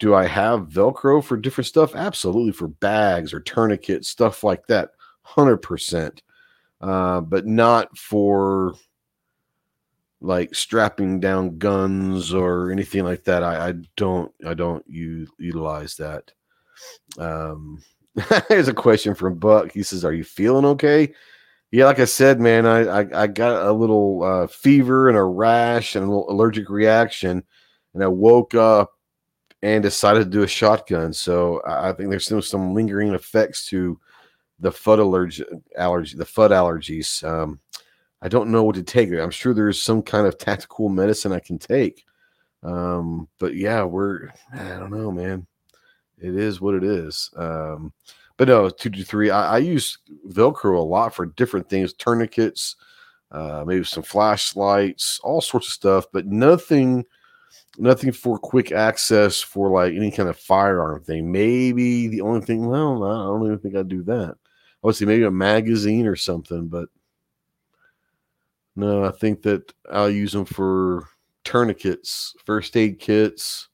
[0.00, 1.94] do I have Velcro for different stuff?
[1.96, 4.90] Absolutely, for bags or tourniquets, stuff like that.
[5.26, 6.20] 100%.
[6.80, 8.74] Uh, but not for
[10.22, 13.44] like strapping down guns or anything like that.
[13.44, 16.32] I, I don't I don't u- utilize that.
[17.18, 17.82] Um,
[18.48, 19.72] here's a question from Buck.
[19.72, 21.14] He says, "Are you feeling okay?"
[21.72, 25.24] Yeah, like I said, man, I I, I got a little uh, fever and a
[25.24, 27.42] rash and a little allergic reaction,
[27.94, 28.92] and I woke up
[29.62, 31.12] and decided to do a shotgun.
[31.14, 33.98] So I think there's still some lingering effects to
[34.60, 35.44] the Fudd allergy,
[35.78, 37.24] allergy the Fudd allergies.
[37.24, 37.58] Um,
[38.20, 39.10] I don't know what to take.
[39.12, 42.04] I'm sure there's some kind of tactical medicine I can take.
[42.62, 45.46] Um, but yeah, we're I don't know, man.
[46.18, 47.30] It is what it is.
[47.36, 47.92] Um,
[48.36, 49.30] but no, two to three.
[49.30, 49.98] I, I use
[50.28, 52.76] Velcro a lot for different things, tourniquets,
[53.32, 57.04] uh, maybe some flashlights, all sorts of stuff, but nothing
[57.78, 61.30] nothing for quick access for like any kind of firearm thing.
[61.32, 64.36] Maybe the only thing, well, I don't even think I'd do that.
[64.84, 66.88] I would say maybe a magazine or something, but
[68.76, 71.08] No, I think that I'll use them for
[71.44, 73.68] tourniquets, first aid kits,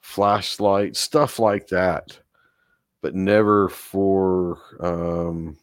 [0.00, 2.18] flashlights, stuff like that,
[3.04, 5.58] but never for um,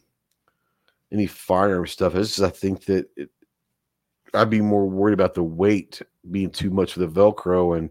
[1.10, 2.14] any firearm stuff.
[2.14, 3.30] It's just I think that it,
[4.32, 6.00] I'd be more worried about the weight
[6.30, 7.90] being too much for the Velcro and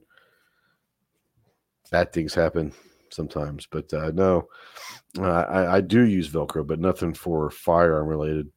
[1.92, 2.72] bad things happen
[3.10, 3.68] sometimes.
[3.70, 4.48] But uh, no,
[5.20, 8.50] uh, I, I do use Velcro, but nothing for firearm related.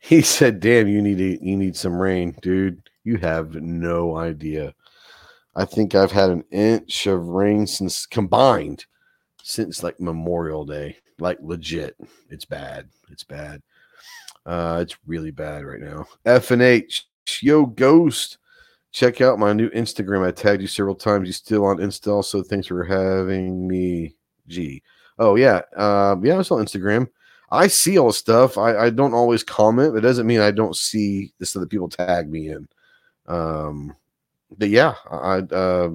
[0.00, 2.88] He said, "Damn, you need to, you need some rain, dude.
[3.04, 4.72] You have no idea.
[5.54, 8.86] I think I've had an inch of rain since combined
[9.42, 10.96] since like Memorial Day.
[11.18, 11.96] Like legit,
[12.30, 12.88] it's bad.
[13.10, 13.62] It's bad.
[14.44, 16.04] Uh, it's really bad right now.
[16.24, 17.06] F and H,
[17.40, 18.38] yo, Ghost.
[18.90, 20.26] Check out my new Instagram.
[20.26, 21.26] I tagged you several times.
[21.26, 22.12] You still on Insta?
[22.12, 24.14] Also, thanks for having me.
[24.48, 24.82] G.
[25.18, 26.34] Oh yeah, uh, yeah.
[26.34, 27.08] I was on Instagram.
[27.50, 28.56] I see all stuff.
[28.56, 29.96] I, I don't always comment.
[29.96, 32.66] It doesn't mean I don't see the stuff that people tag me in.
[33.26, 33.94] Um,
[34.56, 35.90] but yeah, I, uh,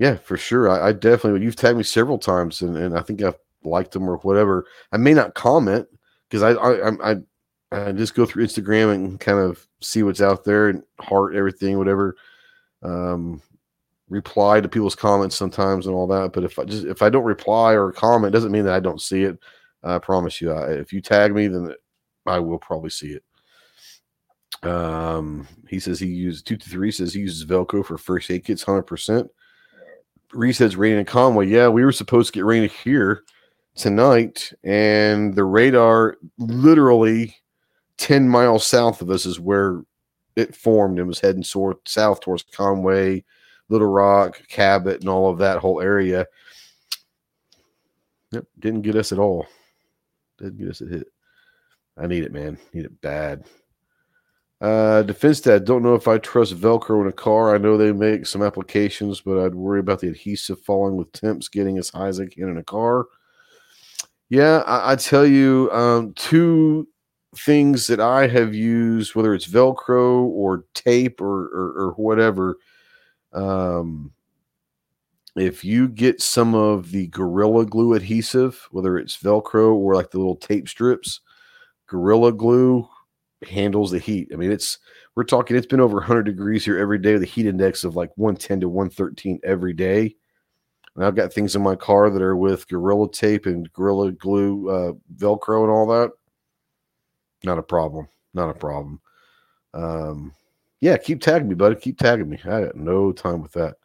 [0.00, 0.70] yeah, for sure.
[0.70, 1.42] I, I definitely.
[1.42, 4.64] You've tagged me several times, and, and I think I've liked them or whatever.
[4.92, 5.86] I may not comment
[6.28, 7.16] because I, I I
[7.70, 11.76] I just go through Instagram and kind of see what's out there and heart everything,
[11.76, 12.16] whatever.
[12.82, 13.42] Um,
[14.08, 16.32] reply to people's comments sometimes and all that.
[16.32, 19.02] But if I just if I don't reply or comment, doesn't mean that I don't
[19.02, 19.38] see it.
[19.82, 20.50] I promise you.
[20.50, 21.74] I, if you tag me, then
[22.24, 24.66] I will probably see it.
[24.66, 26.90] Um, he says he uses two to three.
[26.90, 29.30] Says he uses Velcro for first aid kits, hundred percent.
[30.32, 31.46] Reese says rain in Conway.
[31.46, 33.22] Yeah, we were supposed to get rain here
[33.74, 37.36] tonight, and the radar literally
[37.96, 39.82] ten miles south of us is where
[40.36, 43.24] it formed and was heading south south towards Conway,
[43.68, 46.26] Little Rock, Cabot, and all of that whole area.
[48.32, 49.46] Yep, didn't get us at all.
[50.38, 51.08] Didn't get us a hit.
[51.98, 52.58] I need it, man.
[52.72, 53.44] Need it bad.
[54.60, 57.54] Uh, Defense Dad, don't know if I trust Velcro in a car.
[57.54, 61.48] I know they make some applications, but I'd worry about the adhesive falling with temps
[61.48, 63.06] getting as high as I can in a car.
[64.28, 66.88] Yeah, I, I tell you, um, two
[67.36, 72.58] things that I have used, whether it's Velcro or tape or, or, or whatever,
[73.32, 74.12] um,
[75.36, 80.18] if you get some of the Gorilla Glue adhesive, whether it's Velcro or like the
[80.18, 81.20] little tape strips,
[81.86, 82.88] Gorilla Glue
[83.48, 84.28] handles the heat.
[84.32, 84.78] I mean, it's
[85.14, 85.56] we're talking.
[85.56, 88.68] It's been over 100 degrees here every day a heat index of like 110 to
[88.68, 90.14] 113 every day.
[90.96, 94.68] And I've got things in my car that are with Gorilla Tape and Gorilla Glue,
[94.68, 96.10] uh, Velcro, and all that.
[97.44, 98.08] Not a problem.
[98.34, 99.00] Not a problem.
[99.72, 100.34] Um,
[100.80, 101.76] yeah, keep tagging me, buddy.
[101.76, 102.38] Keep tagging me.
[102.44, 103.76] I got no time with that.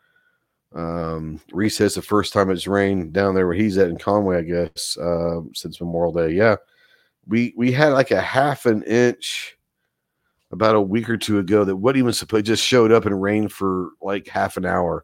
[0.74, 4.38] Um, Reese says the first time it's rained down there where he's at in Conway,
[4.38, 6.32] I guess, uh, since Memorial Day.
[6.32, 6.56] Yeah,
[7.28, 9.58] we we had like a half an inch
[10.52, 13.52] about a week or two ago that what even supposed just showed up and rained
[13.52, 15.04] for like half an hour,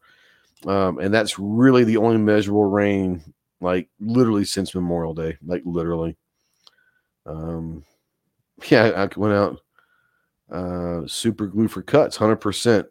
[0.66, 3.22] um, and that's really the only measurable rain
[3.60, 6.18] like literally since Memorial Day, like literally.
[7.26, 7.84] Um,
[8.70, 9.62] yeah, I went out
[10.52, 12.88] uh, super glue for cuts, hundred percent.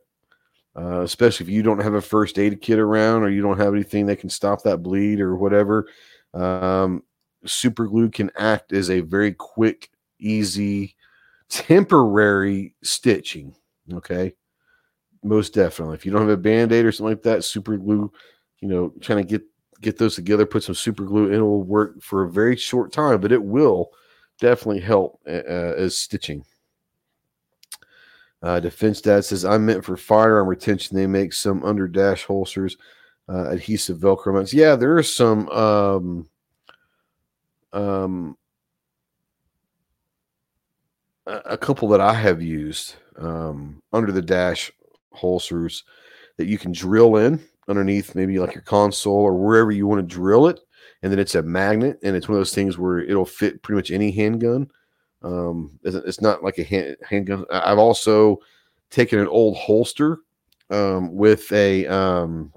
[0.77, 3.74] Uh, especially if you don't have a first aid kit around or you don't have
[3.74, 5.89] anything that can stop that bleed or whatever.
[6.32, 7.02] Um,
[7.47, 10.97] super glue can act as a very quick, easy,
[11.49, 13.55] temporary stitching.
[13.93, 14.35] Okay.
[15.23, 15.97] Most definitely.
[15.97, 18.11] If you don't have a band aid or something like that, super glue,
[18.61, 19.43] you know, trying to get
[19.81, 22.93] get those together, put some super glue in, it will work for a very short
[22.93, 23.91] time, but it will
[24.39, 26.45] definitely help uh, as stitching.
[28.43, 30.97] Uh, Defense Dad says, I'm meant for firearm retention.
[30.97, 32.77] They make some under dash holsters,
[33.29, 34.55] uh, adhesive Velcro mounts.
[34.55, 36.29] Yeah, there are some um,
[37.73, 38.37] um,
[41.27, 44.71] a couple that I have used um, under the dash
[45.13, 45.85] holsters
[46.37, 50.15] that you can drill in underneath maybe like your console or wherever you want to
[50.15, 50.61] drill it
[51.03, 53.77] and then it's a magnet and it's one of those things where it'll fit pretty
[53.77, 54.71] much any handgun.
[55.23, 57.45] Um, it's, not like a hand, handgun.
[57.51, 58.39] I've also
[58.91, 60.19] taken an old holster
[60.71, 62.53] um, with a um,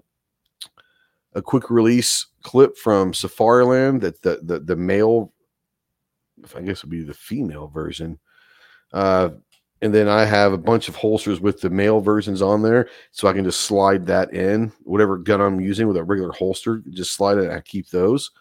[1.35, 5.33] a quick release clip from Safariland that the, the the male
[6.55, 8.19] I guess would be the female version.
[8.91, 9.29] Uh,
[9.81, 13.27] and then I have a bunch of holsters with the male versions on there, so
[13.27, 14.71] I can just slide that in.
[14.83, 17.51] Whatever gun I'm using with a regular holster, just slide it.
[17.51, 18.31] I keep those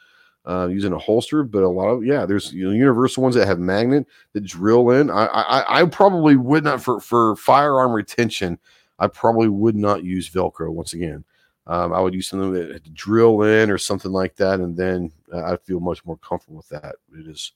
[0.47, 1.43] uh, using a holster.
[1.43, 4.91] But a lot of yeah, there's you know universal ones that have magnet that drill
[4.91, 5.11] in.
[5.11, 8.59] I I, I probably would not for for firearm retention.
[9.01, 11.25] I probably would not use Velcro once again.
[11.67, 15.53] Um, I would use something that drill in or something like that, and then uh,
[15.53, 16.97] I feel much more comfortable with that.
[17.17, 17.53] It is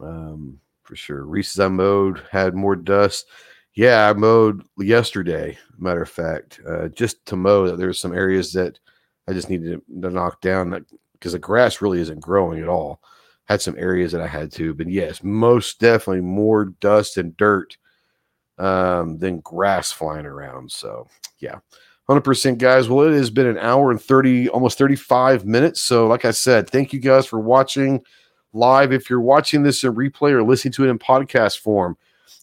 [0.00, 1.24] um, for sure.
[1.24, 3.26] Reese's I mowed had more dust.
[3.74, 5.58] Yeah, I mowed yesterday.
[5.78, 8.78] Matter of fact, uh, just to mow that there's some areas that
[9.28, 13.00] I just needed to, to knock down because the grass really isn't growing at all.
[13.44, 17.76] Had some areas that I had to, but yes, most definitely more dust and dirt
[18.58, 20.70] um, than grass flying around.
[20.70, 21.58] So yeah,
[22.10, 22.88] 100% guys.
[22.88, 25.80] Well, it has been an hour and 30, almost 35 minutes.
[25.80, 28.02] So, like I said, thank you guys for watching
[28.52, 28.92] live.
[28.92, 31.96] If you're watching this in replay or listening to it in podcast form,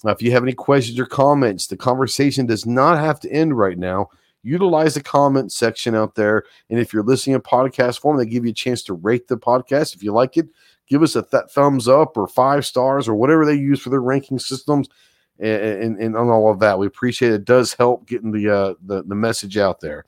[0.06, 3.58] uh, if you have any questions or comments, the conversation does not have to end
[3.58, 4.08] right now.
[4.42, 6.44] Utilize the comment section out there.
[6.70, 9.36] And if you're listening in podcast form, they give you a chance to rate the
[9.36, 9.94] podcast.
[9.94, 10.48] If you like it,
[10.88, 14.00] give us a th- thumbs up or five stars or whatever they use for their
[14.00, 14.88] ranking systems
[15.40, 16.80] and, and, on all of that.
[16.80, 17.36] We appreciate it.
[17.36, 20.06] it does help getting the, uh, the the message out there.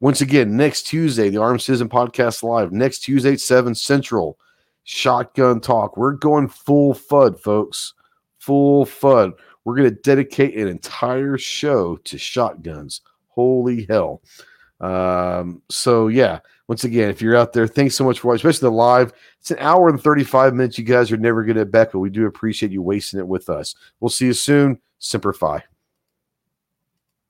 [0.00, 2.70] Once again, next Tuesday, the Armed Citizen Podcast Live.
[2.70, 4.38] Next Tuesday, 7 Central,
[4.84, 5.96] Shotgun Talk.
[5.96, 7.94] We're going full Fudd, folks.
[8.38, 9.32] Full Fudd.
[9.64, 13.00] We're going to dedicate an entire show to shotguns.
[13.26, 14.22] Holy hell.
[14.80, 16.38] Um, so, yeah,
[16.68, 19.12] once again, if you're out there, thanks so much for watching, especially the live.
[19.40, 20.78] It's an hour and 35 minutes.
[20.78, 23.48] You guys are never going to bet, but we do appreciate you wasting it with
[23.48, 23.74] us.
[24.00, 24.78] We'll see you soon.
[24.98, 25.64] Semper Fi.